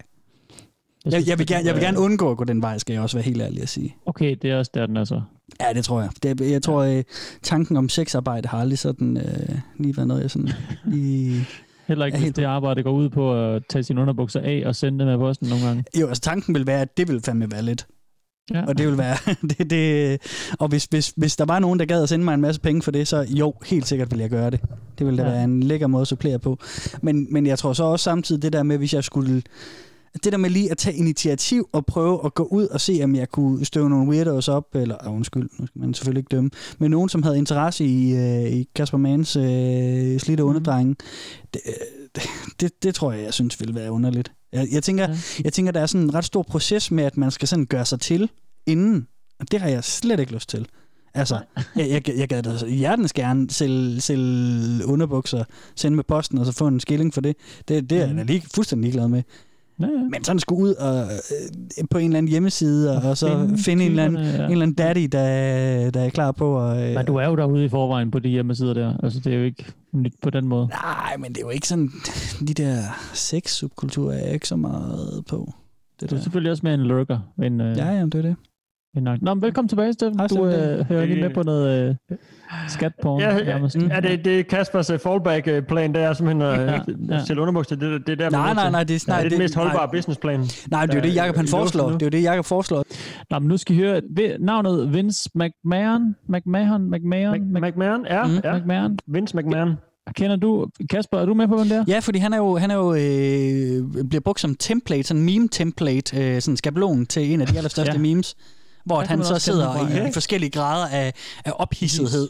[1.04, 2.92] Jeg, synes, jeg, vil gerne, jeg vil er- gerne undgå at gå den vej, skal
[2.92, 3.96] jeg også være helt ærlig at sige.
[4.06, 5.20] Okay, det er også der, den er så.
[5.60, 6.10] Ja, det tror jeg.
[6.22, 7.02] Det, jeg tror, øh,
[7.42, 10.50] tanken om sexarbejde har aldrig sådan øh, lige været noget, jeg sådan
[10.86, 11.46] lige...
[11.88, 14.62] Heller ikke, Ja, hvis helt det arbejde går ud på at tage sine underbukser af
[14.66, 15.84] og sende dem af posten nogle gange.
[16.00, 17.86] Jo, altså tanken vil være, at det vil fandme være lidt.
[18.54, 18.64] Ja.
[18.66, 19.16] Og det vil være...
[19.58, 20.20] det, det,
[20.58, 22.82] og hvis, hvis, hvis der var nogen, der gad at sende mig en masse penge
[22.82, 24.60] for det, så jo, helt sikkert vil jeg gøre det.
[24.98, 25.28] Det ville da Ja.
[25.28, 25.34] ja.
[25.34, 26.58] være en lækker måde at supplere på.
[27.02, 29.42] Men, men jeg tror så også samtidig det der med, hvis jeg skulle...
[30.14, 33.14] Det der med lige at tage initiativ og prøve at gå ud og se, om
[33.14, 36.50] jeg kunne støve nogle weirdos op, eller oh, undskyld, nu skal man selvfølgelig ikke dømme,
[36.78, 40.96] men nogen, som havde interesse i, øh, i Kasper Mans øh, slidte underdrenge,
[41.54, 42.22] det, øh,
[42.60, 44.32] det, det tror jeg, jeg synes ville være underligt.
[44.52, 45.10] Jeg, jeg, tænker, Ja.
[45.10, 45.18] ja.
[45.44, 47.84] jeg tænker, der er sådan en ret stor proces med, at man skal sådan gøre
[47.84, 48.30] sig til
[48.66, 49.06] inden,
[49.40, 50.66] og det har jeg slet ikke lyst til.
[51.14, 51.40] Altså,
[51.76, 55.44] jeg, jeg, jeg gad da hjertens gerne sælge, sælge underbukser,
[55.76, 57.36] sende med posten, og så få en skilling for det.
[57.68, 59.22] Det, det er jeg da lige, fuldstændig ligeglad med.
[59.80, 60.08] Ja, ja.
[60.10, 63.58] Men sådan skulle ud og, øh, på en eller anden hjemmeside, og, og så finde
[63.58, 64.34] finde, en, eller anden, ja.
[64.44, 66.88] en eller anden daddy, der, der er klar på at...
[66.88, 68.96] Øh, Men du er jo derude i forvejen på de hjemmesider der.
[69.02, 70.66] Altså, det er jo ikke nyt på den måde.
[70.66, 71.90] Nej, men det er jo ikke sådan...
[72.48, 72.76] De der
[73.14, 75.52] sex-subkulturer er jeg ikke så meget på.
[76.00, 77.18] Det Du er selvfølgelig også mere en lurker.
[77.42, 78.36] En, øh, Ja, jamen, det er det.
[78.96, 80.18] en, Nå, men velkommen tilbage, Steffen.
[80.28, 82.16] Du øh, hører lige med på noget øh,
[82.68, 83.20] skatporn.
[83.20, 83.58] Ja, ja,
[83.94, 86.80] ja det, det er Kaspers uh, fallback-plan, det er simpelthen at Ja,
[87.14, 87.76] ja, sælge underbukser.
[87.76, 89.54] Det, det er der, Nej, nej, nej, det er- nej, det er det- den mest
[89.54, 89.98] holdbare nej.
[89.98, 90.40] businessplan.
[90.70, 91.90] Nej, det er jo det, Jacob han Øh, i luften foreslår.
[91.90, 92.84] Det er jo det, Jacob foreslår.
[93.30, 94.00] Nå, men nu skal I høre
[94.40, 96.14] navnet Vince McMahon.
[96.28, 96.90] McMahon?
[96.90, 97.34] McMahon?
[97.56, 98.40] Mc- McMahon, ja, Mm.
[98.44, 98.58] ja.
[98.58, 98.98] McMahon.
[99.06, 99.74] Vince McMahon.
[100.16, 101.84] Kender du, Kasper, er du med på den der?
[101.88, 106.20] Ja, fordi han er jo, han er jo øh, bliver brugt som template, sådan meme-template,
[106.20, 107.98] øh, sådan skabelon til en af de allerstørste ja.
[107.98, 108.36] memes,
[108.84, 110.10] hvor han så sidder i, ja.
[110.14, 111.12] forskellige grader af,
[111.44, 112.28] af ophidsethed.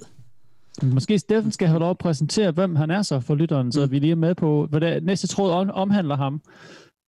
[0.83, 3.91] Måske Steffen skal have lov at præsentere, hvem han er så for lytteren, så Mm.
[3.91, 6.41] vi lige er med på, hvad det næste tråd om, omhandler ham.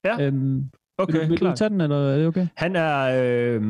[0.05, 0.21] Ja.
[0.25, 0.65] Øhm,
[0.99, 2.47] Okay, vil, vil du tage den, eller er det okay?
[2.55, 3.61] Han er øh,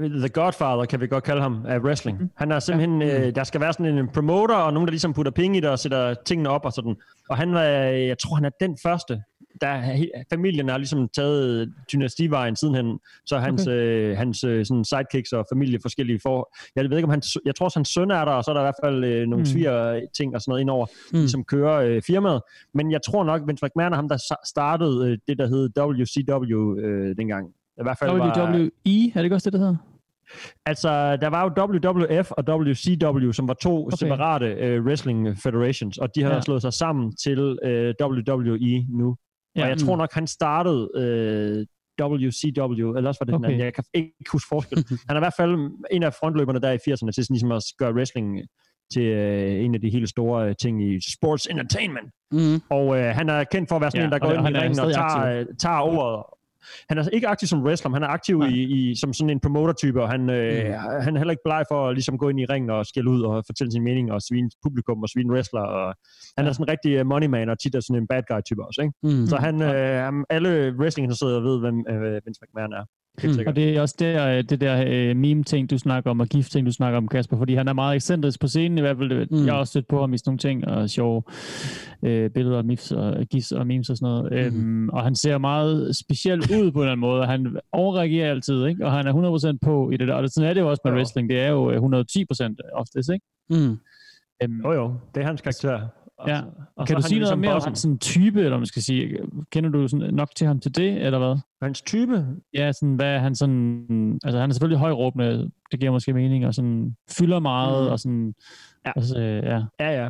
[0.00, 2.18] The Godfather, kan vi godt kalde ham, af wrestling.
[2.18, 2.30] Mhm.
[2.36, 5.32] Han er simpelthen, øh, der skal være sådan en promoter, og nogen, der ligesom putter
[5.32, 6.94] penge i det og sætter tingene op og sådan.
[7.30, 9.22] Og han var, jeg tror, han er den første,
[9.62, 13.76] der familien har ligesom taget dynastivejen sidenhen, så hans, okay.
[13.76, 16.52] øh, hans øh, sådan sidekicks og familie forskellige for.
[16.76, 18.54] Jeg ved ikke, om hans, jeg tror også, hans søn er der, og så er
[18.54, 19.46] der i hvert fald øh, nogle Mm.
[19.46, 21.16] sviger ting og sådan noget indover, Mm.
[21.16, 21.20] mm.
[21.20, 22.40] ligesom kører øh, firmaet.
[22.74, 26.78] Men jeg tror nok, Vince McMahon er ham, der startede øh, det, der hed WCW
[26.80, 27.48] øh, dengang.
[27.78, 28.60] I hvert fald var, WWE,
[29.08, 29.76] er det ikke også det, der hedder?
[30.66, 33.96] Altså, der var jo WWF og WCW, som var to Okay.
[33.96, 36.40] separate øh, wrestling federations, og de har Ja.
[36.40, 39.16] slået sig sammen til øh, WWE nu.
[39.56, 39.62] Ja.
[39.62, 41.66] Og jeg tror nok, han startede øh,
[42.00, 43.46] WCW, eller også var det den Okay.
[43.48, 43.64] anden.
[43.64, 44.78] Jeg kan ikke huske forskel.
[45.08, 47.62] han er i hvert fald en af frontløberne der i 80'erne til sådan ligesom at
[47.78, 48.40] gøre wrestling
[48.92, 52.10] til øh, en af de helt store øh, ting i sports entertainment.
[52.32, 52.60] Mm.
[52.70, 54.60] Og øh, han er kendt for at være sådan Ja, en, der går ind i
[54.60, 56.24] ringen og tager, øh, tager ordet.
[56.88, 58.48] Han er ikke aktiv som wrestler, men han er aktiv Nej.
[58.48, 60.74] i, i, som sådan en promoter-type, og han, øh,
[61.06, 63.22] han er heller ikke bleg for at ligesom gå ind i ringen og skælde ud
[63.22, 65.60] og fortælle sin mening og svine publikum og svine wrestler.
[65.60, 65.94] Og
[66.36, 68.66] han er sådan en rigtig øh, money man og tit er sådan en bad guy-type
[68.66, 68.82] også.
[68.82, 68.94] Ikke?
[69.02, 69.26] Mm.
[69.26, 72.84] Så han, øh, alle wrestling-interesserede ved, hvem øh, Vince McMahon er.
[73.18, 73.44] Helt Mm.
[73.46, 76.66] Og det er også der, øh, det der øh, meme-ting, du snakker om, og gift-ting,
[76.66, 79.26] du snakker om, Kasper, fordi han er meget ekscentrisk på scenen, i hvert fald.
[79.30, 79.44] Mm.
[79.46, 81.22] Jeg har også stødt på ham i sådan nogle ting, og sjove
[82.02, 84.52] øh, billeder og mifs og gis og memes og sådan noget.
[84.54, 84.58] Mm.
[84.60, 88.30] Øhm, og han ser meget speciel ud på en eller anden måde, og han overreagerer
[88.30, 88.84] altid, ikke?
[88.86, 90.14] Og han er 100% på i det der.
[90.14, 90.96] Og sådan er det jo også med Jo.
[90.96, 91.30] wrestling.
[91.30, 93.26] Det er jo øh, 110% oftest, ikke?
[93.50, 93.78] Mm.
[94.42, 95.80] Øhm, Jo jo, det er hans karakter.
[96.22, 96.36] Og Ja.
[96.40, 96.44] så-
[96.76, 98.66] og så kan er du han sige noget ligesom mere om sådan, type, eller man
[98.66, 99.18] skal sige?
[99.52, 101.36] Kender du sådan, nok til ham til det, eller hvad?
[101.62, 102.26] Hans type?
[102.54, 104.20] Ja, sådan, hvad er han sådan...
[104.24, 107.92] Altså, han er selvfølgelig højråbende, det giver måske mening, og sådan fylder meget, Mm.
[107.92, 108.34] og sådan...
[108.86, 108.92] Ja.
[108.96, 109.60] Altså, ja.
[109.80, 110.08] Ja, ja.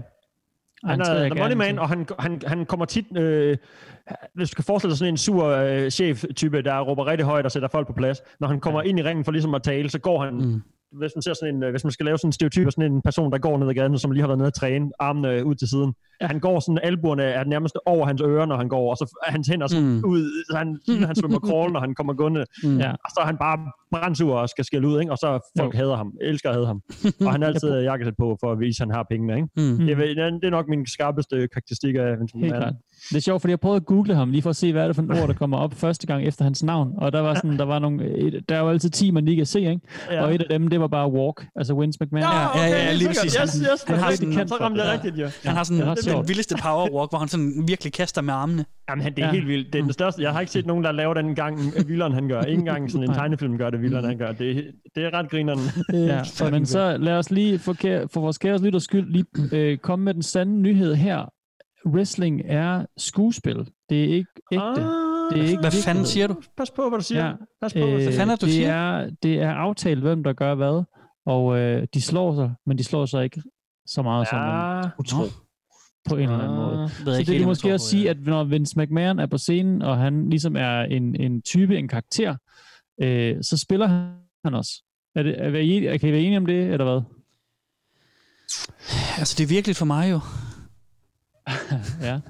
[0.84, 3.16] Han træder er the money man, og han, han, han kommer tit...
[3.16, 3.56] Øh,
[4.34, 7.52] hvis du kan forestille dig sådan en sur øh, chef-type, der råber rigtig højt og
[7.52, 8.20] sætter folk på plads.
[8.40, 8.88] Når han kommer ja.
[8.88, 10.34] ind i ringen for ligesom at tale, så går han...
[10.34, 10.62] Mm.
[10.92, 13.02] Hvis man ser sådan en, øh, hvis man skal lave sådan en stereotyp sådan en
[13.02, 15.46] person, der går ned ad gaden, som lige har været nede at træne, armene øh,
[15.46, 15.94] ud til siden.
[16.22, 16.26] Ja.
[16.26, 19.30] Han går sådan, albuerne er nærmest over hans ører, når han går, og så er
[19.32, 20.02] hans hænder sådan Mm.
[20.04, 22.44] ud, så han, han svømmer crawl, når han kommer gående.
[22.64, 22.78] Mm.
[22.78, 22.90] Ja.
[22.90, 23.58] Og så er han bare
[23.90, 25.12] brændsur og skal skælde ud, ikke?
[25.12, 25.78] og så folk Jo.
[25.78, 26.80] hader ham, elsker at hade ham.
[27.26, 29.34] og han har altid jakkesæt på, for at vise, at han har pengene.
[29.36, 29.48] Ikke?
[29.56, 29.86] Mm.
[29.86, 32.54] Det, er, det er nok min skarpeste karakteristik af Vince Helt.
[33.10, 34.86] Det er sjovt, fordi jeg prøvede at google ham, lige for at se, hvad er
[34.86, 36.92] det for et ord, der kommer op første gang efter hans navn.
[36.96, 37.98] Og der var sådan, der var nogle,
[38.48, 39.80] der er jo altid 10, man lige kan se, ikke?
[40.10, 40.22] Ja.
[40.24, 42.22] Og et af dem, det var bare Walk, altså Vince McMahon.
[42.22, 43.34] Ja, ja, ja, helt lige præcis.
[43.42, 44.92] Yes, yes, Han han har sådan- så ramte Ja.
[44.92, 45.28] rigtigt, ja.
[45.44, 45.82] Han har sådan
[46.14, 48.64] er den vildeste power walk, hvor han sådan virkelig kaster med armene.
[48.90, 49.32] Jamen, han- det er Ja.
[49.32, 49.72] helt vildt.
[49.72, 50.22] Det er den største.
[50.22, 52.42] Jeg har ikke set nogen, der laver den gang, Vilderen han gør.
[52.42, 54.32] Ikke engang sådan en tegnefilm gør det, Vilderen han gør.
[54.32, 54.62] Det, er-
[54.94, 55.60] det er ret grineren.
[56.42, 59.78] Ja, men så lad os lige for, kære, for vores kære lytters skyld lige øh,
[59.78, 61.24] komme med den sande nyhed her.
[61.86, 63.56] Wrestling er skuespil.
[63.88, 64.64] Det er ikke ægte.
[64.64, 64.76] Ah,
[65.32, 66.34] det er ikke Hvad fanden siger du?
[66.56, 67.26] Pas på, hvad du siger.
[67.26, 67.32] Ja.
[67.62, 68.12] Pas på, hvad du Øh, siger.
[68.12, 68.72] fanden er det, du det siger?
[68.72, 70.84] Er, det er aftalt, hvem der gør hvad,
[71.26, 73.42] og øh, de slår sig, men de slår sig ikke
[73.86, 74.48] så meget, som man
[74.82, 74.88] Ja.
[74.96, 75.22] kunne tro
[76.08, 76.82] på en eller anden måde.
[76.82, 76.90] Ah.
[76.90, 78.10] Så ikke det vil måske tror også sige, ja.
[78.10, 81.88] at når Vince McMahon er på scenen, og han ligesom er en, en type, en
[81.88, 82.36] karakter,
[83.02, 83.86] øh, så spiller
[84.44, 84.82] han også.
[85.14, 87.02] Er det, er, I, kan I være enige om det, eller hvad?
[89.18, 90.20] Altså, det er virkelig for mig jo.
[92.08, 92.20] Ja.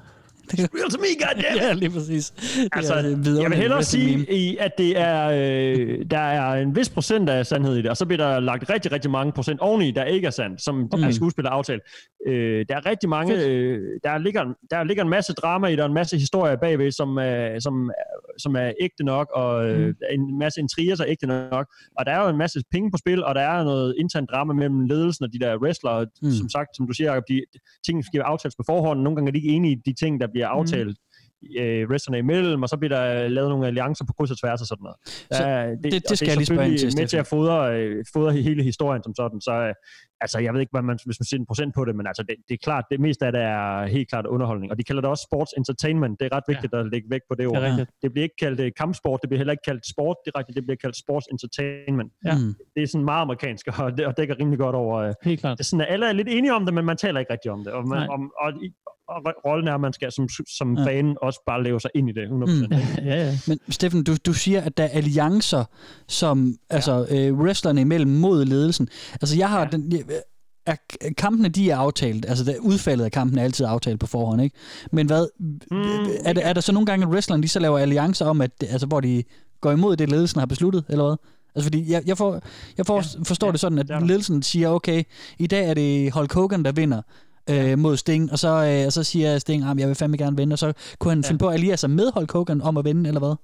[0.51, 1.63] Real to me, goddammit!
[1.63, 2.35] Ja, lige præcis.
[2.73, 4.61] Altså, er et jeg vil hellere sige, meme.
[4.61, 8.07] at det er, øh, der er en vis procent af sandhed i det, og så
[8.07, 11.07] bliver der lagt rigtig, rigtig mange procent oveni, der ikke er sandt, som okay.
[11.07, 11.83] er skuespiller aftalt.
[12.27, 15.81] Øh, der er rigtig mange, øh, der, ligger, der ligger en masse drama i det,
[15.81, 17.91] og en masse historier bagved, som, øh, som,
[18.39, 19.95] som er ægte nok, og øh, Mm.
[20.11, 21.67] en masse intriger, så er ægte nok.
[21.99, 24.53] Og der er jo en masse penge på spil, og der er noget internt drama
[24.53, 26.07] mellem ledelsen og de der wrestlere.
[26.23, 26.31] Mm.
[26.31, 27.43] Som sagt, som du siger, Jacob, de
[27.87, 29.01] ting skal aftales på forhånd.
[29.01, 30.89] Nogle gange er de ikke enige i de ting, der bliver aftalt.
[30.89, 30.95] Mm
[31.59, 34.67] øh, wrestlerne imellem, og så bliver der lavet nogle alliancer på kryds og tværs og
[34.67, 34.97] sådan noget.
[35.07, 37.59] Så Der, det- det og skal jeg lige spørge ind til, med til at fodre,
[37.81, 39.41] øh, fodre hele historien som sådan.
[39.41, 39.75] Så øh,
[40.25, 42.23] altså, jeg ved ikke, hvad man, hvis man sætter en procent på det, men altså,
[42.29, 44.69] det, det er klart, det meste af det er helt klart underholdning.
[44.73, 46.21] Og de kalder det også sports entertainment.
[46.21, 46.79] Det er ret vigtigt ja.
[46.81, 47.57] at lægge vægt på det Det ord.
[47.57, 47.91] er rigtigt.
[48.03, 50.77] Det bliver ikke kaldt øh, kampsport, det bliver heller ikke kaldt sport direkte, det bliver
[50.85, 52.11] kaldt sports entertainment.
[52.27, 52.35] Ja.
[52.39, 52.55] Mm.
[52.75, 54.97] Det er sådan meget amerikansk, og, det, og dækker rimelig godt over...
[54.99, 55.59] Øh, Helt klart.
[55.59, 57.51] det er sådan, at alle er lidt enige om det, men man taler ikke rigtig
[57.51, 57.73] om det.
[57.73, 58.07] Og, man, Nej.
[58.11, 58.53] om, og,
[59.09, 60.81] og rollen er, at man skal som, som Ja.
[60.83, 60.87] ja.
[60.89, 62.31] fan også bare leve sig ind i det 100%.
[62.31, 62.73] Mm.
[63.11, 63.33] Ja, ja.
[63.49, 65.65] Men Steffen, du, du siger, at der er alliancer,
[66.09, 68.89] som altså øh, wrestlerne imellem mod ledelsen.
[69.13, 69.67] Altså jeg har ja.
[69.73, 69.93] den...
[70.67, 70.77] Er,
[71.17, 72.27] kampene, de er aftalt.
[72.29, 74.57] Altså det, udfaldet af kampen er altid aftalt på forhånd, ikke?
[74.93, 75.27] Men hvad...
[75.71, 76.11] Mm.
[76.25, 78.51] Er, der, er der så nogle gange, at wrestlerne de så laver alliancer om, at,
[78.61, 79.25] altså, hvor de
[79.61, 81.17] går imod det, ledelsen har besluttet, eller hvad?
[81.55, 82.41] Altså fordi jeg, jeg, får,
[82.79, 83.23] jeg får, ja.
[83.25, 85.03] forstår ja, det sådan, at det ledelsen siger, okay,
[85.39, 87.03] i dag er det Hulk Hogan, der vinder
[87.51, 90.37] øh, mod Sting, og så, øh, og så siger Sting, at jeg vil fandme gerne
[90.37, 91.29] vinde, og så kunne han ja.
[91.29, 93.35] finde på at alliere sig med Hulk Hogan om at vinde, eller hvad?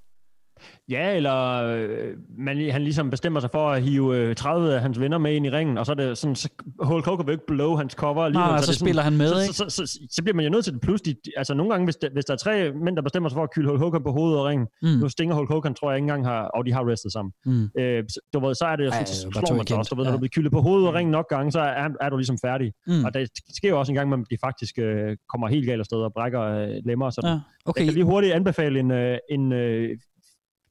[0.89, 5.01] Ja, eller øh, man, han ligesom bestemmer sig for at hive øh, 30 af hans
[5.01, 6.49] venner med ind i ringen, og så er det sådan, så
[6.81, 8.49] Hulk Hogan vil ikke blow hans cover alligevel.
[8.49, 9.55] Nej, er så det spiller han med, så, ikke?
[9.55, 11.17] så, så, så, så, bliver man jo nødt til det pludselig.
[11.37, 13.51] Altså nogle gange, hvis der, hvis der er tre mænd, der bestemmer sig for at
[13.55, 14.89] kylde Hulk Hogan på hovedet og ringen, Mm.
[14.89, 17.33] nu stinger Hulk Hogan, tror jeg ikke engang har, og de har wrestet sammen.
[17.47, 17.63] Mm.
[17.81, 19.91] Øh, så- du ved, så er det jo sådan, så slår man sig også.
[19.91, 20.15] Du ved, når Ja.
[20.17, 22.73] du bliver kyldet på hovedet og ringen nok gange, så er, er du ligesom færdig.
[22.87, 23.05] Mm.
[23.05, 25.99] Og det sker jo også en gang, at de faktisk øh, kommer helt galt afsted
[25.99, 27.31] og brækker øh, lemmer og sådan.
[27.31, 27.81] Ja, okay.
[27.81, 29.99] Jeg kan lige hurtigt anbefale en, øh, en, øh,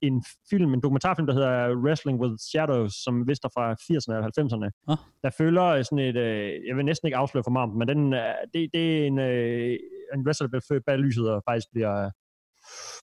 [0.01, 4.31] en film, en dokumentarfilm, der hedder Wrestling with Shadows, som vist er fra 80'erne eller
[4.39, 4.91] 90'erne.
[4.91, 4.97] Ah.
[5.23, 8.13] Der følger øh, sådan et, øh, jeg vil næsten ikke afsløre for meget, men den,
[8.13, 9.77] øh, det, det er en, øh,
[10.13, 12.09] en wrestler, der bliver født bag lyset og faktisk bliver,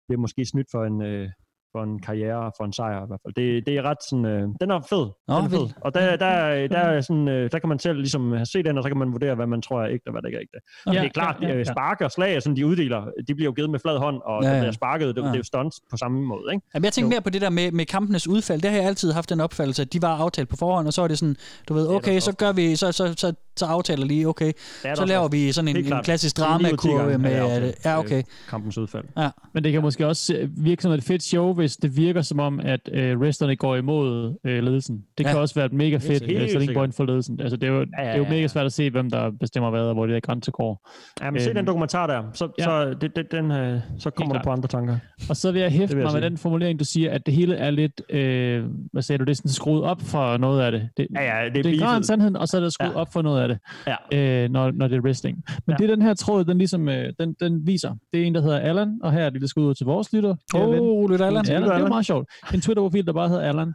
[0.06, 1.28] bliver måske snydt for en, øh,
[1.74, 3.34] for en karriere, for en sejr i hvert fald.
[3.40, 5.06] Det, det er ret sådan, øh, den er fed.
[5.28, 5.66] Nå, den er fed.
[5.80, 8.82] Og der, der, der, er sådan, øh, der kan man selv ligesom se den, og
[8.84, 10.58] så kan man vurdere, hvad man tror er ægte, og hvad der ikke er ægte.
[10.86, 11.64] Ja, det er klart, ja, ja, ja.
[11.64, 14.48] spark og slag, som de uddeler, de bliver jo givet med flad hånd, og Ja,
[14.48, 15.26] ja, der bliver sparket, det, Ja.
[15.26, 16.66] det er jo stunts på samme måde, ikke?
[16.74, 18.62] Jamen, jeg tænker mere på det der med, med kampenes udfald.
[18.62, 21.02] Det har jeg altid haft den opfattelse, at de var aftalt på forhånd, og så
[21.02, 21.36] er det sådan,
[21.68, 24.52] du ved, okay, så gør vi, så, så, så, så aftaler lige, okay,
[24.94, 28.18] så laver vi sådan en, en klassisk dramakurve med, er aftalt, ja, okay.
[28.18, 29.04] øh, Kampens udfald.
[29.18, 29.28] Ja.
[29.52, 32.40] Men det kan måske også øh, virke som et fedt show, hvis det virker som
[32.40, 35.04] om, at øh, wrestlerne går imod øh, ledelsen.
[35.18, 35.30] Det Ja.
[35.30, 37.40] kan også være et mega fedt øh, selling point for ledelsen.
[37.40, 38.46] Altså, det er jo, ja, ja, ja, det er jo ja, mega ja.
[38.46, 40.88] svært at se, hvem der bestemmer hvad, og hvor det der grænse går.
[41.22, 42.64] Ja, men se Øhm, den dokumentar der, så, ja.
[42.64, 44.96] så, det, det, den, øh, så kommer du på andre tanker.
[45.28, 47.70] Og så vil jeg hæfte mig med den formulering, du siger, at det hele er
[47.70, 50.88] lidt, øh, hvad sagde du, det er sådan skruet op for noget af det.
[50.96, 51.96] Det, Ja, ja, det er det er grad beefet.
[51.96, 52.94] en sandhed, og så er det skruet ja.
[52.94, 53.00] Ja.
[53.00, 54.42] op for noget af det, Ja.
[54.44, 55.44] øh, når, når det er wrestling.
[55.66, 55.86] Men ja.
[55.86, 58.58] Det den her tråd, den ligesom, øh, den, den viser, det er en, der hedder
[58.58, 60.34] Allan, og her er det lidt skud ud til vores lytter.
[60.54, 61.44] Åh, lytter Allan.
[61.50, 62.28] Allan, det er meget sjovt.
[62.54, 63.72] En Twitter-profil, der bare hedder Allan,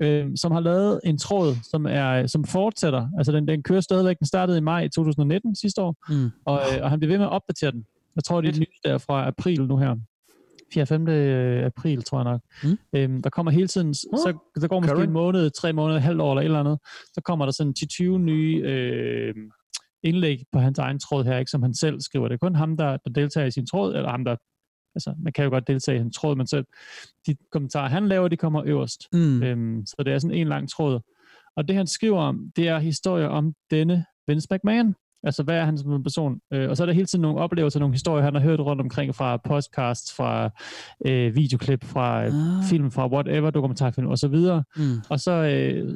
[0.00, 3.08] øh, som har lavet en tråd, som er som fortsætter.
[3.18, 4.18] Altså, den, den kører stadigvæk.
[4.18, 6.30] Den startede i maj 2019 sidste år, Mm.
[6.44, 7.84] og, øh, og han bliver ved med at opdatere den.
[8.16, 9.96] Jeg tror, det er nyt der fra april nu her.
[10.76, 11.10] 4-5.
[11.66, 12.40] april, tror jeg nok.
[12.64, 12.78] Mm.
[12.94, 15.08] Øhm, der kommer hele tiden, så der går måske Current.
[15.08, 16.78] en måned, tre måneder, halvt år eller et eller andet,
[17.14, 19.34] så kommer der sådan 10-20 nye øh,
[20.02, 22.28] indlæg på hans egen tråd her, ikke, som han selv skriver.
[22.28, 24.36] Det er kun ham, der, der deltager i sin tråd, eller ham, der
[24.94, 26.62] altså, man kan jo godt deltage i en tråd, men så
[27.26, 29.08] de kommentarer, han laver, de kommer øverst.
[29.12, 29.42] Mm.
[29.42, 31.00] Øhm, så det er sådan en lang tråd.
[31.56, 34.94] Og det, han skriver om, det er historier om denne Vince McMahon.
[35.24, 36.40] Altså, hvad er han som en person?
[36.52, 38.82] Øh, og så er der hele tiden nogle oplevelser, nogle historier, han har hørt rundt
[38.82, 40.50] omkring fra podcasts, fra
[41.06, 42.64] øh, videoklip, fra øh, Ah.
[42.64, 44.64] film, fra whatever, dokumentarfilm og så videre.
[44.76, 44.96] Mm.
[45.08, 45.94] Og så øh,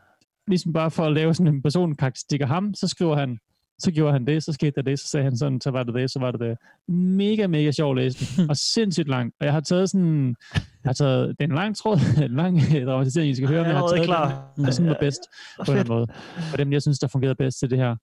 [0.49, 3.39] ligesom bare for at lave sådan en personkarakteristik af ham, så skriver han,
[3.79, 5.95] så gjorde han det, så skete der det, så sagde han sådan, så var det
[5.95, 6.57] det, så var det det.
[6.95, 9.35] Mega, mega sjov læsning, og sindssygt langt.
[9.41, 10.37] Og jeg har taget sådan,
[10.87, 11.99] jeg har taget, det er en lang tråd,
[12.31, 14.53] en lang øh, dramatisering, I skal høre, men jeg har taget klar.
[14.57, 15.21] den, sådan var bedst
[15.67, 16.07] på en måde.
[16.53, 17.97] Og dem, jeg synes, der fungerede bedst til det her.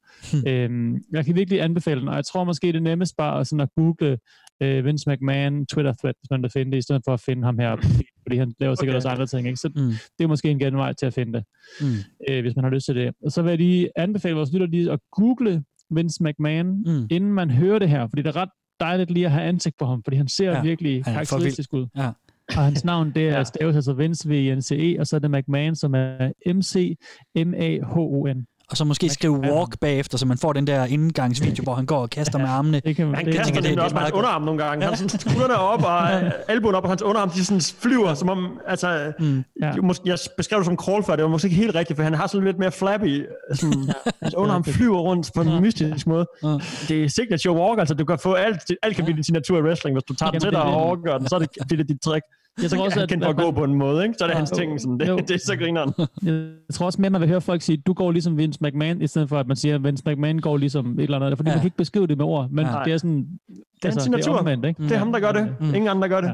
[0.47, 3.47] øhm, jeg kan virkelig anbefale den, og jeg tror måske, det er nemmest bare at,
[3.47, 4.17] sådan at google
[4.61, 7.59] øh, Vince McMahon Twitter-thread, hvis man vil finde det, i stedet for at finde ham
[7.59, 7.75] her,
[8.21, 8.95] fordi han laver sikkert Okay.
[8.95, 9.47] også andre ting.
[9.47, 9.57] Ikke?
[9.59, 9.91] Så Mm.
[10.17, 11.43] det er måske en genvej til at finde det
[11.81, 11.87] Mm.
[12.29, 13.11] øh, hvis man har lyst til det.
[13.25, 17.07] Og så vil jeg lige anbefale vores lytter lige at google Vince McMahon, Mm.
[17.11, 19.85] inden man hører det her, fordi det er ret dejligt lige at have ansigt på
[19.85, 21.87] ham, fordi han ser Ja, virkelig er karakteristisk ud.
[21.97, 22.09] Ja.
[22.49, 23.43] Og hans navn, det er Ja.
[23.43, 28.45] staves altså Vince V-I-N-C-E, og så er det McMahon, som er M-C-M-A-H-O-N.
[28.69, 29.57] Og så måske skrive McMahon.
[29.57, 32.79] walk bagefter, så man får den der indgangsvideo, hvor han går og kaster med armene.
[32.79, 34.85] Det kan, Han det, kaster det, det- det er også med hans underarm nogle gange.
[34.85, 36.11] Han sådan skuldrene op, og
[36.53, 39.43] albuen op, og hans underarm, de sådan flyver, som om, altså, Mm.
[39.61, 39.67] Ja.
[39.67, 39.73] ja.
[39.81, 42.13] måske, jeg beskrev det som crawl før, det var måske ikke helt rigtigt, for han
[42.13, 43.89] har sådan lidt mere flappy, sådan,
[44.21, 46.25] hans underarm flyver rundt på en mystisk måde.
[46.43, 46.47] Ja.
[46.87, 49.61] Det er signature walk, altså du kan få alt, alt kan blive din signatur i
[49.61, 51.83] wrestling, hvis du tager den til dig og overgør den, så er det, det er
[51.83, 52.25] dit trick.
[52.61, 54.15] Jeg tror også, han at, kendt for at gå man, på en måde, ikke?
[54.17, 54.37] så er det Ja.
[54.37, 54.81] hans ting.
[54.81, 55.17] Sådan, Jo.
[55.17, 55.93] det, det er så grineren.
[56.23, 59.07] jeg tror også mere, man vil høre folk sige, du går ligesom Vince McMahon, i
[59.07, 61.55] stedet for at man siger, at Vince McMahon går ligesom et eller andet, fordi Ja.
[61.55, 62.83] man kan ikke beskrive det med ord, men Nej.
[62.83, 63.17] det er sådan,
[63.49, 64.37] Det er hans signatur.
[64.37, 64.83] omvendt, ikke?
[64.83, 65.55] Det er ham, der gør det.
[65.59, 65.65] Mm.
[65.75, 66.33] Ingen andre gør det.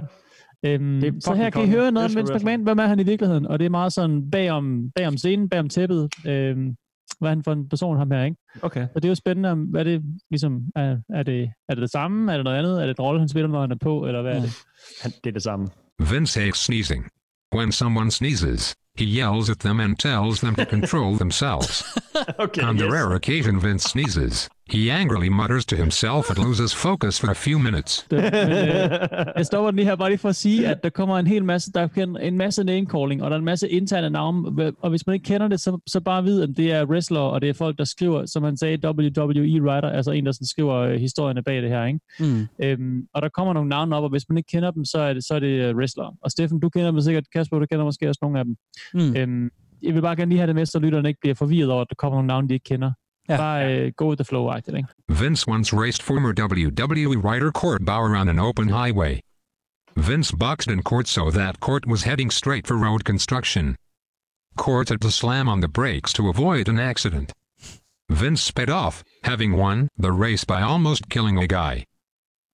[0.64, 0.74] Ja.
[0.74, 2.34] Øhm, Det er så her kan I høre noget om Vince.
[2.34, 2.64] McMahon.
[2.64, 3.46] Hvem er han i virkeligheden?
[3.48, 6.10] Og det er meget sådan bagom, bagom scenen, bagom tæppet.
[6.28, 6.76] Øhm,
[7.20, 8.38] hvad er han for en person, ham her, ikke?
[8.62, 8.88] Okay.
[8.96, 10.02] Og det er jo spændende, om, hvad det
[10.32, 12.32] ligesom, er, er, det, er det det samme?
[12.32, 12.74] Er det noget andet?
[12.82, 14.06] Er det et rolle, han spiller, når han er på?
[14.06, 14.52] Eller hvad er det?
[15.04, 15.68] Han, det er det samme.
[16.00, 17.10] Vince hates sneezing.
[17.52, 21.84] When someone sneezes, he yells at them and tells them to control themselves.
[22.40, 22.92] Okay, On the yes.
[22.92, 27.60] rare occasion Vince sneezes, he angrily mutters to himself and loses focus for a few
[27.60, 28.06] minutes.
[28.12, 28.90] det men, øh,
[29.38, 31.46] jeg stopper den lige her, bare lige for at sige, at der kommer en hel
[31.46, 35.08] masse, der er en masse name-calling, og der er en masse interne navne, og hvis
[35.08, 37.54] man ikke kender det, så, så bare vid, at det er wrestler, og det er
[37.54, 41.62] folk, der skriver, som han sagde, WWE-writer, altså en, der sådan skriver øh, historierne bag
[41.62, 42.00] det her, ikke?
[42.20, 42.48] Mm.
[42.64, 45.14] Øhm, og der kommer nogle navne op, og hvis man ikke kender dem, så er
[45.14, 46.14] det, så er det øh, wrestlere.
[46.24, 48.56] Og Steffen, du kender dem sikkert, Kasper, du kender måske også nogle af dem.
[48.94, 49.16] Mm.
[49.16, 49.50] Øhm,
[49.84, 51.90] jeg vil bare gerne lige have det med, så lytterne ikke bliver forvirret over, at
[51.90, 52.92] der kommer nogle navne, de ikke kender.
[53.30, 53.34] Ja.
[53.34, 53.38] Ja.
[53.38, 54.90] Bare øh, go with the flow-agtigt, ikke?
[55.10, 59.20] Vince once raced former WWE writer Court Bauer on an open highway.
[59.96, 63.76] Vince boxed in court so that court was heading straight for road construction.
[64.56, 67.34] Court had to slam on the brakes to avoid an accident.
[68.10, 71.86] Vince sped off, having won the race by almost killing a guy.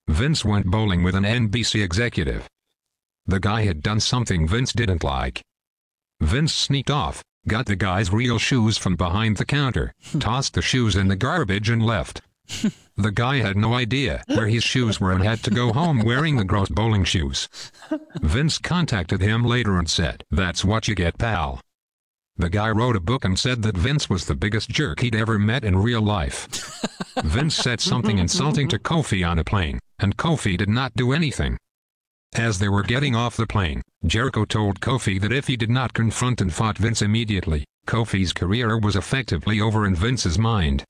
[0.07, 2.47] Vince went bowling with an NBC executive.
[3.26, 5.41] The guy had done something Vince didn't like.
[6.22, 10.96] Vince sneaked off, got the guy's real shoes from behind the counter, tossed the shoes
[10.96, 12.22] in the garbage and left.
[12.98, 16.38] The guy had no idea where his shoes were and had to go home wearing
[16.38, 17.50] the gross bowling shoes.
[18.22, 21.60] Vince contacted him later and said, That's what you get, pal.
[22.38, 25.38] The guy wrote a book and said that Vince was the biggest jerk he'd ever
[25.38, 26.48] met in real life.
[27.24, 31.58] Vince said something insulting to Kofi on a plane, and Kofi did not do anything.
[32.36, 35.94] As they were getting off the plane, Jericho told Kofi that if he did not
[35.94, 40.84] confront and fought Vince immediately, Kofi's career was effectively over in Vince's mind.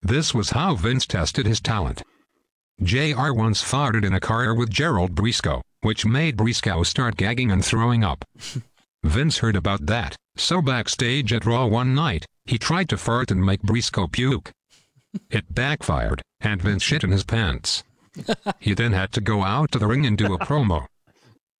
[0.00, 2.02] This was how Vince tested his talent.
[2.82, 7.62] JR once farted in a car with Gerald Briscoe, which made Briscoe start gagging and
[7.62, 8.24] throwing up.
[9.04, 13.44] Vince heard about that, so backstage at Raw one night, he tried to fart and
[13.44, 14.50] make Briscoe puke.
[15.30, 17.82] It backfired, and Vince shit in his pants.
[18.58, 20.86] He then had to go out to the ring and do a promo.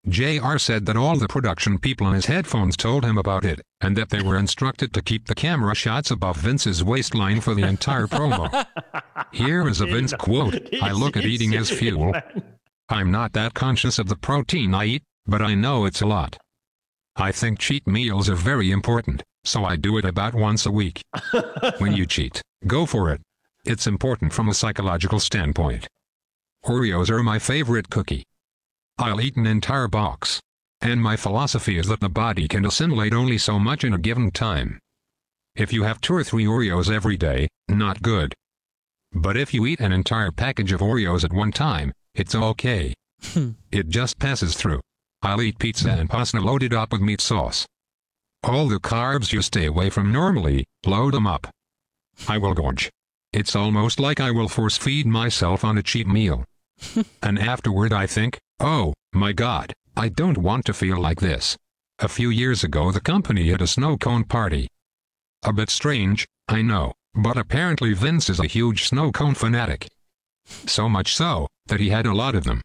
[0.08, 3.96] JR said that all the production people in his headphones told him about it, and
[3.96, 8.06] that they were instructed to keep the camera shots above Vince's waistline for the entire
[8.06, 8.66] promo.
[9.32, 12.14] Here is a Vince quote I look at eating as fuel.
[12.88, 16.38] I'm not that conscious of the protein I eat, but I know it's a lot.
[17.16, 21.02] I think cheat meals are very important, so I do it about once a week.
[21.78, 23.20] When you cheat, go for it.
[23.66, 25.86] It's important from a psychological standpoint.
[26.64, 28.24] Oreos are my favorite cookie.
[28.98, 30.40] I'll eat an entire box.
[30.82, 34.30] And my philosophy is that the body can assimilate only so much in a given
[34.30, 34.78] time.
[35.56, 38.34] If you have two or three Oreos every day, not good.
[39.12, 42.94] But if you eat an entire package of Oreos at one time, it's okay.
[43.22, 43.50] Hmm.
[43.70, 44.80] it just passes through.
[45.22, 47.66] I'll eat pizza and pasta loaded up with meat sauce.
[48.42, 51.46] All the carbs you stay away from normally, load them up.
[52.28, 52.90] I will gorge.
[53.32, 56.44] It's almost like I will force feed myself on a cheap meal.
[57.22, 61.56] and afterward I think, oh, my god, I don't want to feel like this.
[61.98, 64.68] A few years ago the company had a snow cone party.
[65.42, 69.88] A bit strange, I know, but apparently Vince is a huge snow cone fanatic.
[70.66, 72.62] So much so, that he had a lot of them.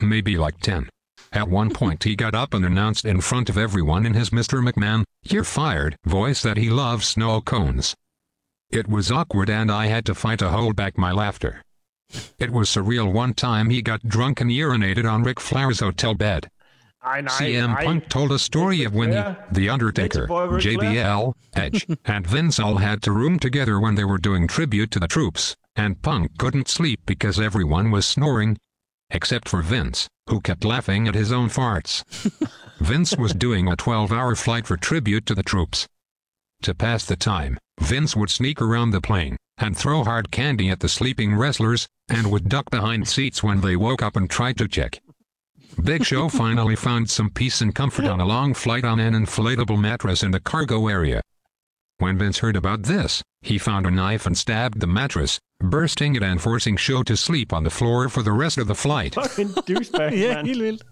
[0.00, 0.88] Maybe like 10.
[1.32, 4.66] At one point he got up and announced in front of everyone in his Mr.
[4.66, 7.94] McMahon, you're fired voice that he loves snow cones.
[8.70, 11.62] It was awkward and I had to fight to hold back my laughter.
[12.38, 16.50] It was surreal one time he got drunk and urinated on Ric Flair's hotel bed.
[17.04, 17.84] Nej, CM nej.
[17.84, 19.20] Punk told a story of when he,
[19.50, 20.92] The Undertaker, Vince boy Ric Flair.
[20.92, 25.00] JBL, Edge, and Vince all had to room together when they were doing tribute to
[25.00, 28.56] the troops, and Punk couldn't sleep because everyone was snoring,
[29.10, 32.04] except for Vince, who kept laughing at his own farts.
[32.78, 35.88] Vince was doing a 12-hour flight for tribute to the troops.
[36.62, 40.80] To pass the time, Vince would sneak around the plane and throw hard candy at
[40.80, 44.68] the sleeping wrestlers and would duck behind seats when they woke up and tried to
[44.68, 45.00] check.
[45.82, 49.78] Big Show finally found some peace and comfort on a long flight on an inflatable
[49.80, 51.20] mattress in the cargo area.
[51.98, 56.22] When Vince heard about this, he found a knife and stabbed the mattress, bursting it
[56.22, 59.14] and forcing Show to sleep on the floor for the rest of the flight.
[59.14, 60.46] Fucking douchebag, ja, mand.
[60.46, 60.82] helt vildt.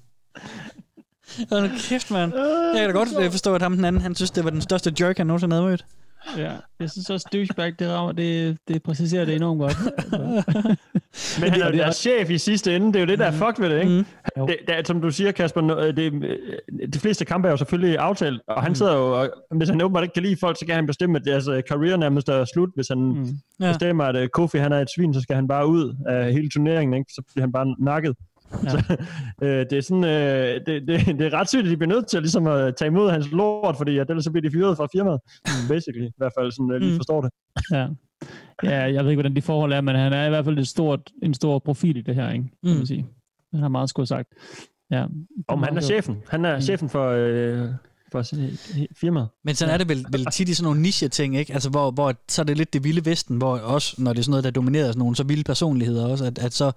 [1.50, 2.34] Hold nu kæft, mand.
[2.34, 4.50] Øh, Jeg kan da godt øh, forstå, at ham den anden, han synes, det var
[4.50, 5.84] den største jerk, han nogensinde havde mødt.
[6.38, 9.76] Ja, jeg synes også, douchebag, det, rammer, det, det præciserer det enormt godt.
[11.40, 12.86] Men han er jo er- deres chef i sidste ende.
[12.86, 14.04] Det er jo det, der er fucked ved det, ikke?
[14.38, 14.46] Jo.
[14.46, 16.36] Det, det, er- som du siger, Kasper, øh, det, øh,
[16.92, 20.02] de fleste kampe er jo selvfølgelig aftalt, og han sidder jo, og hvis han åbenbart
[20.04, 22.68] ikke kan lide folk, så kan han bestemme, at deres øh, karriere nærmest er slut.
[22.74, 23.26] Hvis han Mm.
[23.60, 23.68] ja.
[23.68, 26.48] bestemmer, at øh, Kofi han er et svin, så skal han bare ud af hele
[26.50, 27.12] turneringen, ikke?
[27.12, 28.16] så bliver han bare nakket.
[28.64, 28.68] Ja.
[28.70, 28.96] Så,
[29.42, 32.06] øh, det, er sådan, øh, det, det, det er ret sygt, at de bliver nødt
[32.06, 34.86] til ligesom at tage imod hans lort, fordi at ellers så bliver de fyret fra
[34.92, 35.20] firmaet.
[35.68, 36.96] Basically, i hvert fald, sådan, jeg lige Mm.
[36.96, 37.30] forstår det.
[37.72, 37.86] Ja.
[38.62, 40.68] ja, jeg ved ikke, hvordan de forhold er, men han er i hvert fald et
[40.68, 42.44] stort, en stor profil i det her, ikke?
[42.44, 42.76] Kan Mm.
[42.76, 43.06] man sige.
[43.52, 44.28] Han har meget skulle sagt.
[44.90, 45.06] Ja.
[45.48, 46.22] Om han er chefen.
[46.28, 46.60] Han er Mm.
[46.62, 47.68] chefen for, øh,
[48.12, 48.22] for
[49.00, 49.28] firmaet.
[49.44, 51.52] Men sådan er det vel, vel tit i sådan nogle niche-ting, ikke?
[51.52, 54.22] Altså, hvor, hvor så er det lidt det vilde vesten, hvor også, når det er
[54.22, 56.72] sådan noget, der dominerer sådan nogle så vilde personligheder også, at, at så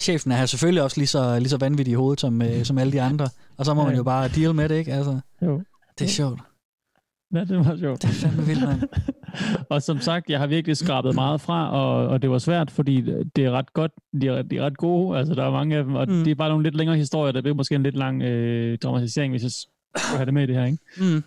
[0.00, 2.92] chefen er selvfølgelig også lige så, lige så vanvittig i hovedet som, øh, som alle
[2.92, 3.28] de andre.
[3.56, 3.96] Og så må man Ja.
[3.96, 4.92] jo bare deal med det, ikke?
[4.92, 5.62] Altså, Jo.
[5.98, 6.40] det er sjovt.
[7.34, 8.02] Ja, det var sjovt.
[8.02, 8.82] Det er fandme vildt, mand.
[9.70, 13.00] og som sagt, jeg har virkelig skrabet meget fra, og, og det var svært, fordi
[13.36, 13.92] det er ret godt,
[14.22, 16.24] de er, de er ret gode, altså der er mange af dem, og mm.
[16.24, 19.32] det er bare nogle lidt længere historier, der bliver måske en lidt lang øh, dramatisering,
[19.32, 19.50] hvis jeg
[19.96, 20.78] skulle have det med i det her, ikke?
[20.98, 21.22] Mm.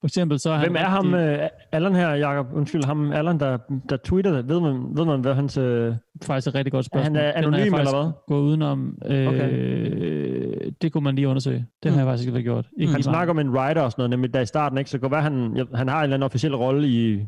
[0.00, 2.46] For eksempel så er han Hvem er ham, øh, Allan her, Jacob?
[2.54, 3.58] Undskyld, ham Allan, der,
[3.88, 4.48] der tweeter det.
[4.48, 7.04] Ved man, ved man hvad hans øh, faktisk et rigtig godt Er spørgsmål.
[7.04, 8.12] han Den har jeg anonym, faktisk eller hvad?
[8.26, 8.98] Gået udenom.
[9.06, 11.66] Øh, Det kunne man lige undersøge.
[11.82, 12.66] Det har jeg faktisk ikke gjort.
[12.78, 13.16] Ikke Han lige meget.
[13.16, 14.90] snakker om en writer og sådan noget, nemlig der i starten, ikke?
[14.90, 17.26] Så kan være, han, han har en eller anden officiel rolle i...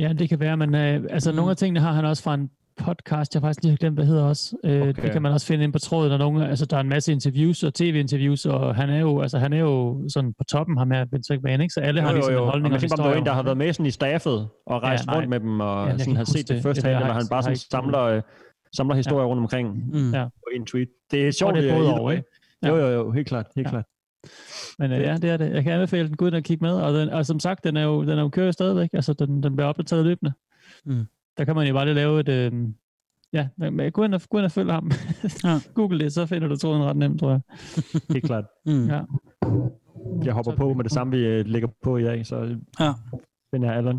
[0.00, 1.36] Ja, det kan være, men øh, altså, mm.
[1.36, 2.50] nogle af tingene har han også fra en
[2.84, 4.56] podcast, jeg faktisk lige har glemt, hvad hedder også.
[4.64, 5.02] Øh, Okay.
[5.02, 7.12] Det kan man også finde ind på tråden, og nogle, altså, der er en masse
[7.12, 10.90] interviews og tv-interviews, og han er jo, altså, han er jo sådan på toppen, ham
[10.90, 11.72] her, Vince McMahon, ikke?
[11.72, 13.56] Så alle har ligesom en Og holdning man og der var en, der har været
[13.56, 15.16] med sådan i staffet og rejst nej.
[15.16, 16.62] rundt med dem, og Ja, jeg sådan har set det det.
[16.62, 17.14] første jeg hand, ikke.
[17.14, 18.22] han bare Jeg sådan samler, øh,
[18.76, 20.12] samler historier rundt omkring Mm.
[20.14, 20.24] Ja.
[20.24, 20.88] på en tweet.
[21.10, 22.16] Det er sjovt, det er øh, både og, way.
[22.16, 22.28] ikke?
[22.66, 22.82] Jo, Ja.
[22.86, 23.70] jo, jo, helt klart, helt Ja.
[23.70, 23.84] klart.
[24.78, 25.50] Men øh, ja, det er det.
[25.52, 27.76] Jeg kan anbefale den, gå ind og kigge med, og, den, og som sagt, den
[27.76, 30.32] er jo, den er jo kører stadigvæk, altså den, den bliver opdateret løbende.
[30.86, 31.06] Mm.
[31.40, 32.52] Der kan man jo bare lige lave et, øh,
[33.32, 34.90] ja, men gå ind og, gå ind og følg ham.
[35.44, 35.60] Ja.
[35.74, 37.40] Google det, så finder du tråden ret nemt, tror jeg.
[38.14, 38.44] Helt klart.
[38.66, 38.86] Mm.
[38.86, 39.00] Ja.
[40.24, 42.92] Jeg hopper på med det samme, vi øh, lægger på i dag, så Ja.
[43.52, 43.98] den er Allan.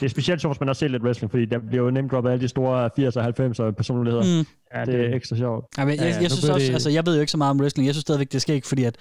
[0.00, 2.10] Det er specielt sjovt, hvis man har set lidt wrestling, fordi der bliver jo nemt
[2.12, 4.22] droppet alle de store 80'er og 90'er personligheder.
[4.42, 4.46] Mm.
[4.74, 5.64] Ja, det er ekstra sjovt.
[5.78, 7.38] Ja, men jeg, Ja, jeg, jeg synes også, det- altså jeg ved jo ikke så
[7.38, 8.96] meget om wrestling, jeg synes stadigvæk, det skal ikke, fordi at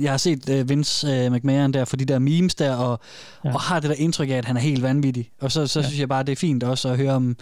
[0.00, 3.00] jeg har set uh, Vince uh, McMahon der for de der memes der, og,
[3.44, 3.54] ja.
[3.54, 5.30] Og har det der indtryk af, at han er helt vanvittig.
[5.40, 5.86] Og så, så ja.
[5.86, 7.36] synes jeg bare, det er fint også at høre om en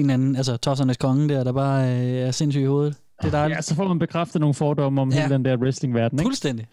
[0.00, 2.94] eller anden, altså tossernes konge der, der bare uh, er sindssyg i hovedet.
[3.22, 3.56] Det er dejligt.
[3.56, 5.20] Ja, så får man bekræftet nogle fordomme om ja.
[5.22, 6.26] hele den der wrestling-verden, ikke?
[6.26, 6.66] Fuldstændig.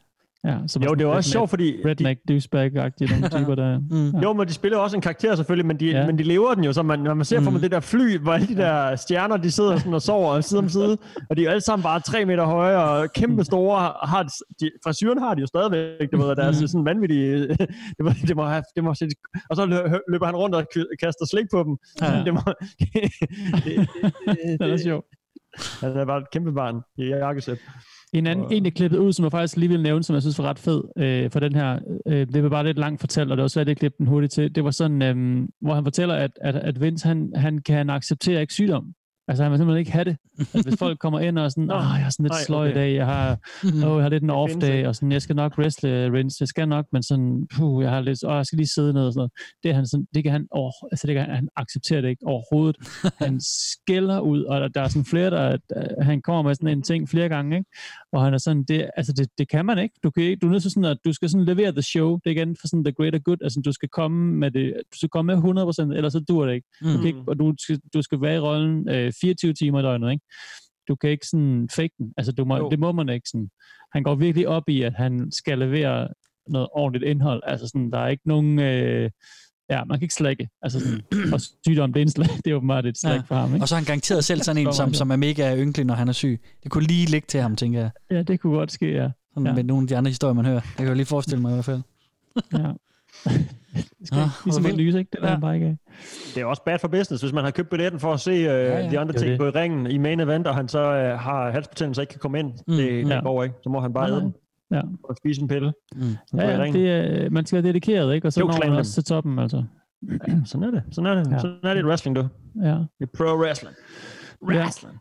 [0.48, 1.78] Ja, som Jo, det er også sjovt, fordi...
[1.84, 3.80] de- Redneck, douchebag-agtige nogle typer, der...
[3.80, 4.20] Mm.
[4.20, 5.99] Jo, men de spiller også en karakter selvfølgelig, men de, ja.
[5.99, 6.06] Ja.
[6.06, 7.53] men de lever den jo, så man, når man ser for Mm.
[7.53, 10.60] mig det der fly, hvor alle de der stjerner, de sidder sådan og sover side
[10.60, 10.98] om side,
[11.30, 14.24] og de er alle sammen bare tre meter høje og kæmpe store, har,
[14.61, 16.68] de, frisyren har de jo stadigvæk, det ved, der er Mm.
[16.68, 17.48] sådan vanvittige,
[17.98, 19.07] det, må, det må have, det må se,
[19.49, 20.65] og så lø- løber han rundt og
[21.03, 21.78] kaster slik på dem.
[22.02, 22.24] Ja.
[22.26, 22.40] Det må,
[22.80, 22.88] det,
[23.65, 23.88] det,
[24.26, 25.03] det, Den er sjov.
[25.82, 27.57] Han er bare et kæmpe barn i jakkesæt.
[28.14, 30.22] En anden, Og- en, der klippet ud, som jeg faktisk lige vil nævne, som jeg
[30.22, 33.31] synes var ret fed øh, for den her, øh, det var bare lidt langt fortalt,
[33.31, 34.56] og det var svært at klippe den hurtigt til.
[34.56, 38.41] Det var sådan, øh, hvor han fortæller, at, at, at Vince, han, han kan acceptere
[38.41, 38.85] ikke sygdom.
[39.27, 40.18] Altså, han vil simpelthen ikke have det.
[40.40, 42.80] Altså, hvis folk kommer ind og sådan, åh, jeg har sådan lidt sløj i okay.
[42.80, 45.57] dag, jeg har, åh, jeg har lidt en off day, og sådan, jeg skal nok
[45.57, 48.68] wrestle, Vince, jeg skal nok, men sådan, puh, jeg har lidt, åh, jeg skal lige
[48.68, 49.31] sidde ned og sådan noget.
[49.64, 52.10] Det, er han sådan, det kan han, over, altså, det kan han, han accepterer det
[52.10, 52.76] ikke overhovedet.
[53.18, 53.40] han
[53.72, 56.84] skælder ud, og der, der er sådan flere, der, der, han kommer med sådan en
[56.84, 57.69] ting flere gange, ikke?
[58.14, 59.95] Og han er sådan, det, altså det, det kan man ikke.
[60.03, 60.35] Du, kan ikke.
[60.35, 62.15] du er nødt til sådan, at du skal sådan levere the show.
[62.15, 63.38] Det er igen for sådan the greater good.
[63.41, 66.53] Altså du skal komme med det, du skal komme med 100%, ellers så dur det
[66.53, 66.68] ikke.
[66.84, 66.98] Du Mm.
[66.98, 70.11] kan ikke og du skal, du skal være i rollen øh, 24 timer i døgnet,
[70.11, 70.26] ikke?
[70.88, 72.14] Du kan ikke sådan fake den.
[72.18, 72.69] Altså du må, Jo.
[72.69, 73.49] det må man ikke sådan.
[73.94, 76.07] Han går virkelig op i, at han skal levere
[76.48, 77.41] noget ordentligt indhold.
[77.45, 78.60] Altså sådan, der er ikke nogen...
[78.60, 79.10] Øh,
[79.78, 80.50] ja, man kan ikke slække.
[80.62, 81.02] Altså sådan,
[81.34, 83.22] og sygdom, det er, en slag, det er åbenbart et slag Ja.
[83.28, 83.64] for ham, ikke?
[83.64, 86.08] Og så er han garanteret selv sådan en, som, som er mega ynkelig, når han
[86.08, 86.41] er syg.
[86.64, 87.90] Det kunne lige ligge til ham, tænker jeg.
[88.12, 89.10] Ja, det kunne godt ske, ja.
[89.34, 89.54] Sådan Ja.
[89.54, 90.56] med nogle af de andre historier, man hører.
[90.64, 91.82] Jeg kan jo lige forestille mig i hvert fald.
[92.54, 92.58] ja.
[93.74, 95.10] det skal ikke, ligesom et lys, ikke?
[95.14, 95.40] Det er Ja.
[95.40, 95.78] bare ikke af.
[96.36, 98.38] Det er også bad for business, hvis man har købt billetten for at se uh,
[98.44, 98.90] ja, ja.
[98.91, 99.40] de andre Det ting det.
[99.40, 100.80] gå i ringen i main event, og han så
[101.14, 102.48] uh, har halsbetændelse og ikke kan komme ind.
[102.48, 102.54] Mm.
[102.68, 102.76] Mm.
[102.78, 103.20] Det, det Ja.
[103.22, 103.56] går ikke.
[103.64, 104.34] Så må han bare æde den
[104.72, 104.81] Ja.
[105.03, 105.73] og spise en pille.
[105.95, 106.02] Mm.
[106.38, 108.27] Ja, ja, det er, man skal være dedikeret, ikke?
[108.27, 108.77] Og så Jo, når man dem.
[108.77, 109.64] også til toppen, altså.
[110.45, 110.84] Sådan er det.
[110.91, 111.27] Sådan er det.
[111.30, 111.34] Ja.
[111.34, 111.40] Ja.
[111.40, 112.27] Sådan er det i wrestling, du.
[112.61, 112.68] Ja.
[112.69, 113.76] Det er pro wrestling.
[114.41, 114.45] Ja.
[114.64, 114.98] Wrestling.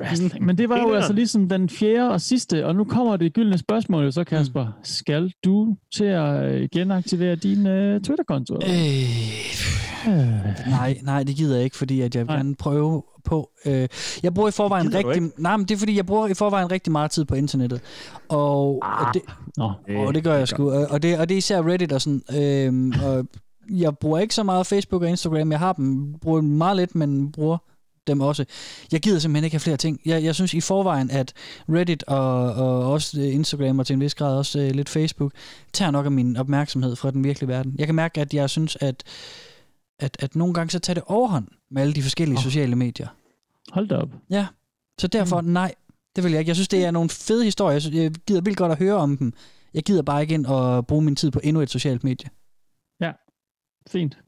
[0.00, 0.44] Wrestling.
[0.46, 3.58] Men det var jo altså ligesom den fjerde og sidste, og nu kommer det gyldne
[3.58, 4.64] spørgsmål jo så, Kasper.
[4.64, 4.72] Mm.
[4.82, 8.54] Skal du til at øh, genaktivere din uh, Twitter-konto?
[8.54, 9.87] Øh, Øh.
[10.66, 13.50] Nej, nej, det gider jeg ikke, fordi at jeg vil gerne prøve på...
[13.64, 13.88] Øh,
[14.22, 15.30] jeg bruger i forvejen rigtig...
[15.38, 17.80] Nej, men det er fordi, jeg bruger i forvejen rigtig meget tid på internettet.
[18.28, 19.22] Og, og det,
[19.56, 19.72] Nå,
[20.06, 20.72] og det gør jeg sgu.
[20.72, 22.22] Og det, og det er især Reddit og sådan.
[22.36, 23.26] Øhm, og
[23.70, 25.50] jeg bruger ikke så meget Facebook og Instagram.
[25.50, 27.58] Jeg har dem, bruger dem meget lidt, men bruger
[28.06, 28.44] dem også.
[28.92, 30.00] Jeg gider simpelthen ikke have flere ting.
[30.04, 31.32] Jeg, jeg synes i forvejen, at
[31.68, 35.32] Reddit og, og også øh, Instagram og til en vis grad også øh, lidt Facebook,
[35.72, 37.74] tager nok af min opmærksomhed fra den virkelige verden.
[37.78, 39.02] Jeg kan mærke, at jeg synes, at,
[40.00, 42.42] at, at nogle gange så tager det overhånd med alle de forskellige oh.
[42.42, 43.08] sociale medier.
[43.72, 44.08] hold da op.
[44.30, 44.46] Ja,
[45.00, 45.46] så derfor Mm.
[45.48, 45.74] nej,
[46.16, 46.48] det vil jeg ikke.
[46.48, 47.90] Jeg synes, det er nogle fede historier.
[48.02, 49.32] Jeg, gider vildt godt at høre om dem.
[49.74, 52.28] Jeg gider bare ikke ind og bruge min tid på endnu et socialt medie.
[53.90, 54.18] Fint.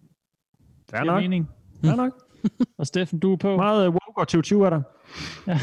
[0.90, 1.22] Fair Det er nok.
[1.22, 1.48] mening.
[1.84, 2.12] Fair nok.
[2.78, 3.56] Og Steffen, du er på.
[3.56, 4.82] Meget uh, woke og 2020 er der.
[5.46, 5.58] Ja,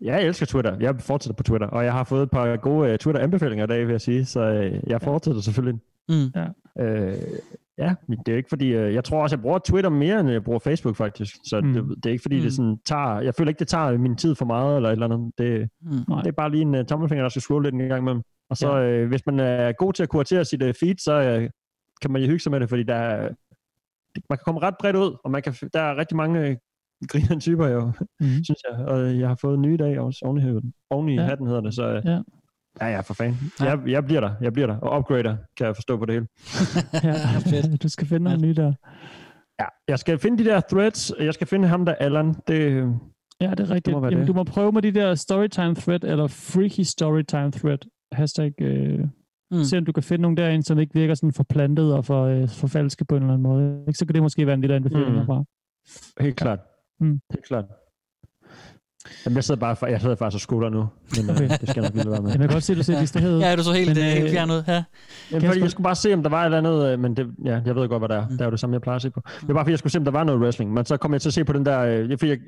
[0.10, 0.76] jeg elsker Twitter.
[0.80, 3.86] Jeg fortsætter på Twitter, og jeg har fået et par gode uh, Twitter-anbefalinger i dag,
[3.86, 4.40] vil jeg sige, så
[4.84, 5.80] uh, jeg fortsætter selvfølgelig.
[6.08, 6.30] mm.
[6.80, 7.12] Uh,
[7.78, 10.30] ja, men det er ikke fordi, uh, jeg tror også, jeg bruger Twitter mere, end
[10.30, 11.72] jeg bruger Facebook faktisk, så Mm.
[11.72, 12.42] det, det er ikke fordi, mm.
[12.42, 15.06] Det sådan tager, jeg føler ikke, det tager min tid for meget, eller et eller
[15.06, 15.32] andet.
[15.38, 15.90] Det, Mm.
[16.16, 18.22] Det er bare lige en uh, tommelfinger, der skal scrolle lidt en gang imellem.
[18.50, 19.02] Og så, Ja.
[19.02, 21.48] uh, hvis man er god til at kuratere sit uh, feed, så uh,
[22.02, 23.22] kan man jo hygge sig med det, fordi der er,
[24.30, 27.40] man kan komme ret bredt ud, og man kan, der er rigtig mange uh, grinerende
[27.44, 28.26] typer jo, Mm.
[28.44, 28.86] synes jeg.
[28.86, 31.22] Og jeg har fået nye i dag også, oven i, hatten- oven i Ja.
[31.22, 32.20] hatten hedder det, så Ja.
[32.80, 33.38] Ja, ja, for fanden.
[33.60, 33.64] Ja.
[33.64, 36.26] Jeg, jeg bliver der, jeg bliver der, og upgrader, kan jeg forstå på det hele.
[37.52, 38.72] Ja, du skal finde noget nyt der.
[39.60, 41.12] Ja, jeg skal finde de der threads.
[41.20, 42.34] Jeg skal finde ham der, Allan.
[42.48, 42.94] Det,
[43.40, 43.94] Ja, det er rigtigt.
[43.94, 44.28] må være Jamen, det.
[44.28, 47.78] du må prøve med de der storytime thread, eller freaky storytime thread.
[48.12, 49.00] Hashtag, øh,
[49.50, 49.64] Mm.
[49.64, 52.48] se om du kan finde nogle derinde, som ikke virker sådan forplantet og for, øh,
[52.48, 53.84] for falske på en eller anden måde.
[53.88, 53.98] Ikke?
[53.98, 55.16] Så kan det måske være en lille anbefaling Mm.
[55.16, 55.44] herfra.
[56.20, 56.58] helt klart.
[57.00, 57.20] Mm.
[57.32, 57.64] Helt klart.
[59.26, 60.86] Jamen, jeg sidder bare jeg sidder faktisk og skutter nu.
[61.16, 61.48] Men okay.
[61.48, 62.30] det skal jeg nok lige være med.
[62.30, 63.40] Jeg kan godt se, at du ser distraheret ud.
[63.40, 64.62] Ja, du så helt, Men, men, helt øh, fjern ud.
[64.68, 64.82] Ja.
[65.32, 67.26] Jamen, fordi jeg skulle bare se, om der var et eller andet, øh, men det,
[67.44, 68.28] ja, jeg ved godt, hvad der er.
[68.28, 69.20] Det er jo det samme, jeg plejer at se på.
[69.40, 70.72] Det var bare, fordi jeg skulle se, om der var noget wrestling.
[70.72, 72.38] Men så kom jeg til at se på den der, øh, fordi jeg,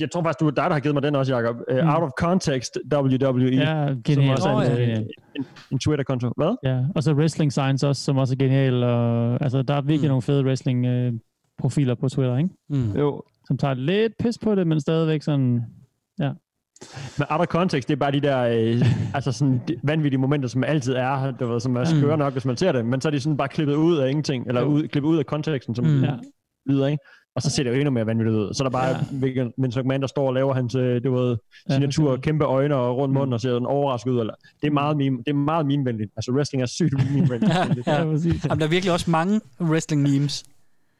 [0.00, 1.56] jeg tror faktisk, du er dig, der har givet mig den også, Jacob.
[1.70, 1.88] Uh, Mm.
[1.88, 3.44] Out of Context WWE.
[3.56, 4.30] Ja, som genialt.
[4.30, 4.90] også er en, ja.
[5.00, 5.04] øh,
[5.36, 6.32] en, en Twitter-konto.
[6.36, 6.56] Hvad?
[6.64, 8.82] Ja, og så Wrestling Science også, som også er genial.
[8.84, 10.04] Og, altså, der er virkelig Mm.
[10.04, 10.08] mm.
[10.08, 12.50] nogle fede wrestling-profiler på Twitter, ikke?
[12.68, 12.92] Mm.
[12.92, 13.22] Jo.
[13.46, 15.62] Som tager lidt pis på det, men stadigvæk sådan...
[17.18, 20.48] Men out of context, det er bare de der øh, altså sådan, de vanvittige momenter,
[20.48, 23.08] som altid er, du ved, som er skøre nok, hvis man ser det, men så
[23.08, 25.84] er de sådan bare klippet ud af ingenting, eller ud, klippet ud af konteksten, som
[25.84, 25.90] Mm.
[25.90, 26.04] mm.
[26.04, 26.14] Ja.
[26.66, 27.04] lyder, ikke?
[27.36, 28.54] Og så ser det jo endnu mere vanvittigt ud.
[28.54, 28.88] Så er der bare
[29.22, 29.42] Ja.
[29.42, 29.48] ja.
[29.58, 31.36] Vince McMahon, der står og laver hans, øh, du ved,
[31.68, 32.22] Ja, signatur, eksempel.
[32.22, 34.20] kæmpe øjne og rund mund, og ser sådan overrasket ud.
[34.20, 36.10] Eller, det er meget meme, det er meget memevenligt.
[36.16, 37.52] Altså wrestling er sygt memevenligt.
[37.86, 37.92] Ja.
[37.92, 37.98] Ja.
[37.98, 40.44] Jamen, der er virkelig også mange wrestling memes,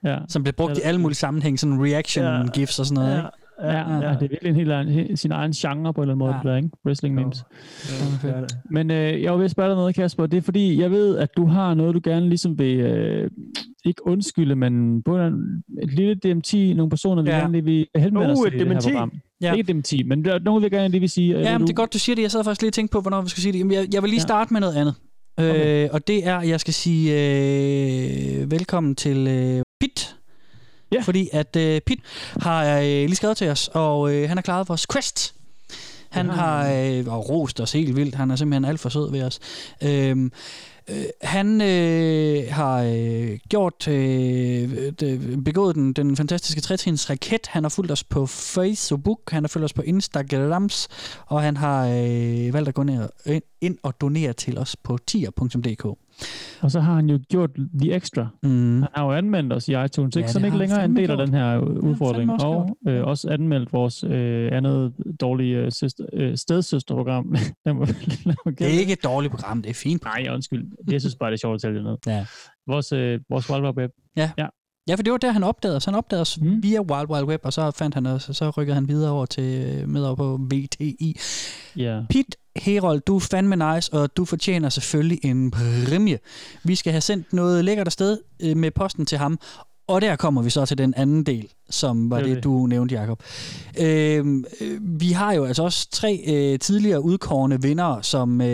[0.06, 0.18] Ja.
[0.28, 2.42] som bliver brugt i alle mulige sammenhæng, sådan reaction Ja.
[2.54, 3.16] gifs og sådan noget.
[3.16, 3.28] ja, Ikke?
[3.62, 6.14] Ja, ja, ja, det er virkelig en helt egen, sin egen genre på en eller
[6.14, 6.36] anden måde, Ja.
[6.36, 6.42] ja.
[6.42, 6.70] det der, ikke?
[6.86, 7.44] Wrestling memes.
[8.22, 8.56] det er det.
[8.70, 10.26] Men øh, jeg vil spørge dig noget, Kasper.
[10.26, 13.30] Det er fordi, jeg ved, at du har noget, du gerne ligesom vil, øh,
[13.84, 15.32] ikke undskylde, men på en,
[15.82, 17.36] et lille DMT, nogle personer, vi Ja.
[17.38, 19.12] gerne lige vil henvende Uh, os til det her program.
[19.40, 19.46] Ja.
[19.46, 19.52] Ja.
[19.54, 21.38] Ikke dementi, men der er nogen, vi gerne lige vil sige.
[21.38, 22.22] Ja, men det er godt, du siger det.
[22.22, 23.58] Jeg sad faktisk lige og tænkte på, hvornår vi skal sige det.
[23.58, 24.22] Jamen, Jeg, jeg vil lige Ja.
[24.22, 24.94] starte med noget andet.
[25.38, 25.84] Okay.
[25.84, 27.12] Øh, og det er, at jeg skal sige
[28.40, 30.16] øh, velkommen til øh, Pit.
[30.92, 31.00] Ja.
[31.00, 31.98] Fordi at øh, Pit
[32.40, 35.34] har øh, lige skrevet til os, og øh, han har klaret vores quest.
[36.10, 38.14] Han har øh, og rost os helt vildt.
[38.14, 39.38] Han er simpelthen alt for sød ved os.
[39.82, 40.32] Øhm,
[40.88, 47.46] øh, han øh, har øh, gjort øh, det, begået den, den fantastiske trætrins raket.
[47.46, 50.88] Han har fulgt os på Facebook, han har fulgt os på Instagrams,
[51.26, 54.98] og han har øh, valgt at gå ned, ind, ind og donere til os på
[55.06, 55.98] tier.dk.
[56.60, 58.26] Og så har han jo gjort The Extra.
[58.42, 58.82] Mm.
[58.82, 60.26] Han har jo anmeldt os i iTunes, Ja, ikke?
[60.26, 62.32] det som ikke længere er en del af den her udfordring.
[62.32, 67.24] også og øh, også anmeldt vores øh, andet dårlige øh, søster, øh, stedsøsterprogram.
[68.58, 70.04] Det er ikke et dårligt program, det er fint.
[70.04, 70.64] Nej, undskyld.
[70.90, 71.96] Jeg synes bare, det er sjovt at tælle det ned.
[72.06, 72.26] Ja.
[72.66, 73.90] Vores, øh, vores Wild Wild Web.
[74.88, 75.84] Ja, for det var der, han opdagede os.
[75.84, 76.48] Han opdagede os mm.
[76.48, 76.62] Mm.
[76.62, 79.26] via Wild Wild Web, og så fandt han os, og så rykkede han videre over
[79.26, 81.16] til øh, med over på VTI.
[81.76, 82.00] Ja.
[82.10, 86.18] Pete Herold, du er fandme nice, og du fortjener selvfølgelig en præmie.
[86.64, 89.38] Vi skal have sendt noget lækkert afsted øh, med posten til ham,
[89.88, 92.94] og der kommer vi så til den anden del, som var Det det, du nævnte,
[92.94, 93.22] Jacob.
[93.80, 98.48] Øhm, øh, vi har jo altså også tre øh, tidligere udkårne vinder, som øh,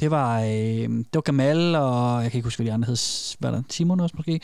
[0.00, 2.96] det var øh, det var Gamal, og jeg kan ikke huske, hvad de andre hed.
[3.38, 3.62] Hvad er der?
[3.70, 4.40] Simon også måske?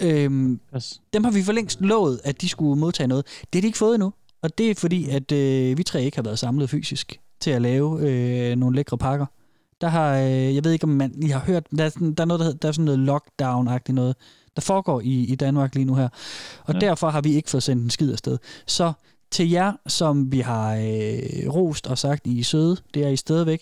[0.00, 1.00] Øhm, Pas.
[1.12, 3.26] dem har vi for længst lovet, at de skulle modtage noget.
[3.26, 4.12] Det har de ikke fået endnu.
[4.42, 7.62] Og det er fordi, at øh, vi tre ikke har været samlet fysisk til at
[7.62, 9.26] lave øh, nogle lækre pakker.
[9.80, 12.22] Der har, øh, jeg ved ikke om man, I har hørt, der er, sådan, der
[12.22, 14.16] er noget, der, hedder, der er sådan noget lockdown-agtigt noget,
[14.56, 16.08] der foregår i, i Danmark lige nu her.
[16.64, 16.80] Og ja.
[16.80, 18.38] Derfor har vi ikke fået sendt en skid afsted.
[18.66, 18.92] Så
[19.30, 23.16] til jer, som vi har øh, rost og sagt, I er søde, det er I
[23.16, 23.60] stadigvæk,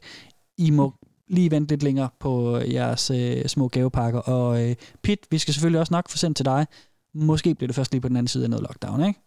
[0.58, 0.94] I må
[1.28, 4.20] lige vente lidt længere på jeres øh, små gavepakker.
[4.20, 6.66] Og øh, Pit, vi skal selvfølgelig også nok få sendt til dig.
[7.14, 9.20] Måske bliver det først lige på den anden side af noget lockdown, ikke?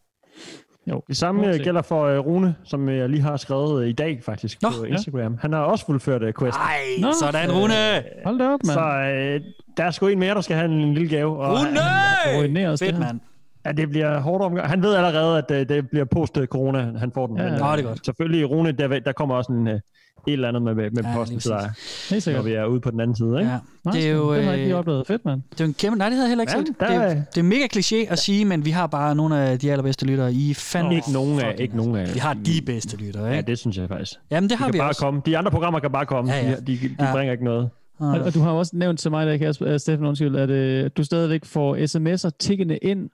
[0.87, 1.01] Jo.
[1.07, 3.93] Det samme at øh, gælder for øh, Rune, som jeg lige har skrevet øh, i
[3.93, 4.91] dag faktisk Nå, på ja.
[4.91, 5.37] Instagram.
[5.41, 6.57] Han har også fuldført øh, quest.
[6.57, 8.03] Ej, Nå, sådan, Rune!
[8.25, 8.73] Hold da op, mand.
[8.73, 9.41] Så øh,
[9.77, 11.37] der er sgu en mere, der skal have en, lille gave.
[11.37, 11.57] Og,
[12.37, 12.69] Rune!
[12.69, 13.19] os det Fedt, mand.
[13.65, 14.67] Ja, det bliver hårdt omgang.
[14.69, 17.37] Han ved allerede, at øh, det bliver post-corona, han får den.
[17.37, 17.59] Ja, Men, ja.
[17.59, 18.05] øh, Nå, det er godt.
[18.05, 19.79] Selvfølgelig, Rune, der, der kommer også en, øh,
[20.27, 21.71] et eller andet med, med Ja, posten til dig,
[22.09, 23.39] Helt når vi er ude på den anden side.
[23.39, 23.51] Ikke?
[23.51, 23.91] Ja.
[23.91, 24.35] Det er jo.
[24.35, 25.07] Den har jeg ikke lige øh, oplevet.
[25.07, 25.41] Fedt, mand.
[25.51, 25.97] Det er jo en kæmpe...
[25.97, 26.75] Nej, det havde jeg heller ikke Ja, set.
[26.79, 29.59] der det, er, det er mega kliché at sige, men vi har bare nogle af
[29.59, 30.33] de allerbedste lyttere.
[30.33, 30.95] I er fandme...
[30.95, 32.13] Ikke nogen af, ikke nogen af.
[32.13, 33.47] Vi har de bedste lyttere, Ja, ikke?
[33.47, 34.13] det synes jeg faktisk.
[34.31, 35.01] Jamen, det De har kan vi bare også.
[35.01, 35.21] komme.
[35.25, 36.31] De andre programmer kan bare komme.
[36.33, 36.55] Ja, ja.
[36.55, 37.11] De, de, de Ja.
[37.11, 37.69] bringer ikke noget.
[37.99, 40.89] Og, og du har også nævnt til mig, der, Kasper, uh, Steffen, undskyld, at uh,
[40.97, 43.09] du stadigvæk får sms'er tikkende ind,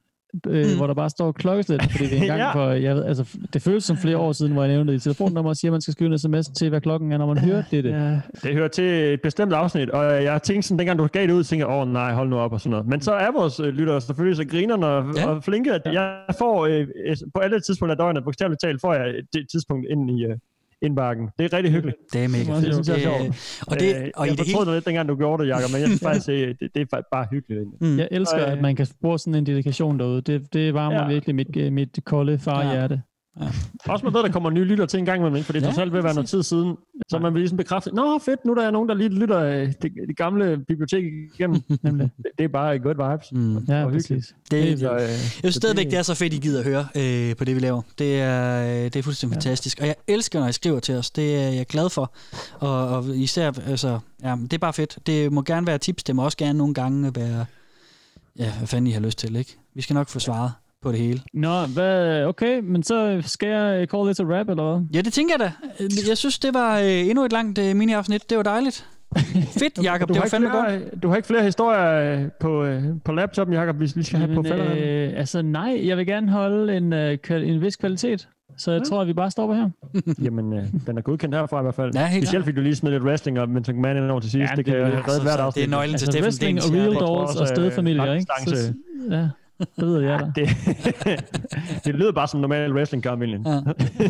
[0.48, 0.78] øh, Mm.
[0.78, 2.52] hvor der bare står klokkeslæt, fordi det er en gang Ja.
[2.54, 5.04] for, jeg ved, altså, det føles som flere år siden, hvor jeg nævnte det i
[5.04, 7.38] telefonnummer og siger, at man skal skrive en sms til, hvad klokken er, når man
[7.48, 7.84] hører det.
[7.84, 7.90] det.
[7.92, 8.84] Ja, det hører til
[9.14, 11.88] et bestemt afsnit, og jeg tænkte sådan, dengang du gav det ud, tænkte jeg, åh
[11.94, 12.88] nej, hold nu op og sådan noget.
[12.88, 15.28] Men så er vores øh, lyttere selvfølgelig så grinerne og, Ja.
[15.28, 16.88] og flinke, at jeg får øh,
[17.34, 20.36] på alle tidspunkter af døgnet, bogstaveligt talt, får jeg det tidspunkt ind i øh,
[20.82, 21.30] indbakken.
[21.40, 21.98] Det er rigtig hyggeligt.
[22.14, 22.74] Det er mega Det fedt.
[22.74, 23.64] synes jeg er Det- sjovt.
[23.68, 25.80] Og, det, Øh, og jeg det fortrød det lidt, dengang du gjorde det, Jacob, men
[25.82, 27.66] jeg synes faktisk, det, det, det er bare hyggeligt.
[27.82, 28.00] Mm.
[28.00, 28.52] Jeg elsker, Øh.
[28.52, 30.22] at man kan bruge sådan en dedikation derude.
[30.22, 31.02] Det, det varmer Ja.
[31.04, 31.08] ja.
[31.14, 33.02] virkelig mit, mit kolde farhjerte.
[33.90, 35.72] Også man ved, der kommer nye lytter til en gang imellem, for det er Ja,
[35.72, 36.76] trods alt ved at være noget tid siden.
[37.10, 39.68] Så man vil ligesom bekræfte, nå fedt, nu er der nogen, der lige lytter øh,
[39.68, 41.04] det, det gamle bibliotek
[41.34, 41.62] igennem.
[41.84, 42.10] Nemlig.
[42.18, 43.32] det, det er bare good vibes.
[43.32, 43.58] Mm.
[43.58, 44.36] Ja, Og hyggeligt.
[44.52, 46.88] Det, Helt Så, jeg øh, synes stadigvæk, det er så fedt, I gider at høre
[46.96, 47.82] øh, på det, vi laver.
[48.00, 49.38] Det er, øh, det er fuldstændig ja.
[49.38, 49.80] fantastisk.
[49.82, 51.12] Og jeg elsker, når I skriver til os.
[51.12, 52.14] Det er jeg glad for.
[52.60, 55.00] Og, og især, altså, ja, det er bare fedt.
[55.08, 56.04] Det må gerne være tips.
[56.04, 57.46] Det må også gerne nogle gange være,
[58.40, 59.58] ja, hvad fanden I har lyst til, ikke?
[59.74, 60.52] Vi skal nok få svaret
[60.82, 61.20] på det hele.
[61.34, 64.88] Nå, hvad, okay, men så skal jeg call this a rap, eller hvad?
[64.94, 65.52] Ja, det tænker jeg da.
[66.10, 68.30] Jeg synes, det var øh, endnu et langt øh, mini-afsnit.
[68.30, 68.88] Det var dejligt.
[69.60, 70.08] Fedt, Jacob.
[70.10, 70.68] du, Det har var ikke fandme godt.
[70.70, 74.20] flere, du har ikke flere historier øh, på, øh, på laptopen, Jacob, hvis vi skal
[74.20, 74.78] have på Jamen, falderen.
[74.78, 78.28] øh, altså nej, jeg vil gerne holde en, øh, en vis kvalitet.
[78.58, 79.70] Så jeg tror, at vi bare stopper her.
[80.26, 81.92] Jamen, øh, den er godkendt herfra i hvert fald.
[81.96, 84.32] Ja, helt Specielt fordi du lige smed lidt wrestling og Vince McMahon ind over til
[84.32, 84.50] sidst.
[84.52, 85.62] Ja, det kan det- jo altså, redde hvert afsnit.
[85.62, 88.26] det er nøglen til Altså Steffen wrestling og real dolls og øh, stedfamilier, ikke?
[88.48, 88.74] Så,
[89.12, 89.28] ja,
[89.76, 90.42] det ved jeg da.
[90.42, 90.50] Det,
[91.86, 93.12] det lyder bare som normal wrestling gør.
[93.12, 93.62] Ja.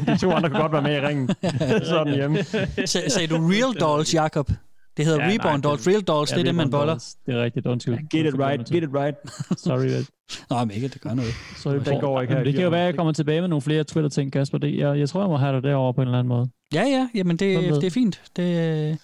[0.14, 1.30] De to andre kan godt være med i ringen.
[1.86, 2.38] Sådan hjemme.
[2.86, 4.52] Sag- Sagde du real dolls, Jacob?
[4.98, 5.88] Det hedder Ja, ja, nej, Reborn det- Dolls.
[5.88, 6.86] Real Dolls, Ja, det er det, man boller.
[6.94, 7.16] Dolls.
[7.26, 8.10] Det er rigtigt, undskyld.
[8.10, 9.16] Get it right, get it right.
[9.60, 10.08] Sorry, vel.
[10.50, 11.32] Nå, men ikke, det gør noget.
[11.58, 13.62] Sorry, Den går ikke her det kan jo være, at jeg kommer tilbage med nogle
[13.62, 14.58] flere Twitter-ting, Kasper.
[14.58, 16.50] Det, jeg, jeg tror, jeg må have dig derovre på en eller anden måde.
[16.74, 18.22] Ja, ja, jamen det, det er fint.
[18.36, 18.98] Det,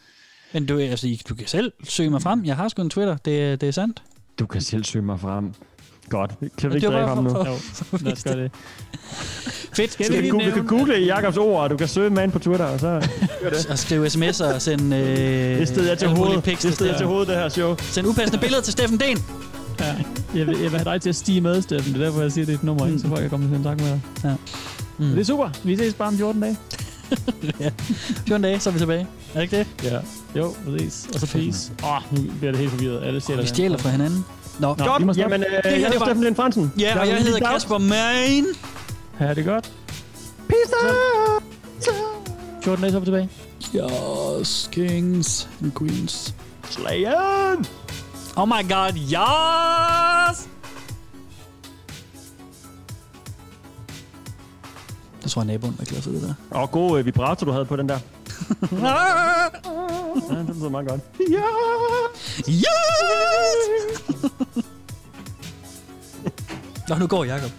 [0.53, 2.45] men du, altså, du kan selv søge mig frem.
[2.45, 3.17] Jeg har sgu en Twitter.
[3.17, 4.03] Det, det er sandt.
[4.39, 5.53] Du kan selv søge mig frem.
[6.09, 6.31] Godt.
[6.57, 7.29] Kan vi ikke dræbe ham nu?
[7.29, 7.45] for-
[7.93, 8.51] Jo, lad os gøre det.
[9.73, 9.93] Fedt.
[9.93, 12.39] Skal Du vi google, du kan google Jakobs ord, og du kan søge man på
[12.39, 13.07] Twitter, og så...
[13.69, 16.45] Og skrive sms'er og sende øh, Det steder jeg til hovedet.
[16.45, 17.75] Det steder jeg til hovedet, det her show.
[17.79, 19.23] Send upassende billeder til Steffen Den.
[19.79, 19.85] Ja.
[20.35, 21.93] Jeg, vil, jeg vil have dig til at stige med, Steffen.
[21.93, 22.99] Det er derfor, jeg siger, det er et nummer, mm.
[22.99, 24.01] så folk kan komme til en tak med dig.
[24.23, 24.33] Ja.
[24.97, 25.05] Mm.
[25.09, 25.49] Det er super.
[25.63, 26.57] Vi ses bare om 14 dage.
[28.27, 29.07] 14 dage, så er vi tilbage.
[29.33, 29.67] Er det ikke det?
[29.91, 29.99] Ja.
[30.39, 31.07] Jo, præcis.
[31.13, 31.71] Og så peace.
[31.83, 33.03] Åh, oh, nu bliver det helt forvirret.
[33.03, 34.25] Alle stjæler Vi stjæler fra hinanden.
[34.59, 36.73] Nå, Nå, Godt, jamen, øh, her, jeg det er var- Steffen Lind Fransen.
[36.79, 38.45] Ja, og jeg hedder Kasper Main.
[39.17, 39.71] Ha' det godt.
[40.49, 41.43] Peace out!
[42.63, 43.29] 14 dage, så er vi tilbage.
[44.39, 46.35] Yes, kings and queens.
[46.69, 47.65] Slayen!
[48.35, 50.47] Oh my god, yes!
[55.23, 56.33] Jeg tror, at naboen er glad for det der.
[56.51, 57.99] Og god øh, vibrato, du havde på den der.
[58.71, 61.01] Ja, den lyder meget godt.
[61.31, 61.47] Ja!
[62.49, 63.87] Yes!
[66.89, 67.51] Nå, nu går Jacob.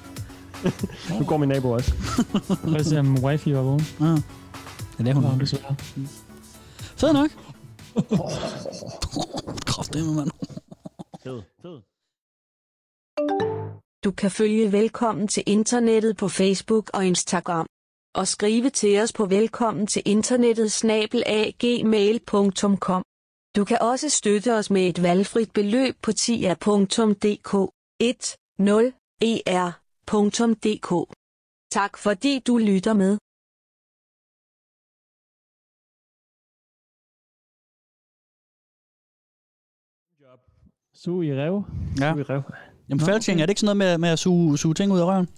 [1.19, 1.95] Nu går min nabo også.
[2.63, 3.87] Prøv at se, om wifi var vågen.
[4.01, 4.07] Ja.
[4.07, 5.23] Ja, det er hun.
[5.23, 5.77] Nå, desværre.
[6.97, 7.31] Fed nok.
[9.67, 10.31] Kraftedeme, mand.
[11.23, 11.81] Fed, fed.
[14.05, 17.67] Du kan følge Velkommen til Internettet på Facebook og Instagram.
[18.15, 23.03] Og skrive til os på velkommen til internettet snabel-gmail.com.
[23.57, 27.55] Du kan også støtte os med et valgfrit beløb på tia.dk
[29.25, 30.91] 10er.dk.
[31.71, 33.19] Tak fordi du lytter med.
[40.95, 41.65] Sug i rev.
[42.01, 42.13] Ja.
[42.13, 42.43] Du er rev.
[42.89, 44.99] Jamen, Nå, felching, er det ikke sådan noget med, med at suge, suge ting ud
[44.99, 45.29] af røven?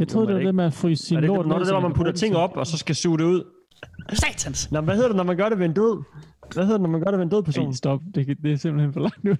[0.00, 1.72] Jeg troede, det var det det med at fryse sin det, lort når det er
[1.72, 3.42] hvor man putter ting op, og så skal suge det ud?
[4.12, 4.72] Satans!
[4.72, 6.02] Nå, hvad hedder det, når man gør det ved en død?
[6.54, 7.66] Hvad hedder det, når man gør det ved en død person?
[7.66, 8.00] Ej, stop.
[8.14, 9.30] Det, det er simpelthen for langt nu.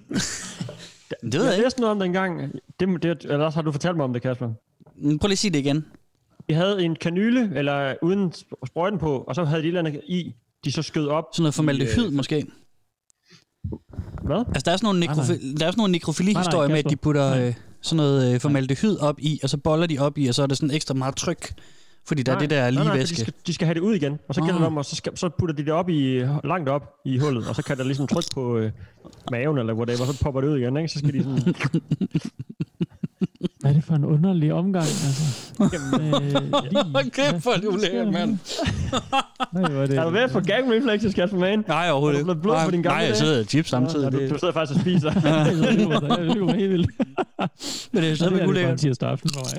[1.22, 1.64] Det ved jeg Jeg ikke.
[1.64, 2.52] læste noget om det engang.
[2.80, 4.48] Det, det, eller også har du fortalt mig om det, Kasper.
[4.96, 5.84] Mm, Prøv lige at sige det igen.
[6.48, 9.80] De havde en kanyle, eller uden sp- sprøjten på, og så havde de et eller
[9.90, 10.34] andet i,
[10.64, 11.24] de så skød op.
[11.32, 12.46] Sådan noget formaldehyd, øh, måske.
[14.24, 14.44] Hvad?
[14.48, 15.24] Altså, der er sådan nogle, Nej, nej.
[15.24, 17.46] nekrofi- der er sådan nogle nekrofili-historier med, at de putter Nej.
[17.48, 20.42] øh, sådan noget øh, formaldehyd op i, og så boller de op i, og så
[20.42, 21.52] er der sådan ekstra meget tryk,
[22.06, 23.16] fordi der er det der nej, lige nej, væske.
[23.16, 24.60] de, skal, de skal have det ud igen, og så gælder Ah.
[24.60, 27.48] det om, og så, skal, så putter de det op i, langt op i hullet,
[27.48, 28.72] og så kan der ligesom tryk på øh,
[29.30, 30.88] maven, eller whatever, så popper det ud igen, ikke?
[30.88, 31.54] Så skal de sådan...
[33.60, 35.70] Hvad er det for en underlig omgang, altså?
[35.72, 36.20] Jamen, Øh,
[36.70, 38.38] lige- Okay, for det ulækkert, mand.
[39.52, 39.98] Nej, hvor er det...
[39.98, 41.64] er du ved at få gag reflexes, Kasper Mann?
[41.68, 42.40] Nej, overhovedet Har du ikke.
[42.40, 44.12] blevet blød på din gamle Nej, jeg sidder og chips samtidig.
[44.12, 45.12] Ja, du, du sidder faktisk og spiser.
[45.24, 46.90] Jeg lyver mig helt vildt.
[47.92, 48.78] men det er stadigvæk er det bare en ulækkert.
[48.78, 49.58] tirsdag aften for mig.